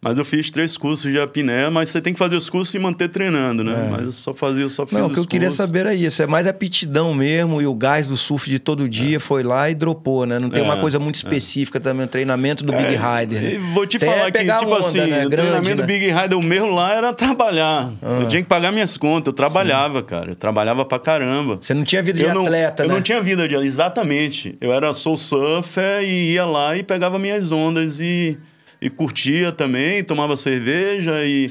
mas 0.00 0.18
eu 0.18 0.24
fiz 0.24 0.50
três 0.50 0.76
cursos 0.76 1.10
de 1.10 1.18
apneia, 1.18 1.70
mas 1.70 1.88
você 1.88 2.00
tem 2.00 2.12
que 2.12 2.18
fazer 2.18 2.36
os 2.36 2.48
cursos 2.48 2.72
e 2.74 2.78
manter 2.78 3.08
treinando, 3.08 3.64
né? 3.64 3.86
É. 3.86 3.90
Mas 3.90 4.02
eu 4.02 4.12
só 4.12 4.34
fazia, 4.34 4.62
eu 4.62 4.68
só 4.68 4.86
fiz 4.86 4.96
Não, 4.96 5.06
o 5.06 5.08
que 5.08 5.12
os 5.14 5.18
eu 5.18 5.26
queria 5.26 5.48
cursos. 5.48 5.56
saber 5.56 5.80
era 5.80 5.94
isso. 5.94 6.22
É 6.22 6.26
mais 6.26 6.46
aptidão 6.46 7.12
mesmo 7.14 7.60
e 7.60 7.66
o 7.66 7.74
gás 7.74 8.06
do 8.06 8.16
surf 8.16 8.48
de 8.48 8.58
todo 8.58 8.88
dia 8.88 9.18
foi 9.18 9.42
lá 9.42 9.68
e 9.70 9.74
dropou, 9.74 10.24
né? 10.26 10.38
Não 10.38 10.50
tem 10.50 10.62
É, 10.62 10.64
uma 10.64 10.76
coisa 10.76 10.98
muito 10.98 11.16
específica 11.16 11.80
também, 11.80 12.04
o 12.06 12.08
treinamento 12.08 12.62
do 12.64 12.72
Big 12.72 12.90
Rider. 12.96 13.42
Né? 13.42 13.58
vou 13.74 13.86
te 13.86 13.98
Tem 13.98 14.08
é 14.08 14.12
falar 14.12 14.26
que, 14.30 14.38
pegar 14.38 14.58
tipo 14.60 14.70
onda, 14.72 14.86
assim, 14.86 14.98
né? 14.98 15.04
o 15.04 15.08
Grande, 15.08 15.28
treinamento 15.30 15.68
né? 15.76 15.82
do 15.82 15.86
Big 15.86 16.06
Rider, 16.10 16.38
o 16.38 16.44
meu 16.44 16.68
lá 16.68 16.94
era 16.94 17.12
trabalhar. 17.12 17.92
Ah. 18.02 18.18
Eu 18.20 18.28
tinha 18.28 18.42
que 18.42 18.48
pagar 18.48 18.70
minhas 18.72 18.96
contas, 18.96 19.26
eu 19.28 19.32
trabalhava, 19.32 20.02
cara. 20.02 20.30
Eu 20.30 20.36
trabalhava 20.36 20.84
pra 20.84 20.98
caramba. 20.98 21.58
Você 21.60 21.74
não 21.74 21.84
tinha 21.84 22.02
vida 22.02 22.18
de 22.18 22.24
eu 22.24 22.34
não, 22.34 22.42
atleta, 22.44 22.84
eu 22.84 22.88
né? 22.88 22.94
não 22.94 23.02
tinha 23.02 23.20
vida 23.22 23.48
de 23.48 23.54
exatamente. 23.56 24.56
Eu 24.60 24.72
era 24.72 24.92
soul 24.92 25.16
surfer 25.18 26.02
e 26.02 26.32
ia 26.34 26.44
lá 26.44 26.76
e 26.76 26.82
pegava 26.82 27.18
minhas 27.18 27.50
ondas 27.52 28.00
e, 28.00 28.38
e 28.86 28.90
curtia 28.90 29.50
também, 29.52 30.02
tomava 30.04 30.36
cerveja 30.36 31.24
e, 31.24 31.50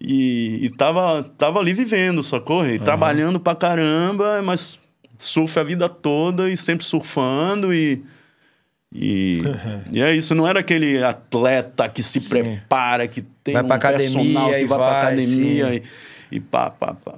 e, 0.00 0.66
e 0.66 0.70
tava, 0.70 1.22
tava 1.36 1.58
ali 1.60 1.72
vivendo, 1.74 2.22
sacou? 2.22 2.66
E 2.66 2.78
trabalhando 2.78 3.38
pra 3.38 3.54
caramba, 3.54 4.40
mas 4.42 4.78
surf 5.18 5.58
a 5.58 5.62
vida 5.62 5.88
toda 5.88 6.50
e 6.50 6.56
sempre 6.56 6.84
surfando 6.84 7.72
e. 7.74 8.02
E, 8.92 9.40
e 9.92 10.00
é 10.02 10.14
isso, 10.16 10.34
não 10.34 10.48
era 10.48 10.58
aquele 10.60 11.02
atleta 11.02 11.88
que 11.88 12.02
se 12.02 12.20
prepara, 12.22 13.06
que 13.06 13.22
tem 13.44 13.54
Vai 13.54 13.62
um 13.62 13.66
pra 13.68 13.76
academia 13.76 14.58
que 14.58 14.64
e 14.64 14.66
vai, 14.66 14.78
pra 14.78 14.88
vai, 14.90 15.02
academia 15.02 15.66
sim. 15.74 15.80
e, 16.32 16.36
e 16.36 16.40
pá, 16.40 16.70
pá, 16.70 16.94
pá. 16.94 17.14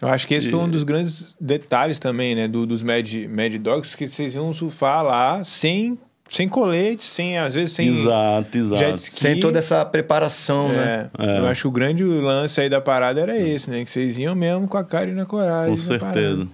Eu 0.00 0.08
acho 0.08 0.28
que 0.28 0.34
esse 0.34 0.50
foi 0.50 0.58
um 0.60 0.68
dos 0.68 0.84
grandes 0.84 1.34
detalhes 1.40 1.98
também, 1.98 2.34
né, 2.34 2.46
do- 2.46 2.66
dos 2.66 2.82
Mad, 2.82 3.10
Mad 3.30 3.54
Dogs, 3.56 3.96
que 3.96 4.06
vocês 4.06 4.34
iam 4.34 4.52
surfar 4.52 5.02
lá 5.04 5.42
sem, 5.42 5.98
sem 6.28 6.48
colete, 6.48 7.04
sem, 7.04 7.38
às 7.38 7.54
vezes, 7.54 7.72
sem 7.72 7.88
exato, 7.88 8.58
exato. 8.58 8.82
jet 8.82 8.98
ski. 8.98 9.20
Sem 9.20 9.40
toda 9.40 9.58
essa 9.58 9.84
preparação, 9.84 10.68
né? 10.68 11.10
É, 11.18 11.38
Eu 11.38 11.46
acho 11.46 11.62
que 11.62 11.68
o 11.68 11.70
grande 11.70 12.04
lance 12.04 12.60
aí 12.60 12.68
da 12.68 12.80
parada 12.80 13.20
era 13.20 13.38
esse, 13.38 13.70
né? 13.70 13.84
Que 13.84 13.90
vocês 13.90 14.18
iam 14.18 14.34
mesmo 14.34 14.66
com 14.66 14.76
a 14.76 14.84
cara 14.84 15.10
e 15.10 15.14
na 15.14 15.24
coragem. 15.26 15.70
Com 15.70 15.76
certeza. 15.76 16.48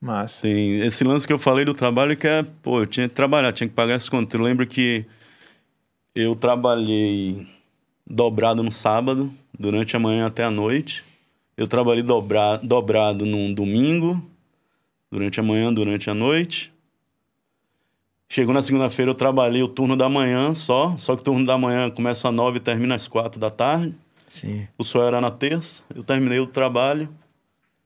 Massa. 0.00 0.42
Tem 0.42 0.80
esse 0.80 1.02
lance 1.04 1.26
que 1.26 1.32
eu 1.32 1.38
falei 1.38 1.64
do 1.64 1.72
trabalho 1.72 2.16
que 2.16 2.26
é, 2.26 2.44
pô, 2.62 2.80
eu 2.80 2.86
tinha 2.86 3.08
que 3.08 3.14
trabalhar, 3.14 3.52
tinha 3.52 3.68
que 3.68 3.74
pagar 3.74 3.94
as 3.94 4.08
contas. 4.08 4.38
Eu 4.38 4.44
lembro 4.44 4.66
que 4.66 5.04
eu 6.14 6.34
trabalhei 6.34 7.46
dobrado 8.06 8.62
no 8.62 8.70
sábado, 8.70 9.32
durante 9.58 9.96
a 9.96 9.98
manhã 9.98 10.26
até 10.26 10.44
a 10.44 10.50
noite. 10.50 11.02
Eu 11.56 11.66
trabalhei 11.66 12.02
dobra, 12.02 12.58
dobrado 12.62 13.24
num 13.24 13.52
domingo, 13.52 14.22
durante 15.10 15.40
a 15.40 15.42
manhã, 15.42 15.72
durante 15.72 16.10
a 16.10 16.14
noite. 16.14 16.72
Chegou 18.28 18.52
na 18.52 18.60
segunda-feira, 18.60 19.10
eu 19.10 19.14
trabalhei 19.14 19.62
o 19.62 19.68
turno 19.68 19.96
da 19.96 20.08
manhã 20.08 20.54
só, 20.54 20.96
só 20.98 21.14
que 21.14 21.22
o 21.22 21.24
turno 21.24 21.46
da 21.46 21.56
manhã 21.56 21.88
começa 21.90 22.28
às 22.28 22.34
nove 22.34 22.58
e 22.58 22.60
termina 22.60 22.94
às 22.94 23.06
quatro 23.06 23.38
da 23.38 23.50
tarde. 23.50 23.94
Sim. 24.28 24.66
O 24.76 24.84
sol 24.84 25.06
era 25.06 25.20
na 25.20 25.30
terça, 25.30 25.82
eu 25.94 26.02
terminei 26.02 26.40
o 26.40 26.46
trabalho. 26.46 27.08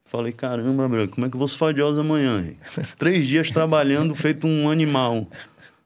Falei, 0.05 0.33
caramba, 0.33 0.89
bro, 0.89 1.07
como 1.07 1.25
é 1.25 1.29
que 1.29 1.35
eu 1.35 1.39
vou 1.39 1.47
sofrer 1.47 1.73
de 1.73 1.81
amanhã? 1.81 2.45
hein? 2.45 2.57
Três 2.99 3.25
dias 3.25 3.49
trabalhando, 3.49 4.13
feito 4.13 4.45
um 4.45 4.69
animal, 4.69 5.25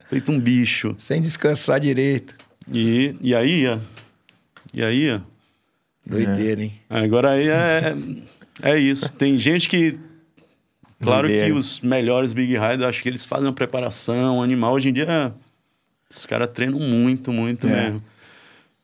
feito 0.10 0.32
um 0.32 0.39
bicho. 0.39 0.95
Sem 0.97 1.22
descansar 1.22 1.80
direito. 1.80 2.34
E, 2.72 3.16
e 3.22 3.36
aí 3.36 3.62
ia. 3.62 3.80
E 4.74 4.84
aí 4.84 5.03
ia. 5.03 5.24
Doideira, 6.06 6.64
hein? 6.64 6.74
Agora 6.89 7.32
aí 7.32 7.47
é, 7.49 7.95
é 8.64 8.80
isso. 8.80 9.12
Tem 9.12 9.38
gente 9.38 9.70
que. 9.70 9.97
Claro 11.02 11.28
que 11.28 11.52
os 11.52 11.82
melhores 11.82 12.34
Big 12.34 12.54
Riders, 12.54 12.84
acho 12.84 13.04
que 13.04 13.10
eles 13.10 13.26
fazem 13.26 13.48
uma 13.48 13.54
preparação 13.54 14.41
animal. 14.41 14.74
Hoje 14.74 14.89
em 14.89 14.93
dia, 14.93 15.34
os 16.10 16.26
caras 16.26 16.48
treinam 16.54 16.80
muito, 16.80 17.32
muito 17.32 17.68
É. 17.68 17.70
mesmo. 17.70 18.04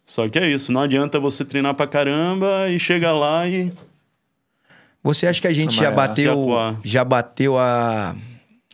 Só 0.05 0.27
que 0.27 0.37
é 0.37 0.49
isso, 0.49 0.71
não 0.73 0.81
adianta 0.81 1.19
você 1.19 1.45
treinar 1.45 1.73
pra 1.73 1.87
caramba 1.87 2.69
e 2.69 2.77
chegar 2.77 3.13
lá 3.13 3.47
e. 3.47 3.71
Você 5.03 5.25
acha 5.25 5.41
que 5.41 5.47
a 5.47 5.53
gente 5.53 5.73
já 5.75 5.89
bateu, 5.89 6.45
já 6.83 7.03
bateu 7.03 7.57
a 7.57 8.15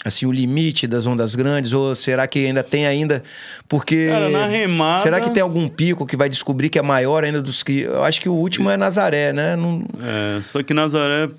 assim 0.05 0.25
o 0.25 0.31
limite 0.31 0.85
das 0.87 1.05
ondas 1.07 1.33
grandes 1.35 1.73
ou 1.73 1.95
será 1.95 2.27
que 2.27 2.45
ainda 2.45 2.63
tem 2.63 2.85
ainda 2.85 3.23
porque 3.67 4.07
Cara, 4.09 4.29
na 4.29 4.45
remada. 4.45 5.01
será 5.01 5.19
que 5.19 5.31
tem 5.31 5.41
algum 5.41 5.67
pico 5.67 6.05
que 6.05 6.15
vai 6.15 6.29
descobrir 6.29 6.69
que 6.69 6.77
é 6.77 6.83
maior 6.83 7.23
ainda 7.23 7.41
dos 7.41 7.63
que 7.63 7.79
eu 7.81 8.03
acho 8.03 8.21
que 8.21 8.29
o 8.29 8.33
último 8.33 8.69
é 8.69 8.77
Nazaré, 8.77 9.33
né? 9.33 9.55
Não, 9.55 9.83
É, 10.03 10.41
só 10.43 10.61
que 10.61 10.73
Nazaré. 10.73 11.29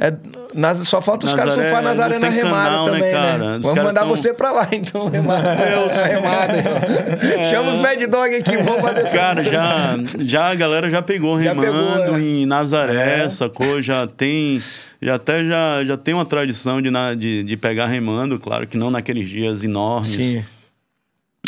É, 0.00 0.12
Naz- 0.54 0.86
só 0.86 1.02
falta 1.02 1.26
os 1.26 1.34
caras 1.34 1.54
surfar 1.54 1.82
Nazaré 1.82 2.14
não 2.14 2.20
na 2.20 2.28
tem 2.28 2.36
remada 2.44 2.78
né, 2.78 2.84
também, 2.84 3.00
né? 3.02 3.10
cara? 3.12 3.56
Os 3.56 3.62
Vamos 3.62 3.82
mandar 3.82 4.00
tão- 4.02 4.08
você 4.10 4.32
pra 4.32 4.52
lá 4.52 4.68
então, 4.70 5.06
remada. 5.10 5.54
remada. 6.06 7.44
Chama 7.50 7.72
os 7.72 7.78
Mad 7.78 8.00
Dog 8.06 8.34
aqui, 8.34 8.56
vamos 8.58 8.80
pra 8.80 8.92
descer. 8.92 9.12
Cara, 9.18 9.42
já, 9.42 9.98
já 10.20 10.46
a 10.50 10.54
galera 10.54 10.88
já 10.88 11.02
pegou 11.02 11.42
Já 11.42 11.50
remando 11.52 12.02
pegou, 12.02 12.16
é. 12.16 12.20
em 12.20 12.46
Nazaré, 12.46 13.24
É. 13.24 13.28
sacou? 13.28 13.82
Já 13.82 14.06
tem. 14.06 14.62
Já 15.02 15.14
até 15.16 15.44
já, 15.44 15.84
já 15.84 15.96
tem 15.96 16.12
uma 16.14 16.24
tradição 16.24 16.80
de, 16.82 16.90
de, 17.16 17.44
de 17.44 17.56
pegar 17.56 17.86
remando, 17.86 18.38
claro 18.38 18.66
que 18.66 18.76
não 18.76 18.90
naqueles 18.90 19.28
dias 19.28 19.62
enormes. 19.64 20.14
Sim. 20.14 20.44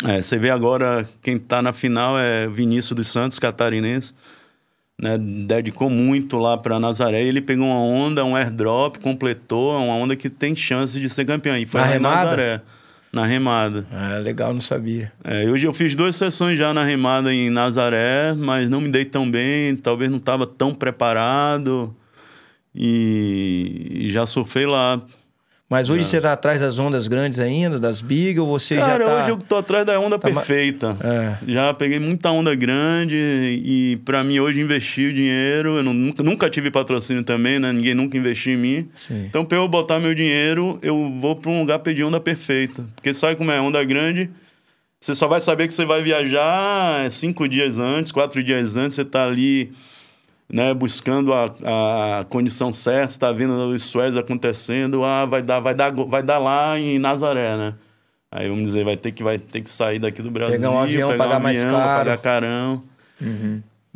É, 0.07 0.21
você 0.21 0.37
vê 0.37 0.49
agora 0.49 1.07
quem 1.21 1.37
tá 1.37 1.61
na 1.61 1.73
final 1.73 2.17
é 2.17 2.47
Vinícius 2.47 2.93
dos 2.95 3.07
Santos, 3.07 3.37
catarinense. 3.39 4.13
Né, 5.01 5.17
dedicou 5.17 5.89
muito 5.89 6.37
lá 6.37 6.55
para 6.55 6.79
Nazaré. 6.79 7.23
Ele 7.23 7.41
pegou 7.41 7.65
uma 7.65 7.79
onda, 7.79 8.23
um 8.23 8.35
airdrop, 8.35 8.97
completou, 8.97 9.73
é 9.73 9.79
uma 9.79 9.95
onda 9.95 10.15
que 10.15 10.29
tem 10.29 10.55
chance 10.55 10.99
de 10.99 11.09
ser 11.09 11.25
campeão. 11.25 11.57
E 11.57 11.65
foi 11.65 11.81
Na 11.81 11.87
remada? 11.87 12.23
Nazaré. 12.23 12.61
Na 13.11 13.25
remada. 13.25 13.85
Ah, 13.91 14.19
legal, 14.19 14.53
não 14.53 14.61
sabia. 14.61 15.11
É, 15.23 15.49
hoje 15.49 15.65
eu 15.65 15.73
fiz 15.73 15.95
duas 15.95 16.15
sessões 16.15 16.57
já 16.57 16.71
na 16.71 16.83
remada 16.83 17.33
em 17.33 17.49
Nazaré, 17.49 18.33
mas 18.37 18.69
não 18.69 18.79
me 18.79 18.89
dei 18.89 19.03
tão 19.03 19.29
bem, 19.29 19.75
talvez 19.75 20.09
não 20.09 20.19
estava 20.19 20.45
tão 20.45 20.71
preparado. 20.73 21.93
E, 22.73 24.03
e 24.05 24.11
já 24.11 24.25
surfei 24.27 24.67
lá. 24.67 25.01
Mas 25.71 25.89
hoje 25.89 26.03
você 26.03 26.19
tá 26.19 26.33
atrás 26.33 26.59
das 26.59 26.77
ondas 26.77 27.07
grandes 27.07 27.39
ainda, 27.39 27.79
das 27.79 28.01
big, 28.01 28.37
ou 28.37 28.45
você 28.45 28.75
Cara, 28.75 29.05
já 29.05 29.09
tá... 29.09 29.21
hoje 29.21 29.29
eu 29.29 29.37
tô 29.37 29.55
atrás 29.55 29.85
da 29.85 29.97
onda 29.97 30.19
Tá 30.19 30.27
perfeita. 30.29 30.97
É. 31.01 31.37
Já 31.49 31.73
peguei 31.73 31.97
muita 31.97 32.29
onda 32.29 32.53
grande 32.53 33.15
e 33.15 33.97
para 34.03 34.21
mim 34.21 34.37
hoje 34.37 34.59
investir 34.59 35.11
o 35.11 35.13
dinheiro, 35.13 35.77
eu 35.77 35.83
não- 35.83 35.93
nunca, 35.93 36.21
nunca 36.21 36.49
tive 36.49 36.69
patrocínio 36.69 37.23
também, 37.23 37.57
né? 37.57 37.71
Ninguém 37.71 37.93
nunca 37.93 38.17
investiu 38.17 38.51
em 38.51 38.57
mim. 38.57 38.89
Sim. 38.97 39.27
Então, 39.29 39.45
para 39.45 39.59
eu 39.59 39.67
botar 39.69 39.97
meu 39.97 40.13
dinheiro, 40.13 40.77
eu 40.81 41.09
vou 41.21 41.37
para 41.37 41.49
um 41.49 41.61
lugar 41.61 41.79
pedir 41.79 42.03
onda 42.03 42.19
perfeita. 42.19 42.83
Porque 42.97 43.13
sabe 43.13 43.37
como 43.37 43.49
é 43.49 43.61
onda 43.61 43.81
grande? 43.85 44.29
Você 44.99 45.15
só 45.15 45.25
vai 45.25 45.39
saber 45.39 45.69
que 45.69 45.73
você 45.73 45.85
vai 45.85 46.03
viajar 46.03 47.09
cinco 47.11 47.47
dias 47.47 47.77
antes, 47.77 48.11
quatro 48.11 48.43
dias 48.43 48.75
antes, 48.75 48.95
você 48.95 49.05
tá 49.05 49.23
ali, 49.23 49.71
né, 50.51 50.73
buscando 50.73 51.33
a, 51.33 52.19
a 52.19 52.25
condição 52.25 52.73
certa, 52.73 53.11
está 53.11 53.31
vendo 53.31 53.53
os 53.69 53.83
swells 53.83 54.17
acontecendo, 54.19 55.03
ah, 55.05 55.25
vai 55.25 55.41
dar, 55.41 55.59
vai 55.59 55.73
dar, 55.73 55.91
vai 55.93 56.21
dar 56.21 56.39
lá 56.39 56.77
em 56.79 56.99
Nazaré, 56.99 57.55
né? 57.55 57.73
Aí 58.31 58.47
vamos 58.49 58.65
dizer, 58.65 58.83
vai 58.85 58.95
ter 58.97 59.11
que, 59.11 59.23
vai 59.23 59.37
ter 59.39 59.61
que 59.61 59.69
sair 59.69 59.99
daqui 59.99 60.21
do 60.21 60.31
Brasil, 60.31 60.55
Pegar 60.55 60.71
um 60.71 60.79
avião, 60.79 61.11
pegar 61.11 61.23
pagar 61.25 61.39
mais 61.39 61.63
caro. 61.63 61.75
pagar 61.75 62.17
carão. 62.17 62.81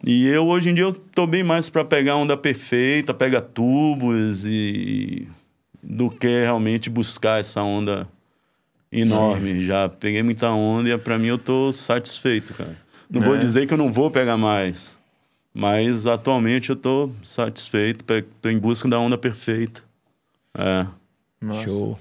E 0.06 0.28
eu, 0.28 0.46
hoje 0.48 0.70
em 0.70 0.74
dia, 0.74 0.84
eu 0.84 0.94
tô 0.94 1.26
bem 1.26 1.44
mais 1.44 1.70
para 1.70 1.84
pegar 1.86 2.16
onda 2.18 2.36
perfeita, 2.38 3.14
pegar 3.14 3.42
tubos 3.42 4.46
e... 4.46 5.28
do 5.82 6.10
que 6.10 6.28
realmente 6.42 6.90
buscar 6.90 7.40
essa 7.40 7.62
onda 7.64 8.08
enorme. 8.92 9.66
Já 9.66 9.90
peguei 9.90 10.22
muita 10.22 10.50
onda 10.52 10.90
e 10.90 10.98
para 10.98 11.18
mim 11.18 11.28
eu 11.28 11.38
tô 11.38 11.72
satisfeito, 11.72 12.54
cara. 12.54 12.76
Não 13.10 13.22
vou 13.22 13.36
É. 13.36 13.40
dizer 13.40 13.66
que 13.68 13.74
eu 13.74 13.78
não 13.78 13.92
vou 13.92 14.12
pegar 14.12 14.38
mais, 14.38 14.95
mas 15.56 16.06
atualmente 16.06 16.70
eu 16.70 16.76
tô 16.76 17.10
satisfeito, 17.24 18.04
tô 18.42 18.50
em 18.50 18.60
busca 18.60 18.90
da 18.90 19.00
onda 19.00 19.18
perfeita. 19.18 19.82
É. 20.54 20.86
Nossa. 21.40 21.64
Show. 21.64 21.98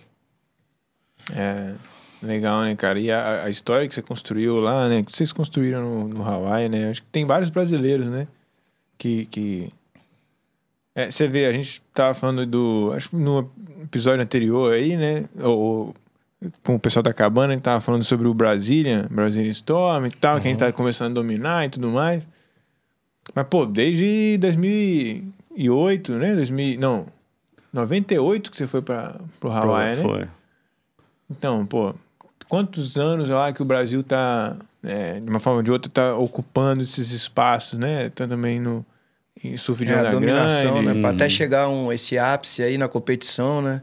É, 1.32 1.74
legal, 2.20 2.62
né, 2.62 2.74
cara? 2.74 2.98
E 2.98 3.12
a, 3.12 3.44
a 3.44 3.50
história 3.50 3.86
que 3.86 3.94
você 3.94 4.02
construiu 4.02 4.57
lá, 4.57 4.88
né? 4.88 5.05
Que 5.05 5.12
vocês 5.12 5.32
construíram 5.32 5.82
no, 5.82 6.09
no 6.09 6.24
Hawaii, 6.24 6.68
né? 6.68 6.90
Acho 6.90 7.02
que 7.02 7.09
tem 7.12 7.24
vários 7.24 7.48
brasileiros, 7.48 8.07
né? 8.07 8.26
Que. 8.98 9.26
que... 9.26 9.72
É, 10.92 11.09
você 11.09 11.28
vê, 11.28 11.46
a 11.46 11.52
gente 11.52 11.80
tava 11.94 12.12
falando 12.12 12.44
do. 12.44 12.92
Acho 12.92 13.11
que 13.11 13.16
no 13.16 13.48
episódio 13.84 14.20
anterior 14.20 14.72
aí, 14.72 14.96
né? 14.96 15.26
Ou, 15.40 15.94
com 16.64 16.74
o 16.74 16.80
pessoal 16.80 17.05
da 17.05 17.12
cabana, 17.12 17.52
a 17.52 17.57
gente 17.57 17.62
tava 17.62 17.80
falando 17.80 18.02
sobre 18.02 18.26
o 18.26 18.34
Brazilian, 18.34 19.07
Brazilian 19.09 19.52
Storm 19.52 20.07
e 20.07 20.11
tal, 20.11 20.40
que 20.40 20.48
a 20.48 20.50
gente 20.50 20.59
tá 20.59 20.72
começando 20.72 21.12
a 21.12 21.14
dominar 21.14 21.66
e 21.66 21.68
tudo 21.68 21.88
mais. 21.88 22.26
Mas, 23.33 23.47
pô, 23.49 23.64
desde 23.64 24.37
2008, 24.39 26.12
né? 26.14 26.35
2000, 26.35 26.79
não, 26.81 27.07
98 27.72 28.51
que 28.51 28.57
você 28.57 28.66
foi 28.66 28.83
para 28.83 29.20
pro 29.41 29.51
Hawaii, 29.51 29.97
né? 29.97 30.03
Foi. 30.03 30.29
Então, 31.31 31.64
pô, 31.64 31.95
quantos 32.49 32.97
anos 32.97 33.29
lá 33.29 33.53
que 33.53 33.62
o 33.62 33.64
Brasil 33.64 34.03
tá, 34.03 34.57
é, 34.83 35.20
de 35.20 35.29
uma 35.29 35.41
forma 35.41 35.59
ou 35.59 35.62
de 35.62 35.70
outra, 35.70 35.91
tá 35.91 36.16
ocupando 36.16 36.83
esses 36.83 37.11
espaços, 37.11 37.79
né? 37.79 38.11
Tá 38.11 38.27
também 38.27 38.61
no 38.61 38.85
em 39.43 39.57
surf 39.57 39.85
de 39.85 39.93
É, 39.93 39.99
onda 39.99 40.09
a 40.09 40.11
dominação, 40.11 40.75
grande. 40.75 40.95
né? 40.95 41.01
Pra 41.01 41.11
até 41.11 41.29
chegar 41.29 41.68
um, 41.68 41.93
esse 41.93 42.16
ápice 42.16 42.62
aí 42.62 42.79
na 42.79 42.89
competição, 42.89 43.61
né? 43.61 43.83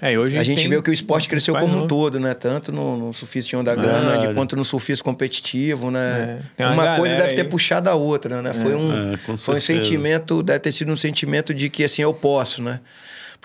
É, 0.00 0.18
hoje 0.18 0.36
A 0.36 0.42
gente 0.42 0.58
tem 0.58 0.68
vê 0.68 0.82
que 0.82 0.90
o 0.90 0.92
esporte 0.92 1.26
cresceu 1.26 1.54
como 1.54 1.84
um 1.84 1.86
todo, 1.86 2.20
né? 2.20 2.34
Tanto 2.34 2.70
no, 2.70 2.98
no 2.98 3.12
surfista 3.14 3.48
de 3.48 3.56
onda 3.56 3.74
Verdade. 3.74 4.18
grande, 4.18 4.34
quanto 4.34 4.54
no 4.54 4.64
surfista 4.64 5.02
competitivo, 5.02 5.90
né? 5.90 6.42
É, 6.58 6.66
uma 6.66 6.74
uma 6.74 6.96
coisa 6.96 7.16
deve 7.16 7.32
ter 7.34 7.42
aí. 7.42 7.48
puxado 7.48 7.88
a 7.88 7.94
outra, 7.94 8.42
né? 8.42 8.52
Foi 8.52 8.74
um, 8.74 9.14
É, 9.14 9.36
foi 9.38 9.56
um 9.56 9.60
sentimento, 9.60 10.42
deve 10.42 10.58
ter 10.60 10.72
sido 10.72 10.92
um 10.92 10.96
sentimento 10.96 11.54
de 11.54 11.70
que 11.70 11.82
assim, 11.82 12.02
eu 12.02 12.12
posso, 12.12 12.62
né? 12.62 12.80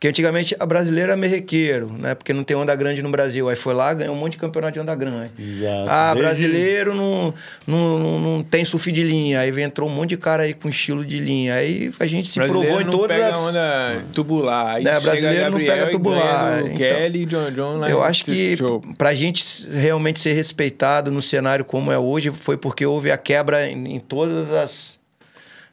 Porque 0.01 0.07
antigamente 0.07 0.55
a 0.59 0.65
brasileira 0.65 1.13
é 1.13 1.15
merrequeiro, 1.15 1.93
né? 1.95 2.15
Porque 2.15 2.33
não 2.33 2.43
tem 2.43 2.57
onda 2.57 2.73
grande 2.75 3.03
no 3.03 3.11
Brasil. 3.11 3.47
Aí 3.47 3.55
foi 3.55 3.75
lá, 3.75 3.93
ganhou 3.93 4.15
um 4.15 4.17
monte 4.17 4.31
de 4.31 4.39
campeonato 4.39 4.73
de 4.73 4.79
onda 4.79 4.95
grande. 4.95 5.29
Exato. 5.37 5.85
Ah, 5.87 6.13
Desde- 6.15 6.23
brasileiro 6.23 6.95
não, 6.95 7.31
não, 7.67 7.99
não, 7.99 8.19
não 8.19 8.43
tem 8.43 8.65
surf 8.65 8.91
de 8.91 9.03
linha. 9.03 9.41
Aí 9.41 9.51
entrou 9.61 9.87
um 9.87 9.91
monte 9.93 10.09
de 10.09 10.17
cara 10.17 10.41
aí 10.41 10.55
com 10.55 10.67
estilo 10.69 11.05
de 11.05 11.19
linha. 11.19 11.53
Aí 11.53 11.91
a 11.99 12.07
gente 12.07 12.29
se 12.29 12.39
Brasileiro 12.39 12.67
provou 12.77 12.81
em 12.81 12.85
não 12.91 12.99
todas 12.99 13.15
pega 13.15 13.29
as. 13.29 13.35
onda 13.45 14.03
tubular. 14.11 14.67
Aí 14.77 14.81
É, 14.81 14.87
chega 14.87 14.99
brasileiro 15.01 15.51
não 15.51 15.57
pega 15.59 15.87
tubular, 15.91 16.61
então- 16.63 16.77
Kelly 16.77 17.21
e 17.21 17.25
John 17.27 17.51
John 17.51 17.77
lá 17.77 17.87
Eu 17.91 18.01
acho 18.01 18.25
que 18.25 18.57
pra 18.97 19.13
gente 19.13 19.67
realmente 19.69 20.19
ser 20.19 20.33
respeitado 20.33 21.11
no 21.11 21.21
cenário 21.21 21.63
como 21.63 21.91
é 21.91 21.99
hoje 21.99 22.31
foi 22.31 22.57
porque 22.57 22.83
houve 22.83 23.11
a 23.11 23.17
quebra 23.17 23.69
em, 23.69 23.97
em 23.97 23.99
todas 23.99 24.51
as. 24.51 24.99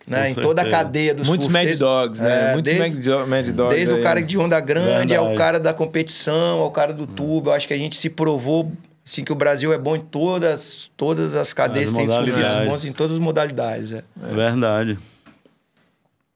Né, 0.08 0.30
em 0.30 0.34
toda 0.34 0.62
a 0.62 0.68
cadeia 0.70 1.14
dos 1.14 1.28
Muitos 1.28 1.48
Mad 1.48 1.64
desde- 1.64 1.84
Dogs, 1.84 2.22
né? 2.22 2.50
é, 2.50 2.52
Muitos 2.52 2.72
desde- 2.74 2.94
Mad, 2.96 3.04
Do- 3.04 3.26
Mad 3.26 3.46
Dogs. 3.50 3.76
Desde 3.76 3.94
o 3.94 3.96
aí, 3.96 4.02
cara 4.02 4.20
né? 4.20 4.26
de 4.26 4.38
onda 4.38 4.60
grande 4.60 5.14
ao 5.14 5.34
cara 5.34 5.60
da 5.60 5.72
competição, 5.74 6.60
ao 6.60 6.70
cara 6.70 6.92
do 6.92 7.06
tubo. 7.06 7.50
Eu 7.50 7.54
acho 7.54 7.66
que 7.68 7.74
a 7.74 7.78
gente 7.78 7.96
se 7.96 8.08
provou 8.10 8.72
assim, 9.04 9.24
que 9.24 9.32
o 9.32 9.34
Brasil 9.34 9.72
é 9.72 9.78
bom 9.78 9.96
em 9.96 10.00
todas, 10.00 10.90
todas 10.96 11.34
as 11.34 11.52
cadeias, 11.54 11.88
As 11.90 11.94
tem 11.94 12.06
surfistas 12.08 12.66
bons 12.66 12.84
em 12.84 12.92
todas 12.92 13.14
as 13.14 13.18
modalidades. 13.18 13.92
É. 13.92 14.02
Verdade. 14.16 14.98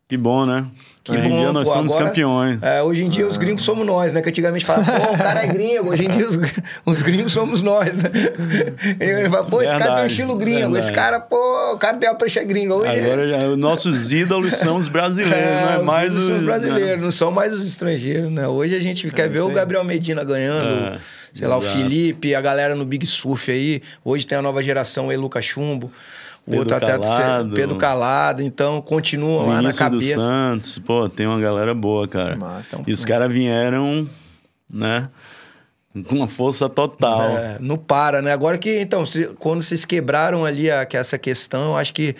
Que 0.08 0.16
bom, 0.18 0.44
né? 0.44 0.66
Que 1.02 1.12
Hoje 1.12 1.20
em 1.20 1.28
bom, 1.30 1.38
dia 1.38 1.52
nós 1.52 1.66
pô, 1.66 1.74
somos 1.74 1.92
agora- 1.92 2.08
campeões. 2.10 2.62
É, 2.62 2.82
hoje 2.82 3.02
em 3.02 3.08
dia 3.08 3.26
os 3.26 3.36
gringos 3.38 3.62
somos 3.62 3.86
nós, 3.86 4.12
né? 4.12 4.20
Que 4.20 4.28
antigamente 4.28 4.64
falava, 4.64 4.92
pô, 5.00 5.12
o 5.14 5.16
cara 5.18 5.42
é 5.42 5.46
gringo. 5.46 5.90
Hoje 5.90 6.04
em 6.04 6.10
dia 6.10 6.28
os, 6.28 6.38
os 6.84 7.02
gringos 7.02 7.32
somos 7.32 7.62
nós. 7.62 7.96
Né? 8.02 8.10
Ele 9.00 9.30
fala, 9.30 9.44
pô, 9.44 9.62
esse 9.62 9.70
cara 9.70 9.78
tem 9.84 9.90
um 9.90 9.94
Verdade, 9.94 10.12
estilo 10.12 10.36
gringo. 10.36 10.76
Esse 10.76 10.86
verdade. 10.86 10.92
cara, 10.92 11.20
pô, 11.20 11.72
o 11.74 11.78
cara 11.78 11.96
tem 11.96 12.08
uma 12.10 12.14
prancha 12.14 12.44
gringa. 12.44 12.74
Hoje 12.74 13.00
Agora 13.00 13.28
já, 13.28 13.38
os 13.48 13.56
nossos 13.56 14.12
ídolos 14.12 14.54
são 14.56 14.76
os 14.76 14.86
brasileiros, 14.86 15.34
é, 15.42 15.62
não 15.64 15.72
é 15.72 15.78
os 15.78 15.84
mais 15.84 16.12
os 16.14 16.24
os 16.28 16.42
brasileiros, 16.44 17.02
não 17.02 17.10
são 17.10 17.30
mais 17.30 17.52
os 17.54 17.66
estrangeiros, 17.66 18.30
né? 18.30 18.46
Hoje 18.46 18.76
a 18.76 18.80
gente 18.80 19.10
quer 19.10 19.28
ver 19.30 19.38
isso 19.38 19.48
o. 19.48 19.52
Gabriel 19.52 19.82
Medina 19.84 20.22
ganhando, 20.22 20.94
É, 20.94 20.98
sei 21.32 21.48
lá, 21.48 21.56
o 21.58 21.62
exato. 21.62 21.78
Felipe, 21.78 22.34
a 22.34 22.40
galera 22.40 22.74
no 22.76 22.84
Big 22.84 23.06
Surf 23.06 23.50
aí. 23.50 23.80
Hoje 24.04 24.26
tem 24.26 24.36
a 24.36 24.42
nova 24.42 24.62
geração 24.62 25.08
aí, 25.08 25.16
Lucas 25.16 25.44
Chumbo. 25.44 25.90
Pedro 26.44 26.58
outro 26.60 26.76
até 26.76 26.98
Calado. 26.98 27.54
Pedro 27.54 27.76
Calado, 27.76 28.42
então 28.42 28.80
continuam 28.82 29.46
lá 29.48 29.62
na 29.62 29.68
dos 29.70 29.78
cabeça. 29.78 30.18
Santos, 30.18 30.78
pô, 30.78 31.08
tem 31.08 31.26
uma 31.26 31.38
galera 31.40 31.72
boa, 31.74 32.08
cara. 32.08 32.34
Massa. 32.36 32.80
E 32.86 32.92
os 32.92 33.04
caras 33.04 33.32
vieram, 33.32 34.08
né? 34.72 35.08
Com 36.08 36.16
uma 36.16 36.26
força 36.28 36.68
total. 36.70 37.20
É, 37.36 37.58
não 37.60 37.76
para, 37.76 38.22
né? 38.22 38.32
Agora 38.32 38.56
que, 38.56 38.80
então, 38.80 39.04
se- 39.04 39.26
quando 39.38 39.62
vocês 39.62 39.84
quebraram 39.84 40.42
ali 40.44 40.70
a, 40.70 40.86
que 40.86 40.96
essa 40.96 41.18
questão, 41.18 41.76
acho 41.76 41.92
que 41.92 42.16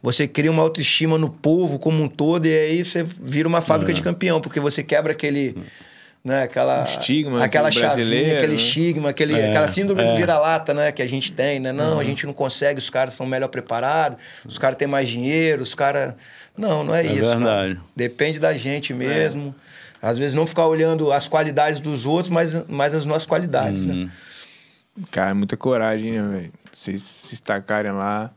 você 0.00 0.28
cria 0.28 0.50
uma 0.50 0.62
autoestima 0.62 1.18
no 1.18 1.28
povo 1.28 1.76
como 1.78 2.02
um 2.04 2.08
todo 2.08 2.46
e 2.46 2.56
aí 2.56 2.84
você 2.84 3.02
vira 3.02 3.48
uma 3.48 3.60
fábrica 3.60 3.90
É. 3.90 3.94
de 3.94 4.00
campeão, 4.02 4.40
porque 4.40 4.60
você 4.60 4.80
quebra 4.82 5.10
aquele... 5.12 5.56
Né, 6.26 6.42
aquela, 6.42 6.80
Um 6.80 6.82
estigma 6.82 7.44
aquela 7.44 7.68
do 7.68 7.78
chavinha, 7.78 8.38
aquele 8.38 8.48
né? 8.48 8.54
estigma, 8.54 9.10
aquele, 9.10 9.32
É, 9.32 9.50
aquela 9.50 9.68
síndrome 9.68 10.02
é. 10.02 10.10
de 10.10 10.16
vira-lata, 10.16 10.74
né, 10.74 10.90
que 10.90 11.00
a 11.00 11.06
gente 11.06 11.30
tem, 11.30 11.60
né? 11.60 11.70
Não, 11.70 12.00
a 12.00 12.02
gente 12.02 12.26
não 12.26 12.32
consegue, 12.32 12.80
os 12.80 12.90
caras 12.90 13.14
são 13.14 13.24
melhor 13.24 13.46
preparados, 13.46 14.18
os 14.44 14.58
caras 14.58 14.76
têm 14.76 14.88
mais 14.88 15.08
dinheiro, 15.08 15.62
os 15.62 15.72
caras... 15.72 16.14
Não, 16.58 16.82
não 16.82 16.92
é, 16.92 17.04
isso. 17.04 17.22
cara. 17.22 17.36
verdade. 17.36 17.80
Depende 17.94 18.40
da 18.40 18.54
gente 18.54 18.92
mesmo. 18.92 19.54
Às 20.02 20.18
vezes 20.18 20.34
não 20.34 20.48
ficar 20.48 20.66
olhando 20.66 21.12
as 21.12 21.28
qualidades 21.28 21.78
dos 21.78 22.06
outros, 22.06 22.28
mas, 22.28 22.60
mas 22.66 22.92
as 22.92 23.04
nossas 23.04 23.24
qualidades, 23.24 23.86
né? 23.86 23.94
Hum. 23.94 24.08
Cara, 25.12 25.32
muita 25.32 25.56
coragem, 25.56 26.10
né, 26.10 26.28
velho? 26.28 26.52
Vocês 26.72 27.02
se 27.02 27.30
destacarem 27.30 27.92
lá 27.92 28.32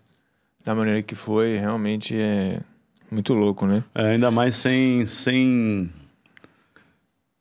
da 0.64 0.76
maneira 0.76 1.02
que 1.02 1.16
foi, 1.16 1.58
realmente 1.58 2.16
é 2.16 2.60
muito 3.10 3.34
louco, 3.34 3.66
né? 3.66 3.84
É, 3.96 4.12
ainda 4.12 4.30
mais 4.30 4.54
sem, 4.54 5.08
sem, 5.08 5.92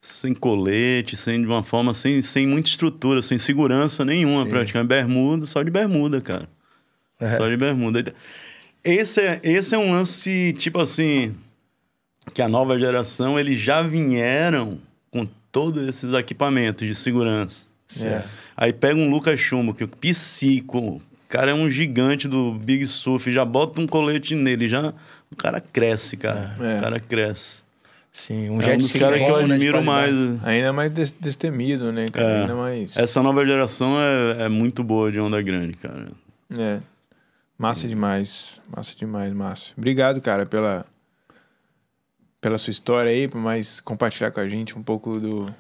sem 0.01 0.32
colete, 0.34 1.16
sem 1.16 1.40
de 1.40 1.46
uma 1.46 1.62
forma, 1.62 1.92
sem, 1.92 2.22
sem 2.22 2.46
muita 2.46 2.68
estrutura, 2.68 3.22
sem 3.22 3.38
segurança 3.38 4.05
nenhuma, 4.05 4.44
Sim. 4.44 4.51
praticamente. 4.51 4.88
Bermuda, 4.88 5.46
só 5.46 5.62
de 5.62 5.70
bermuda, 5.70 6.20
cara. 6.20 6.49
É. 7.20 7.36
Só 7.36 7.49
de 7.49 7.57
bermuda. 7.57 8.14
Esse 8.84 9.20
é, 9.20 9.40
esse 9.42 9.74
é 9.74 9.78
um 9.78 9.90
lance, 9.90 10.55
tipo 10.57 10.80
assim, 10.80 11.34
que 12.32 12.40
a 12.40 12.49
nova 12.49 12.78
geração, 12.78 13.38
eles 13.38 13.59
já 13.59 13.82
vieram 13.82 14.78
com 15.11 15.26
todos 15.51 15.86
esses 15.88 16.12
equipamentos 16.14 16.86
de 16.86 16.94
segurança. 16.94 17.66
É. 18.03 18.22
Aí 18.57 18.72
pega 18.72 18.99
um 18.99 19.11
Lucas 19.11 19.40
Chumbo, 19.40 19.74
que 19.74 19.82
é 19.82 19.86
o 19.86 19.88
psico, 19.88 20.78
o 20.78 21.03
cara 21.28 21.51
é 21.51 21.55
um 21.55 21.70
gigante 21.70 22.28
do 22.28 22.53
Big 22.53 22.86
Surf, 22.86 23.30
já 23.30 23.44
bota 23.44 23.80
um 23.80 23.86
colete 23.86 24.34
nele, 24.34 24.68
já 24.68 24.94
o 25.30 25.36
cara 25.36 25.61
cresce, 25.61 26.16
cara. 26.16 26.57
É. 26.61 26.78
O 26.78 26.80
cara 26.80 27.01
cresce. 27.01 27.62
Sim, 28.13 28.51
um 28.51 28.55
É 28.55 28.59
um 28.59 28.61
jet 28.63 28.77
dos 28.79 28.87
ski 28.87 28.99
caras 28.99 29.19
que 29.19 29.25
eu 29.25 29.37
né, 29.39 29.47
de 29.47 29.53
admiro 29.53 29.83
mais. 29.85 30.13
Ainda 30.45 30.73
mais 30.73 30.91
des- 30.91 31.13
destemido, 31.13 31.93
né, 31.93 32.09
cara? 32.11 32.29
É. 32.29 32.41
Ainda 32.43 32.55
mais. 32.55 32.97
Essa 32.97 33.23
nova 33.23 33.45
geração 33.47 33.97
é, 34.01 34.45
é 34.45 34.49
muito 34.49 34.83
boa 34.83 35.13
de 35.13 35.21
onda 35.21 35.41
grande, 35.41 35.75
cara. 35.75 36.09
É. 36.59 36.81
Massa 37.57 37.87
demais. 37.89 38.61
Massa 38.75 38.97
demais, 38.97 39.33
Márcio. 39.33 39.75
Obrigado, 39.77 40.21
cara, 40.21 40.47
pela, 40.47 40.87
pela 42.41 42.57
sua 42.59 42.71
história 42.71 43.11
aí, 43.11 43.29
por 43.29 43.41
mais 43.41 43.81
compartilhar 43.81 44.31
com 44.31 44.41
a 44.41 44.49
gente 44.49 44.79
um 44.79 44.83
pouco 44.83 45.19
do, 45.19 45.53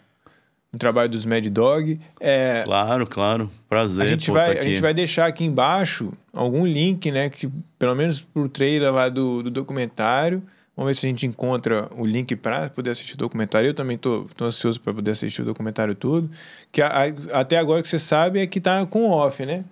trabalho 0.78 1.08
dos 1.08 1.24
Mad 1.24 1.44
Dog. 1.46 2.00
É, 2.20 2.62
Claro, 2.64 3.06
claro. 3.06 3.50
Prazer, 3.68 4.04
a, 4.04 4.06
gente 4.08 4.26
pô, 4.28 4.32
vai, 4.34 4.54
tá 4.54 4.60
a 4.60 4.64
gente 4.64 4.80
vai 4.80 4.94
deixar 4.94 5.26
aqui 5.26 5.44
embaixo 5.44 6.12
algum 6.32 6.64
link, 6.64 7.10
né? 7.10 7.28
Que, 7.28 7.50
pelo 7.78 7.94
menos 7.94 8.20
pro 8.20 8.48
trailer 8.48 8.92
lá 8.92 9.08
do, 9.08 9.42
do 9.42 9.50
documentário. 9.50 10.42
Vamos 10.78 10.90
ver 10.90 10.94
se 10.94 11.06
a 11.06 11.08
gente 11.08 11.26
encontra 11.26 11.88
o 11.96 12.06
link 12.06 12.36
para 12.36 12.70
poder 12.70 12.90
assistir 12.90 13.14
o 13.14 13.16
documentário. 13.16 13.66
Eu 13.66 13.74
também 13.74 13.98
tô, 13.98 14.26
tô 14.36 14.44
ansioso 14.44 14.80
para 14.80 14.94
poder 14.94 15.10
assistir 15.10 15.42
o 15.42 15.44
documentário 15.44 15.92
todo. 15.92 16.30
Que 16.70 16.80
a- 16.80 16.86
a- 17.32 17.40
até 17.40 17.58
agora 17.58 17.82
que 17.82 17.88
você 17.88 17.98
sabe 17.98 18.38
é 18.38 18.46
que 18.46 18.60
tá 18.60 18.86
com 18.86 19.10
off, 19.10 19.44
né? 19.44 19.64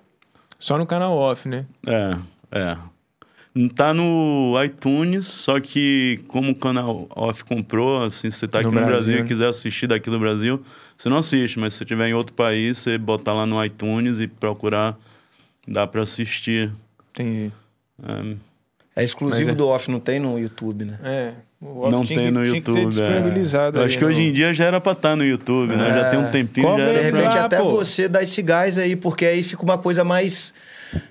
Só 0.58 0.76
no 0.76 0.84
canal 0.84 1.16
off, 1.16 1.48
né? 1.48 1.64
É, 1.86 2.16
é. 2.50 2.76
Tá 3.76 3.94
no 3.94 4.52
iTunes, 4.64 5.26
só 5.26 5.60
que 5.60 6.24
como 6.26 6.50
o 6.50 6.54
canal 6.56 7.06
Off 7.14 7.44
comprou, 7.44 8.02
assim, 8.02 8.28
se 8.30 8.38
você 8.38 8.48
tá 8.48 8.58
aqui 8.58 8.66
No 8.66 8.72
no, 8.74 8.84
Brasil, 8.84 8.94
Brasil, 8.96 9.16
né? 9.18 9.20
e 9.22 9.28
quiser 9.28 9.48
assistir 9.48 9.86
daqui 9.86 10.10
do 10.10 10.18
Brasil, 10.18 10.60
você 10.98 11.08
não 11.08 11.18
assiste, 11.18 11.58
mas 11.58 11.72
se 11.72 11.78
você 11.78 11.84
estiver 11.84 12.08
em 12.08 12.14
outro 12.14 12.34
país, 12.34 12.78
você 12.78 12.98
botar 12.98 13.32
lá 13.32 13.46
no 13.46 13.64
iTunes 13.64 14.18
e 14.18 14.26
procurar, 14.26 14.98
dá 15.68 15.86
pra 15.86 16.02
assistir. 16.02 16.70
Tem. 17.14 17.50
É, 18.02 18.36
É 18.96 19.04
exclusivo 19.04 19.50
é- 19.50 19.54
do 19.54 19.68
off, 19.68 19.90
não 19.90 20.00
tem 20.00 20.18
no 20.18 20.38
YouTube, 20.38 20.86
né? 20.86 20.98
É. 21.04 21.30
O 21.60 21.82
off 21.82 21.90
não 21.92 22.04
tem 22.06 22.16
que- 22.18 22.30
no 22.30 22.42
tinha 22.42 22.54
que 22.54 22.60
ter 22.62 22.70
YouTube. 22.80 23.00
é. 23.02 23.84
acho 23.84 23.98
que 23.98 24.04
no- 24.04 24.10
hoje 24.10 24.22
em 24.22 24.32
dia 24.32 24.52
já 24.54 24.64
era 24.64 24.80
pra 24.80 24.92
estar 24.92 25.14
no 25.14 25.24
YouTube, 25.24 25.76
né? 25.76 25.88
Já 25.90 26.10
tem 26.10 26.18
um 26.18 26.30
tempinho, 26.30 26.66
Cobra 26.66 26.84
já 26.86 26.92
De 26.92 26.98
era 26.98 27.08
pra... 27.10 27.18
repente 27.20 27.38
Ah, 27.38 27.44
até 27.44 27.58
pô. 27.58 27.70
você 27.70 28.08
dá 28.08 28.22
esse 28.22 28.40
gás 28.42 28.78
aí, 28.78 28.96
porque 28.96 29.24
aí 29.26 29.42
fica 29.42 29.62
uma 29.62 29.76
coisa 29.78 30.02
mais... 30.02 30.52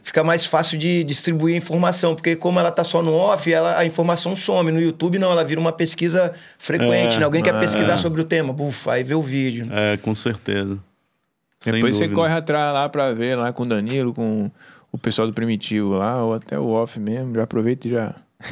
Fica 0.03 0.23
mais 0.23 0.45
fácil 0.45 0.77
de 0.79 1.03
distribuir 1.03 1.53
a 1.53 1.57
informação, 1.57 2.15
porque 2.15 2.35
como 2.35 2.59
ela 2.59 2.71
tá 2.71 2.83
só 2.83 3.01
no 3.03 3.13
off, 3.13 3.51
ela, 3.51 3.77
a 3.77 3.85
informação 3.85 4.33
some. 4.35 4.71
No 4.71 4.79
YouTube 4.81 5.19
não, 5.19 5.29
ela 5.31 5.43
vira 5.43 5.59
uma 5.59 5.71
pesquisa 5.73 6.31
frequente, 6.57 7.17
É, 7.17 7.19
né? 7.19 7.25
Alguém 7.25 7.43
quer 7.43 7.53
é. 7.53 7.59
pesquisar 7.59 7.97
sobre 7.97 8.21
o 8.21 8.23
tema, 8.23 8.53
buf, 8.53 8.89
aí 8.89 9.03
vê 9.03 9.13
o 9.13 9.21
vídeo. 9.21 9.65
né? 9.65 9.93
É, 9.93 9.97
com 9.97 10.15
certeza. 10.15 10.79
Sem 11.59 11.73
Depois 11.73 11.97
você 11.97 12.07
corre 12.07 12.33
atrás 12.33 12.73
lá 12.73 12.87
pra 12.87 13.11
ver 13.13 13.35
lá 13.35 13.51
com 13.51 13.63
o 13.63 13.65
Danilo, 13.65 14.13
com 14.13 14.49
o 14.95 14.97
pessoal 14.97 15.27
do 15.27 15.33
Primitivo 15.33 15.93
lá, 15.97 16.23
ou 16.23 16.33
até 16.33 16.57
o 16.59 16.67
off 16.69 16.99
mesmo. 16.99 17.33
Já 17.35 17.43
aproveita 17.43 17.87
e 17.87 17.91
já. 17.91 18.15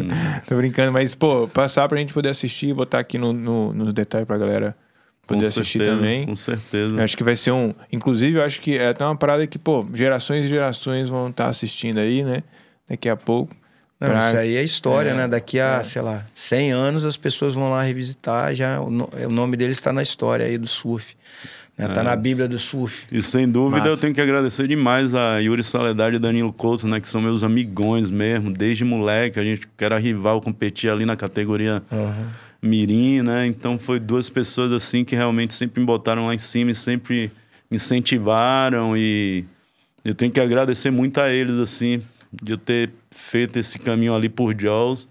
Tô 0.48 0.56
brincando, 0.56 0.92
mas, 0.92 1.14
pô, 1.14 1.48
passar 1.48 1.88
pra 1.88 1.98
gente 1.98 2.12
poder 2.12 2.28
assistir, 2.30 2.74
botar 2.74 2.98
aqui 2.98 3.18
no, 3.18 3.32
no- 3.32 3.72
nos 3.72 3.92
detalhes 3.92 4.26
pra 4.26 4.38
galera 4.38 4.76
poder 5.26 5.42
Com 5.42 5.46
assistir 5.48 5.78
certeza, 5.78 5.96
também. 5.96 6.26
Com 6.26 6.36
certeza. 6.36 6.92
Eu 6.96 7.02
acho 7.04 7.16
que 7.16 7.24
vai 7.24 7.36
ser 7.36 7.50
um. 7.50 7.74
Inclusive, 7.92 8.38
eu 8.38 8.42
acho 8.44 8.60
que 8.60 8.76
é 8.78 8.88
até 8.88 9.04
uma 9.04 9.16
parada 9.16 9.46
que, 9.46 9.58
pô, 9.58 9.86
gerações 9.92 10.44
e 10.44 10.48
gerações 10.48 11.08
vão 11.08 11.28
estar 11.28 11.48
assistindo 11.48 11.98
aí, 11.98 12.22
né? 12.24 12.42
Daqui 12.88 13.08
a 13.08 13.16
pouco. 13.16 13.54
Não, 13.98 14.08
Pra- 14.10 14.18
isso 14.18 14.36
aí 14.36 14.56
é 14.56 14.62
história, 14.62 15.10
é, 15.10 15.14
né? 15.14 15.26
Daqui 15.26 15.58
a, 15.58 15.82
sei 15.82 16.02
lá, 16.02 16.24
100 16.34 16.70
anos 16.70 17.04
as 17.06 17.16
pessoas 17.16 17.54
vão 17.54 17.70
lá 17.70 17.82
revisitar, 17.82 18.54
já 18.54 18.78
o, 18.80 18.90
no- 18.90 19.08
o 19.26 19.30
nome 19.30 19.56
dele 19.56 19.72
está 19.72 19.92
na 19.92 20.02
história 20.02 20.44
aí 20.44 20.58
do 20.58 20.66
surf. 20.66 21.16
Né? 21.76 21.88
Tá 21.88 22.00
É. 22.00 22.04
na 22.04 22.16
Bíblia 22.16 22.48
do 22.48 22.58
surf. 22.58 23.06
E 23.12 23.22
sem 23.22 23.46
dúvida 23.48 23.80
Massa. 23.80 23.90
eu 23.90 23.96
tenho 23.98 24.14
que 24.14 24.20
agradecer 24.20 24.66
demais 24.66 25.14
a 25.14 25.38
Yuri 25.38 25.62
Soledade 25.62 26.16
e 26.16 26.18
Danilo 26.18 26.52
Couto, 26.52 26.88
né? 26.88 27.00
Que 27.00 27.08
são 27.08 27.20
meus 27.20 27.44
amigões 27.44 28.10
mesmo, 28.10 28.50
desde 28.52 28.82
moleque. 28.84 29.38
A 29.38 29.44
gente 29.44 29.68
era 29.78 29.98
rival, 29.98 30.40
competia 30.40 30.92
ali 30.92 31.04
na 31.04 31.16
categoria 31.16 31.82
Mirim, 32.62 33.20
né? 33.22 33.46
Então 33.46 33.78
foi 33.78 34.00
duas 34.00 34.30
pessoas 34.30 34.72
assim 34.72 35.04
que 35.04 35.14
realmente 35.14 35.52
sempre 35.54 35.80
me 35.80 35.86
botaram 35.86 36.26
lá 36.26 36.34
em 36.34 36.38
cima 36.38 36.70
e 36.70 36.74
sempre 36.74 37.30
me 37.70 37.76
incentivaram. 37.76 38.96
E 38.96 39.44
eu 40.04 40.14
tenho 40.14 40.32
que 40.32 40.40
agradecer 40.40 40.90
muito 40.90 41.20
a 41.20 41.30
eles, 41.30 41.58
assim, 41.58 42.02
de 42.32 42.52
eu 42.52 42.58
ter 42.58 42.90
feito 43.10 43.58
esse 43.58 43.78
caminho 43.78 44.14
ali 44.14 44.28
por 44.30 44.58
Jaws, 44.58 45.06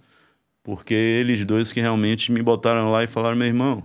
porque 0.64 0.94
eles 0.96 1.46
dois 1.46 1.72
que 1.72 1.80
realmente 1.80 2.32
me 2.32 2.42
botaram 2.42 2.92
lá 2.92 3.04
e 3.04 3.08
falaram, 3.08 3.36
meu 3.36 3.48
irmão. 3.48 3.84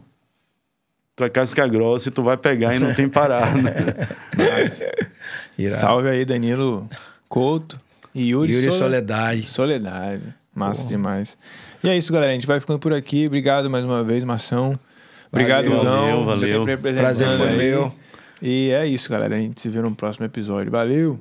Tu 1.21 1.25
é 1.25 1.29
casca 1.29 1.69
grossa 1.69 2.09
e 2.09 2.11
tu 2.11 2.23
vai 2.23 2.35
pegar 2.39 2.75
e 2.75 2.79
não 2.79 2.95
tem 2.95 3.07
parada. 3.07 4.09
Salve 5.79 6.09
aí, 6.09 6.25
Danilo 6.25 6.89
Couto 7.29 7.79
e 8.15 8.31
Yuri, 8.31 8.55
Yuri 8.55 8.67
Sole- 8.69 8.79
Soledade. 8.79 9.43
Soledade. 9.43 10.23
Massa 10.55 10.89
demais. 10.89 11.37
E 11.85 11.91
é 11.91 11.99
isso, 11.99 12.11
galera. 12.11 12.31
A 12.33 12.35
gente 12.35 12.47
vai 12.47 12.59
ficando 12.59 12.79
por 12.79 12.95
aqui. 12.95 13.27
Obrigado 13.27 13.69
mais 13.69 13.85
uma 13.85 14.03
vez, 14.03 14.25
Mação. 14.25 14.81
Obrigado, 15.31 15.69
Valeu, 15.69 15.85
Gão. 15.85 16.25
valeu. 16.25 16.65
Representando 16.65 17.05
Prazer 17.05 17.29
foi 17.37 17.49
aí. 17.49 17.57
meu. 17.59 17.95
E 18.41 18.71
é 18.71 18.87
isso, 18.87 19.11
galera. 19.11 19.37
A 19.37 19.39
gente 19.39 19.61
se 19.61 19.69
vê 19.69 19.83
no 19.83 19.95
próximo 19.95 20.25
episódio. 20.25 20.73
Valeu! 20.73 21.21